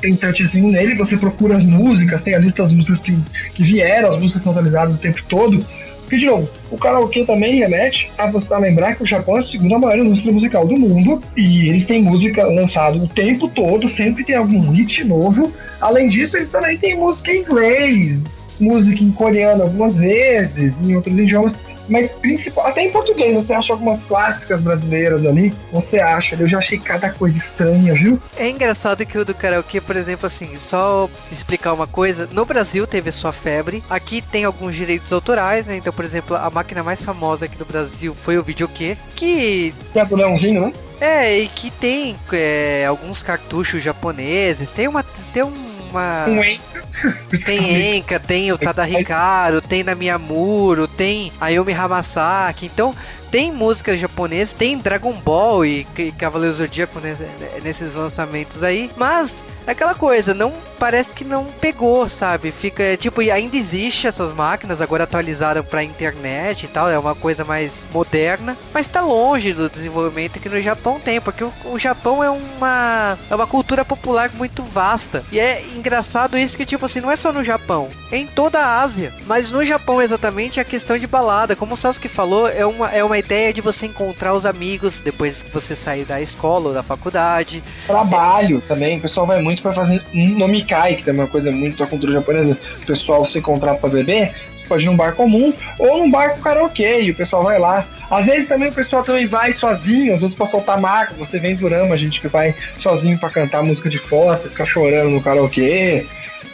tem 0.00 0.14
touchzinho 0.14 0.70
nele, 0.70 0.94
você 0.94 1.16
procura 1.16 1.56
as 1.56 1.64
músicas, 1.64 2.22
tem 2.22 2.34
a 2.34 2.38
lista 2.38 2.62
das 2.62 2.72
músicas 2.72 3.00
que, 3.00 3.16
que 3.54 3.62
vieram, 3.62 4.08
as 4.08 4.18
músicas 4.18 4.42
são 4.42 4.52
atualizadas 4.52 4.94
o 4.94 4.98
tempo 4.98 5.22
todo. 5.28 5.64
Porque, 6.06 6.18
de 6.18 6.26
novo, 6.26 6.48
o 6.70 6.78
karaokê 6.78 7.24
também 7.24 7.58
remete 7.58 8.08
a 8.16 8.30
você 8.30 8.56
lembrar 8.56 8.94
que 8.94 9.02
o 9.02 9.06
Japão 9.06 9.34
é 9.34 9.38
a 9.40 9.42
segunda 9.42 9.76
maior 9.76 9.98
indústria 9.98 10.32
musical 10.32 10.64
do 10.64 10.76
mundo 10.76 11.20
e 11.36 11.68
eles 11.68 11.84
têm 11.84 12.00
música 12.00 12.46
lançada 12.46 12.96
o 12.96 13.08
tempo 13.08 13.48
todo, 13.48 13.88
sempre 13.88 14.22
tem 14.22 14.36
algum 14.36 14.70
hit 14.70 15.02
novo. 15.02 15.52
Além 15.80 16.08
disso, 16.08 16.36
eles 16.36 16.48
também 16.48 16.78
têm 16.78 16.96
música 16.96 17.32
em 17.32 17.40
inglês, 17.40 18.22
música 18.60 19.02
em 19.02 19.10
coreano 19.10 19.64
algumas 19.64 19.96
vezes, 19.96 20.80
em 20.80 20.94
outros 20.94 21.18
idiomas 21.18 21.58
mas 21.88 22.12
principal, 22.12 22.66
até 22.66 22.82
em 22.82 22.90
português, 22.90 23.34
você 23.34 23.52
acha 23.52 23.72
algumas 23.72 24.04
clássicas 24.04 24.60
brasileiras 24.60 25.24
ali, 25.24 25.52
você 25.72 25.98
acha, 25.98 26.36
eu 26.36 26.48
já 26.48 26.58
achei 26.58 26.78
cada 26.78 27.10
coisa 27.10 27.36
estranha, 27.36 27.94
viu? 27.94 28.20
É 28.36 28.48
engraçado 28.48 29.04
que 29.04 29.18
o 29.18 29.24
do 29.24 29.34
karaokê, 29.34 29.80
por 29.80 29.96
exemplo, 29.96 30.26
assim, 30.26 30.58
só 30.58 31.08
explicar 31.30 31.72
uma 31.72 31.86
coisa, 31.86 32.28
no 32.32 32.44
Brasil 32.44 32.86
teve 32.86 33.10
sua 33.12 33.32
febre, 33.32 33.82
aqui 33.88 34.22
tem 34.22 34.44
alguns 34.44 34.74
direitos 34.74 35.12
autorais, 35.12 35.66
né, 35.66 35.76
então, 35.76 35.92
por 35.92 36.04
exemplo, 36.04 36.36
a 36.36 36.50
máquina 36.50 36.82
mais 36.82 37.02
famosa 37.02 37.44
aqui 37.44 37.56
do 37.56 37.64
Brasil 37.64 38.14
foi 38.14 38.38
o 38.38 38.42
videokê, 38.42 38.96
que... 39.14 39.74
É 39.94 40.04
do 40.04 40.16
Leãozinho, 40.16 40.60
né? 40.62 40.72
É, 41.00 41.38
e 41.40 41.48
que 41.48 41.70
tem 41.70 42.16
é, 42.32 42.86
alguns 42.88 43.22
cartuchos 43.22 43.82
japoneses, 43.82 44.70
tem 44.70 44.88
uma... 44.88 45.02
tem 45.32 45.42
um 45.42 45.76
uma. 45.96 46.26
Um 46.28 46.75
tem 47.44 47.96
Enka, 47.96 48.18
tem 48.18 48.52
o 48.52 48.58
Tadahikaru, 48.58 49.60
tem 49.60 49.82
Namiyamuro, 49.82 50.88
tem 50.88 51.32
Ayumi 51.40 51.72
Hamasaki. 51.72 52.66
Então, 52.66 52.94
tem 53.30 53.52
músicas 53.52 54.00
japonesas, 54.00 54.54
tem 54.54 54.78
Dragon 54.78 55.12
Ball 55.12 55.66
e 55.66 55.84
Cavaleiro 56.18 56.54
Zodíaco 56.54 57.00
nesses 57.62 57.94
lançamentos 57.94 58.62
aí, 58.62 58.90
mas 58.96 59.30
é 59.66 59.72
aquela 59.72 59.94
coisa, 59.94 60.32
não 60.32 60.52
parece 60.76 61.10
que 61.10 61.24
não 61.24 61.44
pegou, 61.44 62.08
sabe? 62.08 62.52
Fica 62.52 62.96
tipo, 62.96 63.20
ainda 63.20 63.56
existe 63.56 64.06
essas 64.06 64.32
máquinas, 64.32 64.80
agora 64.80 65.04
atualizaram 65.04 65.64
para 65.64 65.82
internet 65.82 66.64
e 66.64 66.68
tal, 66.68 66.88
é 66.88 66.98
uma 66.98 67.14
coisa 67.14 67.44
mais 67.44 67.72
moderna, 67.92 68.56
mas 68.72 68.86
tá 68.86 69.00
longe 69.00 69.52
do 69.52 69.68
desenvolvimento 69.68 70.38
que 70.38 70.48
no 70.48 70.60
Japão 70.60 71.00
tem, 71.00 71.20
porque 71.20 71.44
o, 71.44 71.52
o 71.64 71.78
Japão 71.78 72.22
é 72.22 72.30
uma 72.30 73.18
é 73.30 73.34
uma 73.34 73.46
cultura 73.46 73.84
popular 73.84 74.30
muito 74.34 74.62
vasta. 74.62 75.24
E 75.32 75.40
é 75.40 75.64
engraçado 75.74 76.38
isso 76.38 76.56
que 76.56 76.66
tipo 76.66 76.86
assim, 76.86 77.00
não 77.00 77.10
é 77.10 77.16
só 77.16 77.32
no 77.32 77.42
Japão, 77.42 77.88
é 78.12 78.18
em 78.18 78.26
toda 78.26 78.60
a 78.60 78.80
Ásia, 78.80 79.12
mas 79.26 79.50
no 79.50 79.64
Japão 79.64 80.00
exatamente 80.00 80.58
é 80.58 80.62
a 80.62 80.64
questão 80.64 80.98
de 80.98 81.06
balada, 81.06 81.56
como 81.56 81.74
o 81.74 81.76
Sasuke 81.76 82.08
falou, 82.08 82.48
é 82.48 82.64
uma 82.64 82.90
é 82.90 83.02
uma 83.02 83.18
ideia 83.18 83.52
de 83.52 83.60
você 83.60 83.86
encontrar 83.86 84.34
os 84.34 84.44
amigos 84.44 85.00
depois 85.00 85.42
que 85.42 85.50
você 85.50 85.74
sair 85.74 86.04
da 86.04 86.20
escola 86.20 86.68
ou 86.68 86.74
da 86.74 86.82
faculdade. 86.82 87.62
Trabalho 87.86 88.60
também, 88.60 88.98
o 88.98 89.00
pessoal 89.00 89.26
vai 89.26 89.40
muito 89.40 89.62
para 89.62 89.72
fazer 89.72 90.02
nome 90.12 90.65
Kai, 90.66 90.96
que 90.96 91.08
é 91.08 91.12
uma 91.12 91.26
coisa 91.26 91.50
muito 91.50 91.78
da 91.78 91.86
cultura 91.86 92.12
japonesa, 92.12 92.58
o 92.82 92.86
pessoal 92.86 93.24
se 93.24 93.38
encontrar 93.38 93.74
para 93.76 93.88
beber, 93.88 94.34
você 94.56 94.66
pode 94.66 94.84
ir 94.84 94.86
num 94.86 94.96
bar 94.96 95.14
comum 95.14 95.52
ou 95.78 95.98
num 95.98 96.10
bar 96.10 96.34
com 96.34 96.42
karaokê 96.42 97.02
e 97.02 97.10
o 97.10 97.14
pessoal 97.14 97.42
vai 97.42 97.58
lá. 97.58 97.86
Às 98.10 98.26
vezes 98.26 98.48
também 98.48 98.68
o 98.68 98.72
pessoal 98.72 99.02
também 99.02 99.26
vai 99.26 99.52
sozinho, 99.52 100.14
às 100.14 100.20
vezes 100.20 100.36
pra 100.36 100.46
soltar 100.46 100.80
marca, 100.80 101.14
você 101.14 101.38
vem 101.38 101.56
do 101.56 101.68
Rama, 101.68 101.94
a 101.94 101.98
gente 101.98 102.20
que 102.20 102.28
vai 102.28 102.54
sozinho 102.78 103.18
para 103.18 103.30
cantar 103.30 103.62
música 103.62 103.88
de 103.88 103.98
fossa, 103.98 104.48
ficar 104.48 104.66
chorando 104.66 105.10
no 105.10 105.22
karaokê. 105.22 106.06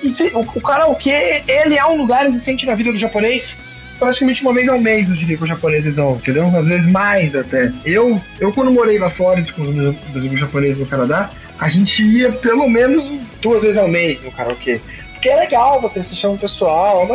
E, 0.03 0.09
o, 0.35 0.41
o 0.41 0.61
karaokê, 0.61 1.43
ele 1.47 1.77
é 1.77 1.87
um 1.87 1.97
lugar 1.97 2.27
existente 2.27 2.67
na 2.67 2.75
vida 2.75 2.93
do 2.93 2.99
japonês 2.99 3.55
praticamente 4.03 4.43
uma 4.43 4.53
vez 4.53 4.69
ao 4.69 4.81
mês, 4.81 5.09
eu 5.09 5.15
diria, 5.15 5.37
que 5.37 5.43
os 5.45 5.49
japoneses 5.49 5.95
vão, 5.95 6.17
entendeu? 6.17 6.47
Às 6.57 6.67
vezes 6.67 6.91
mais 6.91 7.37
até. 7.37 7.73
Eu, 7.85 8.21
eu 8.41 8.53
quando 8.53 8.73
morei 8.73 8.99
lá 8.99 9.09
fora 9.09 9.45
com 9.55 9.63
os 9.63 9.71
meus, 9.71 9.97
meus 10.13 10.41
japoneses 10.41 10.77
no 10.77 10.87
Canadá, 10.87 11.31
a 11.63 11.69
gente 11.69 12.03
ia 12.03 12.33
pelo 12.33 12.69
menos 12.69 13.09
duas 13.41 13.63
vezes 13.63 13.79
ao 13.79 13.87
mês 13.87 14.21
no 14.21 14.33
karaokê. 14.33 14.81
Porque 15.13 15.29
é 15.29 15.37
legal 15.37 15.81
você 15.81 16.01
assistir 16.01 16.27
um 16.27 16.37
pessoal, 16.37 17.07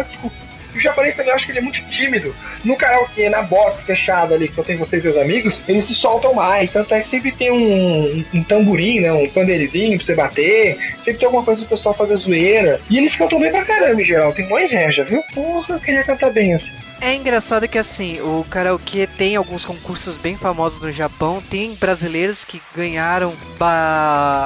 o 0.75 0.79
japonês 0.79 1.15
também 1.15 1.33
acho 1.33 1.45
que 1.45 1.51
ele 1.51 1.59
é 1.59 1.61
muito 1.61 1.83
tímido. 1.89 2.35
No 2.63 2.75
karaokê, 2.75 3.29
na 3.29 3.41
box 3.41 3.83
fechada 3.83 4.35
ali, 4.35 4.47
que 4.47 4.55
só 4.55 4.63
tem 4.63 4.77
você 4.77 4.97
e 4.97 5.01
seus 5.01 5.17
amigos, 5.17 5.61
eles 5.67 5.85
se 5.85 5.95
soltam 5.95 6.33
mais. 6.33 6.71
Tanto 6.71 6.93
é 6.93 7.01
que 7.01 7.09
sempre 7.09 7.31
tem 7.31 7.51
um, 7.51 8.23
um 8.33 8.43
tamborim, 8.43 9.01
né? 9.01 9.11
Um 9.11 9.27
pandeirinho 9.29 9.97
pra 9.97 10.05
você 10.05 10.15
bater. 10.15 10.77
Sempre 10.97 11.19
tem 11.19 11.25
alguma 11.25 11.43
coisa 11.43 11.61
pro 11.61 11.69
pessoal 11.69 11.95
fazer 11.95 12.15
zoeira. 12.15 12.79
E 12.89 12.97
eles 12.97 13.15
cantam 13.15 13.39
bem 13.39 13.51
pra 13.51 13.65
caramba, 13.65 14.01
em 14.01 14.05
geral. 14.05 14.33
Tem 14.33 14.45
uma 14.45 14.61
inveja, 14.61 15.03
viu? 15.03 15.23
Porra, 15.33 15.75
eu 15.75 15.79
queria 15.79 16.03
cantar 16.03 16.31
bem 16.31 16.53
assim. 16.53 16.73
É 16.99 17.13
engraçado 17.13 17.67
que 17.67 17.77
assim, 17.77 18.19
o 18.21 18.43
karaokê 18.49 19.05
tem 19.05 19.35
alguns 19.35 19.63
concursos 19.63 20.15
bem 20.15 20.35
famosos 20.35 20.81
no 20.81 20.91
Japão, 20.91 21.41
tem 21.47 21.75
brasileiros 21.75 22.43
que 22.43 22.59
ganharam 22.75 23.33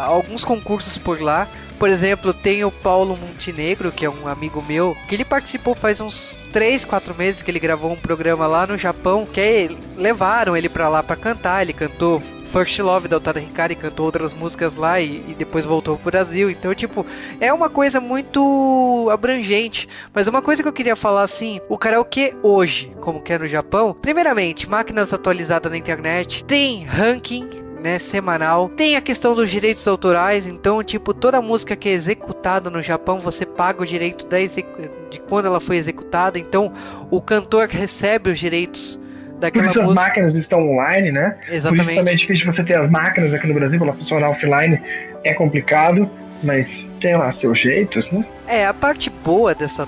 alguns 0.05 0.43
concursos 0.43 0.97
por 0.97 1.21
lá. 1.21 1.47
Por 1.81 1.89
exemplo, 1.89 2.31
tem 2.31 2.63
o 2.63 2.69
Paulo 2.69 3.17
Montenegro, 3.17 3.91
que 3.91 4.05
é 4.05 4.09
um 4.09 4.27
amigo 4.27 4.61
meu, 4.61 4.95
que 5.07 5.15
ele 5.15 5.25
participou 5.25 5.73
faz 5.73 5.99
uns 5.99 6.37
3, 6.53 6.85
4 6.85 7.15
meses 7.15 7.41
que 7.41 7.49
ele 7.49 7.59
gravou 7.59 7.91
um 7.91 7.95
programa 7.95 8.45
lá 8.45 8.67
no 8.67 8.77
Japão, 8.77 9.25
que 9.25 9.41
aí 9.41 9.77
levaram 9.97 10.55
ele 10.55 10.69
para 10.69 10.87
lá 10.87 11.01
para 11.01 11.15
cantar, 11.15 11.63
ele 11.63 11.73
cantou 11.73 12.21
First 12.51 12.77
Love 12.77 13.07
da 13.07 13.17
Otada 13.17 13.39
Hikari 13.39 13.75
cantou 13.75 14.05
outras 14.05 14.31
músicas 14.31 14.75
lá 14.75 14.99
e, 14.99 15.25
e, 15.27 15.35
depois 15.35 15.65
voltou 15.65 15.97
pro 15.97 16.11
Brasil. 16.11 16.51
Então, 16.51 16.75
tipo, 16.75 17.03
é 17.39 17.51
uma 17.51 17.67
coisa 17.67 17.99
muito 17.99 19.09
abrangente. 19.11 19.89
Mas 20.13 20.27
uma 20.27 20.43
coisa 20.43 20.61
que 20.61 20.69
eu 20.69 20.73
queria 20.73 20.95
falar 20.95 21.23
assim, 21.23 21.61
o 21.67 21.79
karaokê 21.79 22.35
hoje, 22.43 22.91
como 23.01 23.23
que 23.23 23.33
é 23.33 23.39
no 23.39 23.47
Japão, 23.47 23.91
primeiramente, 23.99 24.69
máquinas 24.69 25.11
atualizadas 25.11 25.71
na 25.71 25.77
internet, 25.79 26.43
tem 26.43 26.83
ranking 26.83 27.70
né, 27.81 27.97
semanal. 27.99 28.69
Tem 28.69 28.95
a 28.95 29.01
questão 29.01 29.33
dos 29.33 29.49
direitos 29.49 29.87
autorais, 29.87 30.45
então, 30.45 30.83
tipo, 30.83 31.13
toda 31.13 31.41
música 31.41 31.75
que 31.75 31.89
é 31.89 31.91
executada 31.91 32.69
no 32.69 32.81
Japão, 32.81 33.19
você 33.19 33.45
paga 33.45 33.81
o 33.81 33.85
direito 33.85 34.25
da 34.27 34.37
de 34.39 35.19
quando 35.27 35.45
ela 35.47 35.59
foi 35.59 35.77
executada. 35.77 36.37
Então, 36.39 36.71
o 37.09 37.21
cantor 37.21 37.67
recebe 37.67 38.29
os 38.29 38.39
direitos 38.39 38.99
daquela 39.39 39.65
Por 39.65 39.71
isso 39.71 39.79
música. 39.79 40.01
as 40.01 40.07
máquinas 40.07 40.35
estão 40.35 40.69
online, 40.69 41.11
né? 41.11 41.35
Exatamente. 41.49 41.77
Por 41.77 41.81
isso 41.81 41.95
também 41.95 42.13
é 42.13 42.17
difícil 42.17 42.51
você 42.51 42.63
ter 42.63 42.77
as 42.77 42.89
máquinas 42.89 43.33
aqui 43.33 43.47
no 43.47 43.53
Brasil 43.53 43.79
para 43.79 43.93
funcionar 43.93 44.29
offline. 44.29 44.79
É 45.23 45.33
complicado, 45.33 46.09
mas 46.43 46.85
tem 46.99 47.15
lá 47.15 47.31
seus 47.31 47.59
jeitos, 47.59 48.11
né? 48.11 48.25
É, 48.47 48.65
a 48.65 48.73
parte 48.73 49.09
boa 49.09 49.55
dessa, 49.55 49.87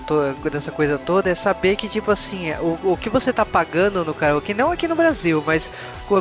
dessa 0.51 0.71
coisa 0.71 0.97
toda 0.97 1.29
é 1.29 1.35
saber 1.35 1.75
que, 1.75 1.87
tipo 1.89 2.11
assim, 2.11 2.49
é, 2.49 2.59
o, 2.59 2.79
o 2.83 2.97
que 2.97 3.09
você 3.09 3.33
tá 3.33 3.45
pagando 3.45 4.03
no 4.03 4.13
karaokê, 4.13 4.53
não 4.53 4.71
aqui 4.71 4.87
no 4.87 4.95
Brasil, 4.95 5.43
mas 5.45 5.69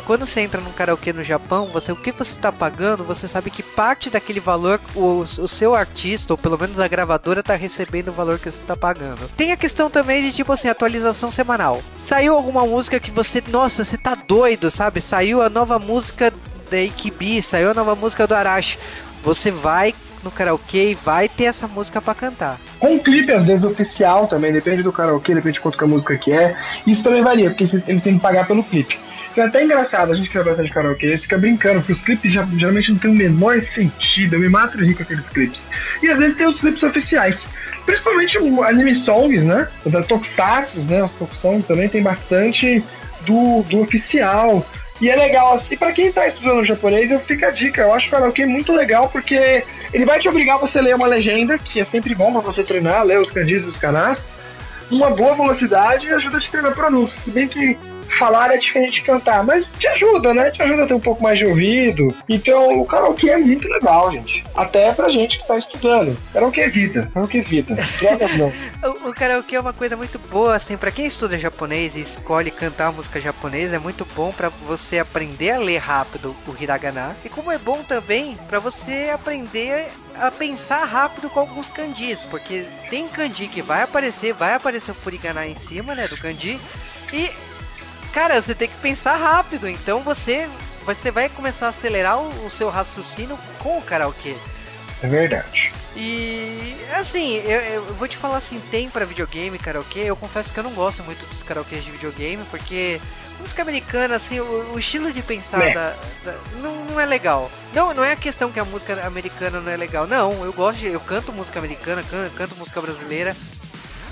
quando 0.05 0.25
você 0.25 0.41
entra 0.41 0.59
num 0.61 0.71
karaokê 0.71 1.13
no 1.13 1.23
Japão, 1.23 1.67
você, 1.67 1.91
o 1.91 1.95
que 1.95 2.11
você 2.11 2.37
tá 2.39 2.51
pagando, 2.51 3.03
você 3.03 3.27
sabe 3.27 3.49
que 3.49 3.61
parte 3.61 4.09
daquele 4.09 4.39
valor, 4.39 4.79
o, 4.95 5.19
o 5.19 5.47
seu 5.47 5.75
artista, 5.75 6.33
ou 6.33 6.37
pelo 6.37 6.57
menos 6.57 6.79
a 6.79 6.87
gravadora, 6.87 7.43
tá 7.43 7.55
recebendo 7.55 8.09
o 8.09 8.13
valor 8.13 8.39
que 8.39 8.51
você 8.51 8.61
tá 8.65 8.75
pagando. 8.75 9.29
Tem 9.35 9.51
a 9.51 9.57
questão 9.57 9.89
também 9.89 10.23
de, 10.23 10.35
tipo 10.35 10.51
assim, 10.51 10.67
atualização 10.67 11.31
semanal. 11.31 11.81
Saiu 12.05 12.35
alguma 12.35 12.65
música 12.65 12.99
que 12.99 13.11
você, 13.11 13.43
nossa, 13.47 13.83
você 13.83 13.97
tá 13.97 14.15
doido, 14.15 14.71
sabe? 14.71 15.01
Saiu 15.01 15.41
a 15.41 15.49
nova 15.49 15.79
música 15.79 16.31
da 16.69 16.77
AKB, 16.77 17.41
saiu 17.41 17.71
a 17.71 17.73
nova 17.73 17.95
música 17.95 18.25
do 18.25 18.33
Arashi 18.33 18.77
você 19.23 19.49
vai 19.49 19.95
no 20.23 20.31
karaokê 20.31 20.91
e 20.91 20.95
vai 20.95 21.27
ter 21.27 21.45
essa 21.45 21.67
música 21.67 22.01
para 22.01 22.13
cantar. 22.15 22.59
Com 22.79 22.95
um 22.95 22.99
clipe, 22.99 23.31
às 23.31 23.45
vezes, 23.45 23.65
oficial 23.65 24.27
também, 24.27 24.51
depende 24.51 24.83
do 24.83 24.91
karaokê, 24.91 25.35
depende 25.35 25.55
de 25.55 25.61
quanto 25.61 25.77
que 25.77 25.83
a 25.83 25.87
música 25.87 26.17
que 26.17 26.31
é. 26.31 26.55
Isso 26.87 27.03
também 27.03 27.21
varia, 27.21 27.49
porque 27.49 27.63
eles 27.63 28.01
têm 28.01 28.15
que 28.15 28.21
pagar 28.21 28.47
pelo 28.47 28.63
clipe. 28.63 28.97
É 29.35 29.41
até 29.41 29.63
engraçado, 29.63 30.11
a 30.11 30.15
gente 30.15 30.29
que 30.29 30.35
vai 30.35 30.45
bastante 30.45 30.71
karaokê, 30.71 31.17
fica 31.17 31.39
brincando, 31.39 31.79
porque 31.79 31.93
os 31.93 32.01
clipes 32.01 32.31
já, 32.31 32.47
geralmente 32.55 32.91
não 32.91 32.99
tem 32.99 33.09
o 33.09 33.15
menor 33.15 33.59
sentido. 33.61 34.35
Eu 34.35 34.39
me 34.39 34.47
mato 34.47 34.77
rir 34.77 34.93
com 34.93 35.01
aqueles 35.01 35.27
clipes. 35.29 35.65
E 36.03 36.09
às 36.09 36.19
vezes 36.19 36.37
tem 36.37 36.47
os 36.47 36.59
clipes 36.59 36.83
oficiais. 36.83 37.47
Principalmente 37.83 38.37
anime 38.37 38.93
songs, 38.93 39.43
né? 39.43 39.67
Da 39.87 40.03
Tokusatsu, 40.03 40.81
né? 40.83 41.03
Os 41.03 41.11
Tokusongs 41.13 41.65
também 41.65 41.89
tem 41.89 42.03
bastante 42.03 42.83
do, 43.25 43.63
do 43.63 43.81
oficial. 43.81 44.65
E 45.01 45.09
é 45.09 45.15
legal, 45.15 45.53
assim, 45.53 45.75
pra 45.75 45.91
quem 45.91 46.11
tá 46.11 46.27
estudando 46.27 46.63
japonês, 46.63 47.11
eu 47.11 47.19
fico 47.19 47.45
a 47.45 47.51
dica. 47.51 47.81
Eu 47.81 47.93
acho 47.93 48.07
o 48.07 48.11
karaokê 48.11 48.45
muito 48.45 48.73
legal 48.73 49.09
porque 49.09 49.63
ele 49.93 50.05
vai 50.05 50.19
te 50.19 50.29
obrigar 50.29 50.55
a 50.55 50.59
você 50.59 50.81
ler 50.81 50.95
uma 50.95 51.07
legenda, 51.07 51.57
que 51.57 51.79
é 51.79 51.83
sempre 51.83 52.15
bom 52.15 52.31
pra 52.31 52.41
você 52.41 52.63
treinar, 52.63 53.03
ler 53.03 53.19
os 53.19 53.31
kanjis 53.31 53.65
e 53.65 53.69
os 53.69 53.77
kanás, 53.77 54.29
numa 54.89 55.09
boa 55.09 55.35
velocidade 55.35 56.07
e 56.07 56.13
ajuda 56.13 56.37
a 56.37 56.39
te 56.39 56.51
treinar 56.51 56.73
pronúncia. 56.73 57.19
Se 57.21 57.31
bem 57.31 57.47
que 57.47 57.77
falar 58.17 58.53
é 58.53 58.57
diferente 58.57 58.93
de 58.93 59.01
cantar, 59.01 59.43
mas 59.43 59.67
te 59.79 59.87
ajuda, 59.87 60.33
né? 60.33 60.51
Te 60.51 60.61
ajuda 60.61 60.83
a 60.83 60.87
ter 60.87 60.93
um 60.93 60.99
pouco 60.99 61.21
mais 61.21 61.37
de 61.39 61.45
ouvido. 61.45 62.15
Então, 62.27 62.79
o 62.79 62.85
karaokê 62.85 63.31
é 63.31 63.37
muito 63.37 63.67
legal, 63.67 64.11
gente. 64.11 64.43
Até 64.55 64.91
pra 64.91 65.09
gente 65.09 65.39
que 65.39 65.47
tá 65.47 65.57
estudando. 65.57 66.17
Karaokê 66.31 66.61
é 66.61 66.69
vida, 66.69 67.09
karaokê 67.13 67.39
é 67.39 67.41
vida. 67.41 67.75
não. 68.37 68.51
o, 68.89 69.09
o 69.09 69.13
karaokê 69.13 69.55
é 69.55 69.59
uma 69.59 69.73
coisa 69.73 69.95
muito 69.95 70.19
boa, 70.29 70.55
assim, 70.55 70.77
pra 70.77 70.91
quem 70.91 71.05
estuda 71.05 71.37
japonês 71.37 71.95
e 71.95 72.01
escolhe 72.01 72.51
cantar 72.51 72.91
música 72.91 73.19
japonesa, 73.19 73.75
é 73.75 73.79
muito 73.79 74.05
bom 74.15 74.31
para 74.31 74.49
você 74.49 74.99
aprender 74.99 75.51
a 75.51 75.57
ler 75.57 75.77
rápido 75.77 76.35
o 76.47 76.63
hiragana. 76.63 77.15
E 77.23 77.29
como 77.29 77.51
é 77.51 77.57
bom 77.57 77.83
também 77.83 78.37
para 78.47 78.59
você 78.59 79.11
aprender 79.13 79.87
a 80.15 80.29
pensar 80.31 80.85
rápido 80.85 81.29
com 81.29 81.39
alguns 81.39 81.69
kanjis, 81.69 82.23
porque 82.29 82.65
tem 82.89 83.07
kanji 83.07 83.47
que 83.47 83.61
vai 83.61 83.81
aparecer, 83.81 84.33
vai 84.33 84.53
aparecer 84.53 84.91
o 84.91 84.95
furigana 84.95 85.45
em 85.45 85.55
cima, 85.67 85.95
né, 85.95 86.07
do 86.07 86.17
kanji, 86.17 86.59
e 87.11 87.29
cara, 88.13 88.41
você 88.41 88.53
tem 88.53 88.67
que 88.67 88.77
pensar 88.77 89.15
rápido, 89.15 89.67
então 89.67 89.99
você, 90.01 90.47
você 90.85 91.11
vai 91.11 91.27
começar 91.27 91.65
a 91.65 91.69
acelerar 91.69 92.19
o, 92.19 92.45
o 92.45 92.49
seu 92.49 92.69
raciocínio 92.69 93.37
com 93.59 93.77
o 93.77 93.81
karaokê. 93.81 94.35
É 95.01 95.07
verdade. 95.07 95.73
E 95.95 96.75
assim, 96.95 97.35
eu, 97.37 97.59
eu, 97.59 97.83
vou 97.95 98.07
te 98.07 98.15
falar 98.15 98.37
assim, 98.37 98.59
tem 98.71 98.89
para 98.89 99.05
videogame 99.05 99.57
karaokê, 99.57 99.99
eu 100.01 100.15
confesso 100.15 100.53
que 100.53 100.59
eu 100.59 100.63
não 100.63 100.71
gosto 100.71 101.03
muito 101.03 101.25
dos 101.27 101.43
karaokês 101.43 101.83
de 101.83 101.91
videogame, 101.91 102.43
porque 102.49 103.01
música 103.39 103.61
americana, 103.61 104.15
assim, 104.15 104.39
o, 104.39 104.73
o 104.73 104.79
estilo 104.79 105.11
de 105.11 105.21
pensar 105.21 105.61
é. 105.61 105.73
da, 105.73 105.93
da, 106.23 106.35
não, 106.61 106.85
não 106.85 106.99
é 106.99 107.05
legal. 107.05 107.51
Não, 107.73 107.93
não 107.93 108.03
é 108.03 108.13
a 108.13 108.15
questão 108.15 108.51
que 108.51 108.59
a 108.59 108.65
música 108.65 109.05
americana 109.05 109.59
não 109.59 109.71
é 109.71 109.77
legal. 109.77 110.07
Não, 110.07 110.45
eu 110.45 110.53
gosto 110.53 110.79
de, 110.79 110.87
eu 110.87 110.99
canto 110.99 111.33
música 111.33 111.59
americana, 111.59 112.01
canto, 112.03 112.33
canto 112.35 112.55
música 112.55 112.79
brasileira. 112.79 113.35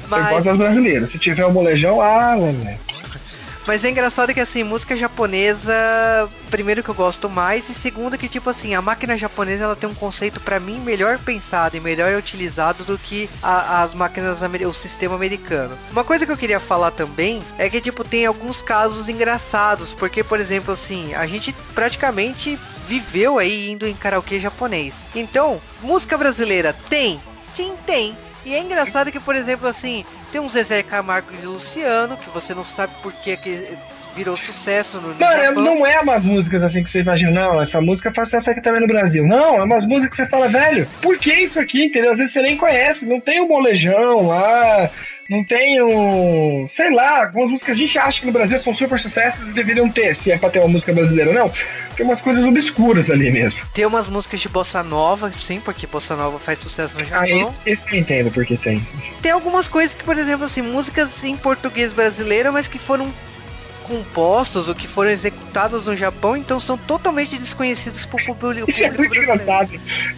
Mas... 0.07 0.25
Eu 0.25 0.31
gosto 0.31 0.45
das 0.45 0.57
brasileiras. 0.57 1.09
Se 1.09 1.17
tiver 1.17 1.45
um 1.45 1.51
molejão, 1.51 2.01
ah, 2.01 2.35
moleque. 2.35 2.90
Mas 3.65 3.85
é 3.85 3.89
engraçado 3.89 4.33
que 4.33 4.39
assim, 4.39 4.63
música 4.63 4.95
japonesa, 4.95 5.73
primeiro 6.49 6.83
que 6.83 6.89
eu 6.89 6.95
gosto 6.95 7.29
mais 7.29 7.69
e 7.69 7.73
segundo 7.73 8.17
que 8.17 8.27
tipo 8.27 8.49
assim, 8.49 8.73
a 8.73 8.81
máquina 8.81 9.17
japonesa 9.17 9.65
ela 9.65 9.75
tem 9.75 9.89
um 9.89 9.93
conceito 9.93 10.39
para 10.39 10.59
mim 10.59 10.79
melhor 10.79 11.19
pensado 11.19 11.77
e 11.77 11.79
melhor 11.79 12.13
utilizado 12.17 12.83
do 12.83 12.97
que 12.97 13.29
a, 13.41 13.83
as 13.83 13.93
máquinas 13.93 14.39
o 14.67 14.73
sistema 14.73 15.15
americano. 15.15 15.77
Uma 15.91 16.03
coisa 16.03 16.25
que 16.25 16.31
eu 16.31 16.37
queria 16.37 16.59
falar 16.59 16.91
também 16.91 17.41
é 17.57 17.69
que 17.69 17.79
tipo 17.79 18.03
tem 18.03 18.25
alguns 18.25 18.61
casos 18.61 19.07
engraçados, 19.07 19.93
porque 19.93 20.23
por 20.23 20.39
exemplo 20.39 20.73
assim, 20.73 21.13
a 21.13 21.27
gente 21.27 21.53
praticamente 21.75 22.57
viveu 22.87 23.37
aí 23.39 23.69
indo 23.69 23.87
em 23.87 23.93
karaokê 23.93 24.39
japonês. 24.39 24.93
Então, 25.15 25.61
música 25.81 26.17
brasileira 26.17 26.75
tem? 26.89 27.21
Sim, 27.55 27.73
tem. 27.85 28.15
E 28.45 28.55
é 28.55 28.59
engraçado 28.59 29.11
que, 29.11 29.19
por 29.19 29.35
exemplo, 29.35 29.67
assim, 29.67 30.03
tem 30.31 30.41
um 30.41 30.49
Zezé 30.49 30.81
Camargo 30.83 31.29
e 31.41 31.45
Luciano, 31.45 32.17
que 32.17 32.29
você 32.29 32.53
não 32.53 32.63
sabe 32.63 32.93
por 33.01 33.13
que, 33.13 33.37
que 33.37 33.77
virou 34.15 34.35
sucesso 34.35 34.99
no, 34.99 35.15
Não, 35.15 35.31
é, 35.31 35.51
não 35.51 35.85
é 35.85 35.99
umas 35.99 36.23
músicas 36.23 36.61
assim 36.63 36.83
que 36.83 36.89
você 36.89 36.99
imagina, 36.99 37.31
não, 37.31 37.61
essa 37.61 37.79
música 37.79 38.11
faz 38.13 38.29
sucesso 38.29 38.51
aqui 38.51 38.61
também 38.61 38.81
no 38.81 38.87
Brasil. 38.87 39.25
Não, 39.25 39.57
é 39.57 39.63
umas 39.63 39.85
músicas 39.85 40.17
que 40.17 40.23
você 40.23 40.29
fala, 40.29 40.49
velho, 40.49 40.87
por 41.01 41.17
que 41.17 41.33
isso 41.33 41.59
aqui, 41.59 41.85
entendeu? 41.85 42.11
Às 42.11 42.17
vezes 42.17 42.33
você 42.33 42.41
nem 42.41 42.57
conhece, 42.57 43.05
não 43.05 43.19
tem 43.19 43.39
o 43.39 43.45
um 43.45 43.47
molejão 43.47 44.27
lá, 44.27 44.89
não 45.29 45.43
tem 45.45 45.81
um. 45.81 46.65
Sei 46.67 46.91
lá, 46.91 47.25
algumas 47.25 47.49
músicas 47.49 47.77
que 47.77 47.83
a 47.83 47.85
gente 47.87 47.99
acha 47.99 48.19
que 48.19 48.25
no 48.25 48.33
Brasil 48.33 48.59
são 48.59 48.73
super 48.73 48.99
sucessos 48.99 49.49
e 49.49 49.53
deveriam 49.53 49.89
ter, 49.89 50.13
se 50.13 50.31
é 50.31 50.37
pra 50.37 50.49
ter 50.49 50.59
uma 50.59 50.67
música 50.67 50.93
brasileira, 50.93 51.31
não. 51.31 51.51
Tem 52.01 52.07
umas 52.07 52.19
coisas 52.19 52.43
obscuras 52.43 53.11
ali 53.11 53.29
mesmo. 53.29 53.61
Tem 53.71 53.85
umas 53.85 54.07
músicas 54.07 54.39
de 54.39 54.49
bossa 54.49 54.81
nova, 54.81 55.31
sim, 55.39 55.59
porque 55.59 55.85
bossa 55.85 56.15
nova 56.15 56.39
faz 56.39 56.57
sucesso 56.57 56.97
no 56.97 57.05
Japão. 57.05 57.21
Ah, 57.21 57.29
esse, 57.29 57.61
esse 57.63 57.93
eu 57.93 57.99
entendo 57.99 58.31
porque 58.31 58.57
tem. 58.57 58.83
Tem 59.21 59.31
algumas 59.31 59.67
coisas 59.67 59.93
que, 59.93 60.03
por 60.03 60.17
exemplo, 60.17 60.47
assim, 60.47 60.63
músicas 60.63 61.23
em 61.23 61.37
português 61.37 61.93
brasileiro, 61.93 62.51
mas 62.51 62.67
que 62.67 62.79
foram 62.79 63.13
compostos 63.91 64.69
ou 64.69 64.75
que 64.75 64.87
foram 64.87 65.11
executados 65.11 65.85
no 65.85 65.97
Japão, 65.97 66.37
então 66.37 66.59
são 66.61 66.77
totalmente 66.77 67.37
desconhecidos 67.37 68.05
por 68.05 68.23
público. 68.23 68.69
Isso 68.69 68.85
é 68.85 68.91
muito 68.91 69.17
engraçado. 69.17 69.71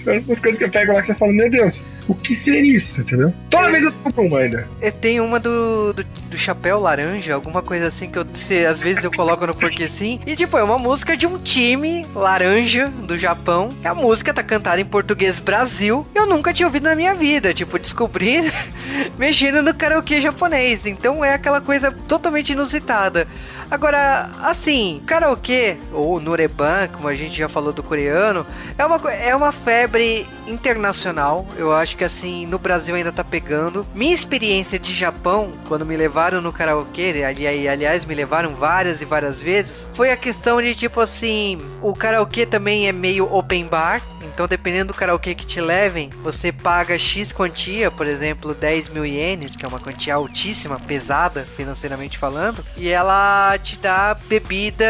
É 0.06 0.12
uma 0.12 0.22
das 0.22 0.40
coisas 0.40 0.60
que 0.60 0.64
eu 0.64 0.70
pego 0.70 0.94
lá 0.94 1.02
que 1.02 1.08
você 1.08 1.16
fala, 1.16 1.34
meu 1.34 1.50
Deus, 1.50 1.84
o 2.08 2.14
que 2.14 2.36
seria 2.36 2.76
isso, 2.76 3.02
entendeu? 3.02 3.34
Toda 3.50 3.68
é, 3.68 3.72
vez 3.72 3.84
eu 3.84 3.92
descubro 3.92 4.24
uma 4.24 4.40
ainda. 4.40 4.68
É, 4.80 4.92
tem 4.92 5.20
uma 5.20 5.40
do, 5.40 5.94
do, 5.94 6.04
do, 6.04 6.38
chapéu 6.38 6.80
laranja, 6.80 7.34
alguma 7.34 7.64
coisa 7.64 7.88
assim 7.88 8.10
que 8.10 8.20
eu 8.20 8.26
se, 8.36 8.64
às 8.66 8.80
vezes 8.80 9.04
eu 9.04 9.12
coloco 9.12 9.48
no 9.48 9.56
porque 9.56 9.88
sim. 9.88 10.20
E 10.28 10.36
tipo, 10.36 10.58
é 10.58 10.64
uma 10.64 10.78
música 10.78 11.18
de 11.18 11.26
um 11.26 11.40
time 11.40 12.06
laranja 12.14 12.90
do 12.90 13.18
Japão. 13.18 13.70
A 13.84 13.96
música 13.96 14.34
tá 14.34 14.44
cantada 14.44 14.82
em 14.82 14.86
português 14.86 15.40
Brasil. 15.40 16.06
Eu 16.14 16.28
nunca 16.28 16.54
tinha 16.54 16.68
ouvido 16.68 16.84
na 16.84 16.96
minha 16.96 17.16
vida. 17.16 17.54
Tipo, 17.54 17.80
descobri 17.80 18.52
mexendo 19.18 19.64
no 19.64 19.74
karaokê 19.74 20.22
japonês. 20.22 20.86
Então 20.86 21.24
é 21.24 21.34
aquela 21.34 21.62
coisa 21.62 21.92
totalmente 21.92 22.52
inusitada. 22.52 23.28
Agora, 23.70 24.30
assim, 24.41 25.01
karaokê, 25.05 25.78
ou 25.91 26.20
Nureban, 26.20 26.88
como 26.91 27.07
a 27.07 27.16
gente 27.16 27.38
já 27.38 27.49
falou 27.49 27.74
do 27.74 27.84
coreano, 27.84 28.45
é 28.78 28.86
uma, 28.86 29.11
é 29.11 29.36
uma 29.36 29.51
febre 29.51 30.26
internacional. 30.47 31.47
Eu 31.57 31.74
acho 31.74 31.95
que 31.95 32.03
assim, 32.03 32.45
no 32.45 32.59
Brasil 32.59 32.95
ainda 32.95 33.11
tá 33.11 33.24
pegando. 33.24 33.86
Minha 33.93 34.14
experiência 34.14 34.78
de 34.78 34.93
Japão, 34.93 35.51
quando 35.68 35.86
me 35.86 35.95
levaram 35.95 36.41
no 36.41 36.53
karaokê, 36.53 37.24
ali, 37.26 37.47
aliás, 37.47 38.05
me 38.05 38.14
levaram 38.14 38.55
várias 38.55 39.01
e 39.01 39.05
várias 39.05 39.41
vezes, 39.41 39.88
foi 39.93 40.11
a 40.11 40.18
questão 40.18 40.61
de 40.61 40.76
tipo 40.76 40.99
assim, 40.99 41.61
o 41.82 41.93
karaokê 41.93 42.45
também 42.45 42.88
é 42.88 42.91
meio 42.91 43.32
open 43.34 43.68
bar. 43.68 44.01
Então, 44.34 44.47
dependendo 44.47 44.93
do 44.93 44.97
karaokê 44.97 45.36
que 45.36 45.45
te 45.45 45.61
levem, 45.61 46.09
você 46.24 46.51
paga 46.51 46.97
X 46.97 47.32
quantia, 47.32 47.91
por 47.91 48.07
exemplo, 48.07 48.55
10 48.55 48.89
mil 48.89 49.05
ienes, 49.05 49.55
que 49.55 49.64
é 49.64 49.68
uma 49.68 49.80
quantia 49.80 50.16
altíssima, 50.16 50.80
pesada, 50.80 51.43
financeiramente 51.43 52.18
falando, 52.18 52.66
e 52.76 52.89
ela 52.89 53.55
te 53.64 53.78
dá 53.78 54.16
bebida, 54.28 54.86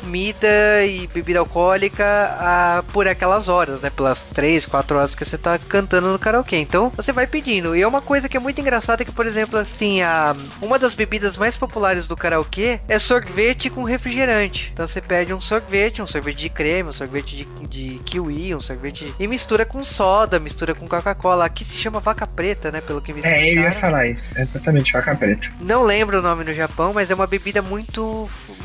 comida 0.00 0.84
e 0.86 1.06
bebida 1.06 1.38
alcoólica 1.38 2.04
a, 2.38 2.84
por 2.92 3.06
aquelas 3.08 3.48
horas, 3.48 3.80
né? 3.80 3.90
Pelas 3.90 4.24
3, 4.24 4.66
4 4.66 4.96
horas 4.96 5.14
que 5.14 5.24
você 5.24 5.36
tá 5.38 5.58
cantando 5.58 6.12
no 6.12 6.18
karaokê. 6.18 6.56
Então, 6.56 6.90
você 6.96 7.12
vai 7.12 7.26
pedindo. 7.26 7.74
E 7.76 7.82
é 7.82 7.86
uma 7.88 8.02
coisa 8.02 8.28
que 8.28 8.36
é 8.36 8.40
muito 8.40 8.60
engraçada 8.60 9.04
que, 9.04 9.12
por 9.12 9.26
exemplo, 9.26 9.58
assim, 9.58 10.02
a, 10.02 10.34
uma 10.62 10.78
das 10.78 10.94
bebidas 10.94 11.36
mais 11.36 11.56
populares 11.56 12.06
do 12.06 12.16
karaokê 12.16 12.80
é 12.88 12.98
sorvete 12.98 13.70
com 13.70 13.82
refrigerante. 13.84 14.70
Então, 14.72 14.86
você 14.86 15.00
pede 15.00 15.32
um 15.32 15.40
sorvete, 15.40 16.02
um 16.02 16.06
sorvete 16.06 16.38
de 16.38 16.50
creme, 16.50 16.88
um 16.88 16.92
sorvete 16.92 17.36
de, 17.36 17.44
de 17.68 17.98
kiwi, 18.04 18.54
um 18.54 18.60
sorvete 18.60 18.76
sorvete 18.76 19.14
e 19.18 19.26
mistura 19.26 19.64
com 19.64 19.84
soda, 19.84 20.38
mistura 20.38 20.74
com 20.74 20.86
Coca-Cola. 20.88 21.46
Aqui 21.46 21.64
se 21.64 21.74
chama 21.74 22.00
vaca 22.00 22.26
preta, 22.26 22.70
né? 22.70 22.80
Pelo 22.80 23.00
que 23.00 23.12
me 23.12 23.22
É, 23.22 23.50
eu 23.52 23.62
ia 23.62 23.72
falar 23.72 24.06
isso. 24.06 24.38
exatamente, 24.38 24.92
vaca 24.92 25.14
preta. 25.14 25.48
Não 25.60 25.82
lembro 25.82 26.18
o 26.18 26.22
nome 26.22 26.44
no 26.44 26.52
Japão, 26.52 26.92
mas 26.92 27.10
é 27.10 27.14
uma 27.14 27.26
bebida 27.26 27.62
muito 27.62 28.05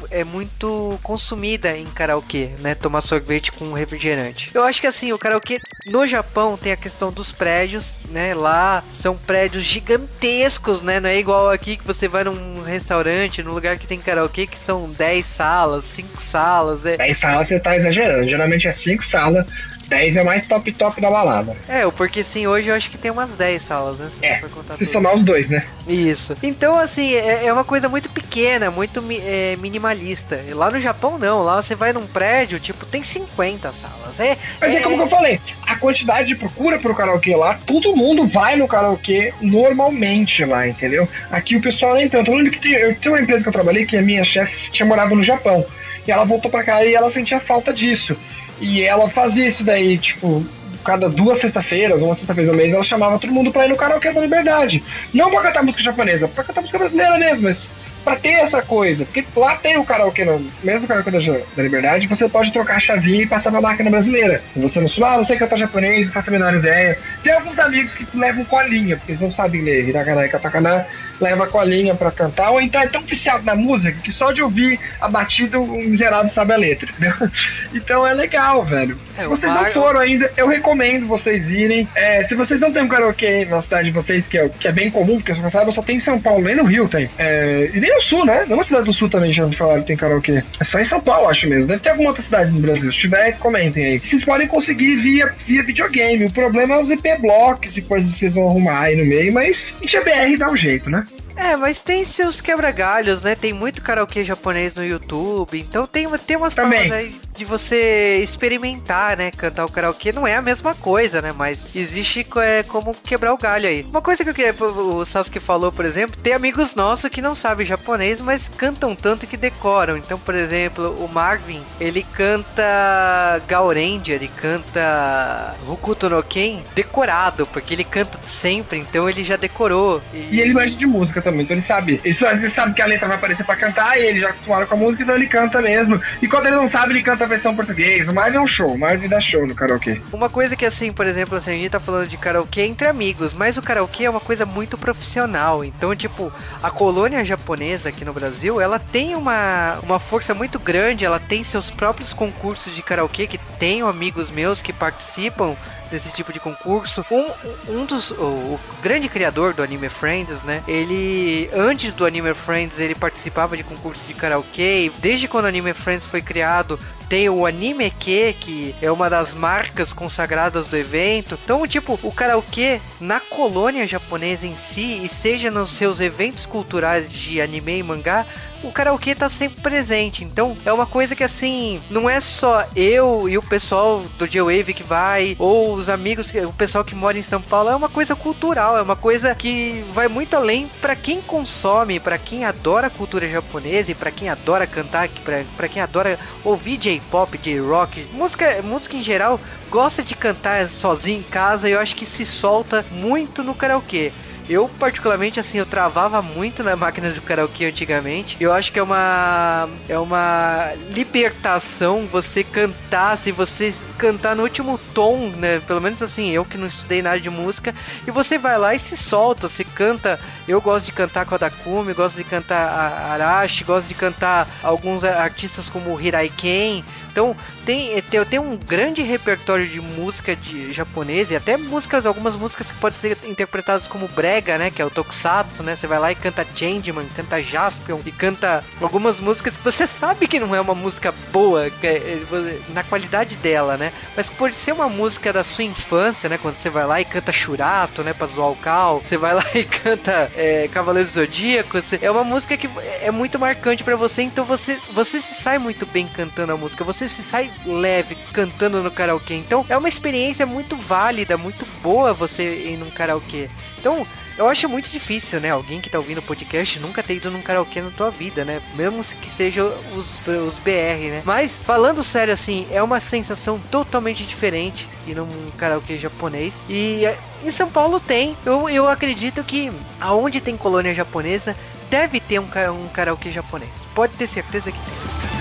é 0.10 0.24
muito 0.24 1.00
consumida 1.02 1.76
em 1.78 1.86
karaokê, 1.86 2.50
né? 2.60 2.76
Tomar 2.76 3.02
sorvete 3.02 3.52
com 3.52 3.74
refrigerante. 3.74 4.50
Eu 4.54 4.64
acho 4.64 4.82
que 4.82 4.88
assim, 4.88 5.12
o 5.12 5.18
karaokê 5.18 5.60
no 5.86 6.06
Japão 6.06 6.58
tem 6.58 6.72
a 6.72 6.78
questão 6.78 7.12
dos 7.12 7.32
prédios, 7.32 7.96
né? 8.10 8.34
Lá 8.34 8.84
são 8.94 9.16
prédios 9.18 9.64
gigantescos, 9.64 10.82
né? 10.82 11.00
Não 11.00 11.10
é 11.10 11.18
igual 11.18 11.50
aqui 11.50 11.78
que 11.78 11.86
você 11.86 12.08
vai 12.08 12.24
num 12.24 12.62
restaurante, 12.64 13.44
num 13.44 13.54
lugar 13.54 13.78
que 13.78 13.88
tem 13.88 14.00
karaokê 14.00 14.48
que 14.48 14.58
são 14.58 14.89
10 14.89 15.26
salas, 15.26 15.86
5 15.86 16.22
salas. 16.22 16.86
É... 16.86 16.98
10 16.98 17.18
salas 17.18 17.48
você 17.48 17.60
tá 17.60 17.76
exagerando. 17.76 18.28
Geralmente 18.28 18.68
é 18.68 18.72
5 18.72 19.04
salas 19.04 19.46
10 19.92 20.16
é 20.16 20.24
mais 20.24 20.48
top 20.48 20.72
top 20.72 21.02
da 21.02 21.12
balada. 21.12 21.54
É, 21.68 21.86
porque 21.92 22.24
sim, 22.24 22.48
hoje 22.48 22.70
eu 22.70 22.76
acho 22.76 22.89
que 22.89 22.98
tem 22.98 23.12
umas 23.12 23.30
10 23.32 23.62
salas, 23.62 23.98
né? 24.00 24.10
Se, 24.10 24.26
é, 24.26 24.76
se 24.76 24.86
somar 24.86 25.14
os 25.14 25.22
dois, 25.22 25.50
né? 25.50 25.66
Isso. 25.86 26.34
Então, 26.42 26.78
assim, 26.78 27.14
é, 27.14 27.46
é 27.46 27.54
uma 27.54 27.66
coisa 27.66 27.89
muito 27.89 28.10
pequena, 28.10 28.72
muito 28.72 29.04
é, 29.12 29.58
minimalista. 29.58 30.42
E 30.48 30.54
lá 30.54 30.72
no 30.72 30.80
Japão, 30.80 31.18
não. 31.18 31.44
Lá 31.44 31.62
você 31.62 31.76
vai 31.76 31.92
num 31.92 32.08
prédio, 32.08 32.58
tipo, 32.58 32.86
tem 32.86 33.04
50 33.04 33.74
salas. 33.74 34.18
É, 34.18 34.38
Mas 34.62 34.74
é, 34.74 34.78
é 34.78 34.82
como 34.82 35.02
eu 35.02 35.08
falei, 35.08 35.42
a 35.68 35.76
quantidade 35.76 36.30
de 36.30 36.36
procura 36.36 36.80
pro 36.80 36.96
karaokê 36.96 37.36
lá, 37.36 37.60
todo 37.66 37.94
mundo 37.94 38.26
vai 38.26 38.56
no 38.56 38.70
karaokê 38.70 39.34
normalmente 39.42 40.46
lá, 40.46 40.66
entendeu? 40.66 41.08
Aqui 41.30 41.58
o 41.58 41.62
pessoal 41.62 41.96
nem 41.96 42.08
tanto. 42.08 42.32
Eu 42.32 42.38
lembro 42.38 42.52
que 42.52 42.62
tem, 42.62 42.72
eu 42.72 42.96
tenho 42.96 43.14
uma 43.14 43.22
empresa 43.22 43.44
que 43.44 43.50
eu 43.50 43.54
trabalhei 43.54 43.86
que 43.86 43.98
a 43.98 44.02
minha 44.02 44.24
chefe 44.24 44.72
tinha 44.72 44.86
morado 44.86 45.14
no 45.14 45.24
Japão. 45.24 45.66
E 46.08 46.12
ela 46.12 46.24
voltou 46.24 46.50
pra 46.50 46.64
cá 46.64 46.84
e 46.86 46.96
ela 46.96 47.12
sentia 47.12 47.39
falta 47.39 47.74
disso. 47.74 48.18
E 48.62 48.84
ela 48.84 49.09
fazia 49.09 49.47
isso 49.47 49.64
daí, 49.64 49.97
tipo, 49.97 50.45
cada 50.84 51.09
duas 51.09 51.39
sexta-feiras, 51.41 52.01
uma 52.01 52.14
sexta-feira 52.14 52.51
ao 52.51 52.55
mês, 52.55 52.74
ela 52.74 52.84
chamava 52.84 53.20
todo 53.20 53.34
mundo 53.34 53.51
pra 53.51 53.66
ir 53.66 53.70
no 53.70 53.76
karaokê 53.76 54.12
da 54.12 54.22
Liberdade. 54.22 54.84
Não 55.14 55.30
pra 55.32 55.41
cantar 55.41 55.64
música 55.64 55.84
japonesa, 55.84 56.28
pra 56.28 56.43
cantar 56.43 56.62
música 56.62 56.78
brasileira 56.78 57.18
mesmo, 57.18 57.45
mas 57.45 57.68
pra 58.03 58.16
ter 58.16 58.30
essa 58.30 58.62
coisa. 58.62 59.05
Porque 59.05 59.26
lá 59.36 59.55
tem 59.55 59.78
o 59.78 59.84
karaokê, 59.84 60.26
mesmo 60.64 60.86
o 60.86 60.88
karaokê 60.88 61.12
da, 61.12 61.20
da 61.20 61.64
Liberdade, 61.64 62.07
você 62.07 62.28
pode 62.28 62.51
trocar 62.51 62.76
a 62.76 62.80
chavinha 62.80 63.24
e 63.24 63.28
passar 63.28 63.51
pra 63.51 63.62
máquina 63.62 63.89
brasileira. 63.89 64.41
Você 64.55 64.80
não 64.80 65.07
ah, 65.07 65.18
não 65.18 65.24
sei 65.24 65.38
cantar 65.38 65.57
japonês, 65.57 66.07
não 66.07 66.14
faço 66.14 66.30
a 66.30 66.34
menor 66.34 66.53
ideia. 66.53 66.97
Tem 67.24 67.34
alguns 67.34 67.59
amigos 67.59 67.93
que 67.95 68.05
levam 68.14 68.45
colinha, 68.45 68.97
porque 68.97 69.12
eles 69.12 69.22
não 69.22 69.32
sabem 69.32 69.62
ler 69.62 69.88
hiragana 69.88 70.26
e 70.26 70.30
katakana, 70.30 70.86
leva 71.22 71.48
colinha 71.48 71.96
pra 71.96 72.12
cantar, 72.12 72.50
ou 72.52 72.62
então 72.62 72.82
é 72.82 72.88
tão 72.88 73.02
viciado 73.02 73.46
na 73.46 73.56
música 73.56 74.00
que 74.02 74.12
só 74.12 74.32
de 74.32 74.42
ouvir 74.42 74.80
a 75.00 75.08
batida 75.08 75.60
o 75.60 75.78
miserável 75.78 76.28
sabe 76.28 76.54
a 76.54 76.58
letra, 76.58 76.90
entendeu? 76.90 77.14
Então 77.74 78.06
é 78.06 78.14
legal, 78.14 78.64
velho. 78.64 78.98
É, 79.18 79.22
se 79.22 79.28
vocês 79.28 79.54
não 79.54 79.66
foram 79.68 80.00
ainda, 80.00 80.32
eu 80.36 80.48
recomendo 80.48 81.08
vocês 81.08 81.50
irem. 81.50 81.88
É, 81.96 82.24
se 82.24 82.36
vocês 82.36 82.60
não 82.60 82.72
têm 82.72 82.84
um 82.84 82.88
karaokê 82.88 83.46
na 83.46 83.62
cidade 83.62 83.86
de 83.86 83.92
vocês, 83.92 84.28
que 84.28 84.38
é, 84.38 84.50
que 84.50 84.68
é 84.68 84.72
bem 84.72 84.90
comum, 84.90 85.18
porque 85.18 85.34
você 85.34 85.50
sabe, 85.50 85.72
só 85.72 85.82
tem 85.82 85.98
em 85.98 86.00
São 86.00 86.20
Paulo, 86.20 86.44
nem 86.44 86.56
no 86.56 86.64
Rio 86.64 86.88
tem. 86.88 87.10
É, 87.18 87.70
e 87.74 87.80
nem 87.80 87.94
no 87.94 88.02
Sul, 88.02 88.26
né? 88.26 88.44
Não 88.46 88.54
é 88.54 88.56
uma 88.56 88.64
cidade 88.64 88.86
do 88.86 88.94
Sul 88.94 89.10
também, 89.10 89.32
já 89.32 89.46
me 89.46 89.56
falaram 89.56 89.82
que 89.82 89.88
tem 89.88 89.98
karaokê. 89.98 90.44
É 90.60 90.64
só 90.64 90.80
em 90.80 90.86
São 90.86 91.02
Paulo, 91.02 91.30
acho 91.30 91.48
mesmo. 91.50 91.68
Deve 91.68 91.82
ter 91.82 91.90
alguma 91.90 92.10
outra 92.10 92.24
cidade 92.24 92.52
no 92.52 92.60
Brasil. 92.60 92.92
Se 92.92 93.00
tiver, 93.00 93.38
comentem 93.38 93.86
aí. 93.86 94.00
Vocês 94.00 94.24
podem 94.24 94.48
conseguir 94.48 94.96
via, 94.98 95.34
via 95.46 95.64
videogame. 95.64 96.26
O 96.26 96.32
problema 96.32 96.76
é 96.76 96.80
os 96.80 96.90
IP 96.90 97.18
blocks 97.20 97.78
e 97.78 97.82
coisas 97.82 98.14
que 98.14 98.20
vocês 98.20 98.36
vão 98.36 98.48
arrumar 98.48 98.82
aí 98.82 98.96
no 98.96 99.06
meio, 99.06 99.34
mas 99.34 99.74
a 99.82 99.88
GBR 99.88 100.38
dá 100.38 100.50
um 100.50 100.58
jeito, 100.58 100.90
né? 100.90 101.06
É, 101.36 101.56
mas 101.56 101.82
tem 101.82 102.06
seus 102.06 102.42
quebra-galhos, 102.42 103.22
né? 103.22 103.36
Tem 103.36 103.54
muito 103.54 103.82
karaokê 103.82 104.24
japonês 104.24 104.76
no 104.76 104.84
YouTube, 104.84 105.60
então 105.60 105.88
tem, 105.88 106.08
tem 106.20 106.38
umas 106.38 106.54
Também. 106.54 106.92
aí 106.92 107.16
de 107.42 107.46
você 107.46 108.20
experimentar, 108.22 109.18
né? 109.18 109.32
Cantar 109.32 109.66
o 109.66 109.72
karaokê 109.72 110.12
não 110.12 110.28
é 110.28 110.36
a 110.36 110.42
mesma 110.42 110.76
coisa, 110.76 111.22
né? 111.22 111.34
Mas 111.36 111.76
existe 111.76 112.26
é, 112.38 112.62
como 112.64 112.94
quebrar 112.94 113.34
o 113.34 113.38
galho 113.38 113.68
aí. 113.68 113.84
Uma 113.89 114.02
coisa 114.02 114.24
que 114.24 114.32
o 114.62 115.06
Sasuke 115.06 115.39
falou, 115.39 115.72
por 115.72 115.84
exemplo, 115.84 116.20
tem 116.22 116.34
amigos 116.34 116.76
nossos 116.76 117.10
que 117.10 117.22
não 117.22 117.34
sabem 117.34 117.66
japonês, 117.66 118.22
mas 118.22 118.48
cantam 118.48 118.96
tanto 118.96 119.26
que 119.26 119.36
decoram. 119.36 119.98
Então, 119.98 120.20
por 120.20 120.36
exemplo, 120.36 120.92
o 121.04 121.10
Marvin, 121.12 121.64
ele 121.80 122.06
canta 122.14 123.42
Gaurendia, 123.48 124.16
ele 124.16 124.28
canta 124.28 125.56
Hokuto 125.68 126.10
no 126.10 126.22
Ken 126.22 126.62
decorado, 126.76 127.48
porque 127.48 127.74
ele 127.74 127.84
canta 127.84 128.20
sempre, 128.28 128.78
então 128.78 129.10
ele 129.10 129.24
já 129.24 129.36
decorou. 129.36 130.00
E, 130.14 130.36
e 130.36 130.42
ele 130.42 130.54
gosta 130.54 130.78
de 130.78 130.86
música 130.86 131.24
também, 131.24 131.42
então 131.42 131.58
ele 131.58 131.66
sabe. 131.66 132.00
Ele, 132.04 132.14
só, 132.14 132.30
ele 132.30 132.50
sabe 132.52 132.76
que 132.76 132.82
a 132.84 132.86
letra 132.86 133.08
vai 133.08 133.18
aparecer 133.18 133.44
pra 133.44 133.56
cantar 133.56 134.00
e 134.00 134.06
ele 134.06 134.20
já 134.20 134.30
acostumaram 134.30 134.68
com 134.68 134.76
a 134.76 134.78
música, 134.78 135.02
então 135.02 135.16
ele 135.16 135.28
canta 135.28 135.60
mesmo. 135.60 136.00
E 136.22 136.28
quando 136.28 136.46
ele 136.46 136.56
não 136.56 136.68
sabe, 136.68 136.94
ele 136.94 137.02
canta 137.02 137.31
versão 137.32 137.56
português. 137.56 138.08
O 138.08 138.14
Marvin 138.14 138.38
é 138.38 138.42
um 138.42 138.48
show, 138.48 138.74
o 138.74 138.78
Marvin 138.78 139.08
dá 139.08 139.20
show 139.20 139.48
no 139.48 139.56
karaokê. 139.56 140.02
Uma 140.12 140.30
coisa 140.30 140.56
que, 140.56 140.66
assim, 140.66 140.92
por 140.92 141.08
exemplo, 141.08 141.38
assim, 141.38 141.52
a 141.52 141.54
gente 141.54 141.70
tá 141.70 141.80
falando 141.80 142.08
de 142.08 142.18
karaokê 142.18 142.62
entre 142.62 142.88
amigos, 142.88 143.34
mas 143.34 143.58
o 143.58 143.62
karaokê 143.62 144.04
é 144.04 144.10
uma 144.10 144.20
coisa 144.20 144.46
muito 144.46 144.78
profissional. 144.78 145.64
Então, 145.64 145.96
tipo, 145.96 146.32
a 146.62 146.70
colônia 146.70 147.24
japonesa 147.24 147.90
aqui 147.90 148.04
no 148.04 148.14
Brasil, 148.14 148.60
ela 148.60 148.78
tem 148.78 149.16
uma, 149.16 149.80
uma 149.82 150.00
força 150.00 150.34
muito 150.34 150.60
grande, 150.60 151.06
ela 151.06 151.20
tem 151.20 151.44
seus 151.44 151.72
próprios 151.72 152.14
concursos 152.14 152.76
de 152.76 152.82
karaokê, 152.82 153.28
que 153.28 153.40
tenho 153.58 153.88
amigos 153.88 154.30
meus 154.30 154.62
que 154.62 154.74
participam 154.74 155.56
desse 155.92 156.10
tipo 156.12 156.32
de 156.34 156.39
concurso. 156.39 157.06
Um, 157.12 157.28
um 157.68 157.86
dos. 157.86 158.12
O, 158.12 158.24
o, 158.24 158.60
grande 158.82 159.10
criador 159.10 159.54
do 159.54 159.62
Anime 159.62 159.89
Friends, 159.89 160.42
né? 160.44 160.64
Ele. 160.68 161.50
Antes 161.54 161.94
do 161.94 162.06
Anime 162.06 162.34
Friends, 162.34 162.80
ele 162.80 162.96
participava 162.96 163.56
de 163.58 163.64
concursos 163.64 164.08
de 164.08 164.14
karaokê. 164.14 164.92
Desde 165.00 165.28
quando 165.28 165.46
o 165.46 165.48
Anime 165.50 165.74
Friends 165.74 166.06
foi 166.06 166.22
criado, 166.22 166.80
tem 167.10 167.30
o 167.30 167.46
Anime 167.46 167.92
Que, 167.92 168.34
que 168.34 168.76
é 168.82 168.89
uma 168.89 169.10
das 169.10 169.34
marcas 169.34 169.92
consagradas 169.92 170.68
do 170.68 170.78
evento. 170.78 171.38
Então, 171.44 171.68
tipo, 171.68 172.00
o 172.02 172.12
karaokê 172.12 172.80
na 173.00 173.20
colônia 173.20 173.86
japonesa 173.86 174.48
em 174.48 174.56
si, 174.56 175.04
e 175.04 175.10
seja 175.10 175.52
nos 175.52 175.72
seus 175.72 176.00
eventos 176.00 176.46
culturais 176.46 177.12
de 177.12 177.42
anime 177.42 177.80
e 177.80 177.84
mangá, 177.84 178.26
o 178.64 178.72
karaokê 178.72 179.16
tá 179.16 179.30
sempre 179.30 179.62
presente. 179.62 180.24
Então 180.24 180.55
é 180.66 180.72
uma 180.72 180.86
coisa 180.86 181.16
que 181.16 181.24
assim, 181.24 181.82
não 181.89 182.09
é 182.09 182.20
só 182.20 182.66
eu 182.76 183.28
e 183.28 183.38
o 183.38 183.43
pessoal 183.43 184.03
do 184.18 184.28
J-Wave 184.28 184.74
que 184.74 184.84
vai, 184.84 185.36
ou 185.39 185.74
os 185.74 185.89
amigos, 185.89 186.32
o 186.47 186.53
pessoal 186.53 186.84
que 186.84 186.95
mora 186.95 187.18
em 187.18 187.24
São 187.24 187.41
Paulo, 187.41 187.70
é 187.70 187.76
uma 187.76 187.89
coisa 187.89 188.16
cultural, 188.16 188.78
é 188.78 188.82
uma 188.82 188.95
coisa 188.95 189.34
que 189.36 189.84
vai 189.93 190.07
muito 190.07 190.36
além 190.36 190.68
para 190.82 190.95
quem 190.95 191.22
consome, 191.22 191.99
para 191.99 192.18
quem 192.18 192.45
adora 192.45 192.88
a 192.88 192.91
cultura 192.91 193.28
japonesa 193.28 193.91
e 193.91 193.95
para 193.95 194.12
quem 194.12 194.30
adora 194.30 194.68
cantar, 194.68 195.09
para 195.57 195.68
quem 195.68 195.82
adora 195.82 196.18
ouvir 196.43 196.78
J-pop, 196.78 197.38
J-rock, 197.38 198.07
música, 198.14 198.62
música 198.62 198.95
em 198.95 199.03
geral, 199.03 199.39
gosta 199.70 200.03
de 200.03 200.16
cantar 200.16 200.70
sozinho 200.70 201.20
em 201.20 201.24
casa 201.24 201.70
e 201.70 201.72
eu 201.72 201.80
acho 201.80 201.95
que 201.95 202.05
se 202.05 202.26
solta 202.26 202.86
muito 202.91 203.43
no 203.43 203.55
karaokê. 203.55 204.12
Eu, 204.52 204.68
particularmente, 204.68 205.39
assim, 205.39 205.60
eu 205.60 205.66
travava 205.66 206.22
muito 206.22 206.62
na 206.62 206.76
máquina 206.76 207.10
de 207.10 207.22
karaokê 207.22 207.68
antigamente. 207.68 208.36
Eu 208.38 208.52
acho 208.52 208.70
que 208.70 208.80
é 208.80 208.84
uma. 208.84 209.70
É 209.88 209.97
uma 209.97 210.74
libertação 210.89 212.06
você 212.12 212.43
cantar, 212.43 213.18
se 213.18 213.32
você 213.32 213.74
cantar 213.97 214.36
no 214.36 214.43
último 214.43 214.78
tom, 214.93 215.30
né? 215.38 215.62
Pelo 215.66 215.80
menos 215.80 216.02
assim, 216.02 216.32
eu 216.32 216.43
que 216.43 216.58
não 216.58 216.68
estudei 216.68 217.02
nada 217.02 217.18
de 217.18 217.30
música. 217.30 217.74
E 218.06 218.12
você 218.12 218.38
vai 218.38 218.58
lá 218.58 218.76
e 218.76 218.80
se 218.80 218.97
solta, 218.97 219.47
você 219.47 219.64
canta. 219.64 220.20
Eu 220.45 220.60
gosto 220.60 220.88
de 220.88 220.91
cantar 220.91 221.26
com 221.26 221.36
a 221.36 221.38
Dakumi, 221.38 221.93
gosto 221.93 222.18
de 222.18 222.26
cantar 222.26 222.68
Arashi, 223.10 223.64
gosto 223.64 223.88
de 223.88 223.95
cantar 223.95 224.45
alguns 224.62 225.06
artistas 225.06 225.70
como 225.70 225.99
Hirai 226.02 226.28
Ken. 226.28 226.84
Então 227.12 227.36
tem, 227.66 228.01
tem, 228.01 228.26
tem 228.26 228.39
um 228.39 228.57
grande 228.57 229.01
repertório 229.01 229.68
de 229.68 229.82
música 229.82 230.36
de 230.36 230.72
japonês 230.72 231.30
e 231.30 231.36
até 231.36 231.57
músicas, 231.57 232.05
algumas 232.05 232.36
músicas 232.36 232.72
que 232.72 232.78
podem 232.78 232.97
ser 232.97 233.18
interpretadas 233.26 233.88
como 233.88 234.07
brega, 234.07 234.57
né? 234.57 234.72
Que 234.72 234.82
é 234.82 234.86
o 234.86 234.89
tokusatsu, 234.89 235.62
né? 235.64 235.76
Você 235.76 235.88
vai 235.88 235.99
lá 235.99 236.12
e 236.12 236.16
canta 236.16 236.45
Changeman, 236.55 237.05
canta 237.16 237.41
Jaspion 237.41 237.99
e 238.05 238.12
canta 238.12 238.64
algumas 238.82 239.20
músicas 239.20 239.57
que 239.57 239.64
você 239.64 239.86
sabe 239.86 240.28
que 240.28 240.39
não 240.39 240.55
é 240.55 240.62
uma 240.62 240.74
música 240.74 241.14
boa 241.32 241.68
é, 241.68 241.72
é, 241.84 242.59
na 242.74 242.84
qualidade 242.84 243.36
dela, 243.36 243.78
né? 243.78 243.91
Mas 244.16 244.30
por 244.30 244.53
ser 244.53 244.72
uma 244.72 244.88
música 244.89 245.34
da 245.34 245.43
sua 245.43 245.66
infância, 245.66 246.30
né? 246.30 246.38
Quando 246.38 246.55
você 246.55 246.70
vai 246.70 246.86
lá 246.86 247.01
e 247.01 247.05
canta 247.05 247.32
Churato, 247.32 248.03
né? 248.03 248.14
Pra 248.14 248.28
zoar 248.28 248.51
o 248.51 248.55
Cal, 248.55 248.99
você 248.99 249.18
vai 249.18 249.34
lá 249.34 249.45
e 249.53 249.64
canta 249.66 250.32
é, 250.36 250.68
Cavaleiro 250.70 251.09
Zodíaco, 251.09 251.82
você, 251.82 251.99
é 252.01 252.09
uma 252.09 252.24
música 252.24 252.55
que 252.55 252.70
é 253.01 253.12
muito 253.12 253.38
marcante 253.38 253.84
para 253.84 253.95
você, 253.95 254.22
então 254.22 254.45
você, 254.45 254.80
você 254.93 255.20
se 255.20 255.41
sai 255.41 255.57
muito 255.57 255.86
bem 255.86 256.07
cantando 256.07 256.53
a 256.53 256.57
música, 256.57 256.84
você 256.84 257.01
se 257.08 257.24
sai 257.24 257.52
leve 257.66 258.16
cantando 258.34 258.82
no 258.82 258.91
karaokê. 258.91 259.36
Então 259.36 259.66
é 259.70 259.78
uma 259.78 259.89
experiência 259.89 260.45
muito 260.45 260.76
válida, 260.76 261.38
muito 261.38 261.66
boa 261.82 262.14
você 262.14 262.43
ir 262.43 262.78
num 262.78 262.91
karaokê. 262.91 263.49
Então, 263.78 264.06
eu 264.38 264.47
acho 264.47 264.70
muito 264.70 264.89
difícil, 264.89 265.39
né? 265.39 265.49
Alguém 265.49 265.82
que 265.82 265.89
tá 265.89 265.97
ouvindo 265.97 266.20
o 266.20 266.24
podcast 266.24 266.80
nunca 266.80 267.04
ter 267.04 267.16
ido 267.16 267.30
num 267.30 267.41
karaokê 267.41 267.82
na 267.82 267.91
tua 267.91 268.10
vida, 268.10 268.45
né? 268.45 268.62
Mesmo 268.76 269.04
que 269.04 269.30
seja 269.30 269.64
os, 269.95 270.20
os 270.28 270.58
BR, 270.58 271.10
né? 271.10 271.22
Mas, 271.26 271.52
falando 271.52 272.04
sério 272.04 272.34
assim, 272.34 272.68
é 272.72 272.82
uma 272.82 272.99
sensação 272.99 273.60
totalmente 273.70 274.26
diferente 274.26 274.88
ir 275.06 275.16
num 275.16 275.28
karaokê 275.58 275.97
japonês. 275.97 276.54
E 276.70 277.06
é, 277.06 277.18
em 277.43 277.52
São 277.52 277.70
Paulo 277.70 277.99
tem. 277.99 278.36
Eu, 278.45 278.70
eu 278.70 278.88
acredito 278.88 279.43
que 279.43 279.72
aonde 279.99 280.39
tem 280.39 280.56
colônia 280.56 280.93
japonesa, 280.93 281.56
deve 281.89 282.20
ter 282.20 282.39
um, 282.39 282.45
um 282.45 282.88
karaokê 282.88 283.32
japonês. 283.32 283.72
Pode 283.93 284.14
ter 284.14 284.28
certeza 284.28 284.72
que 284.72 284.80
tem. 284.80 285.41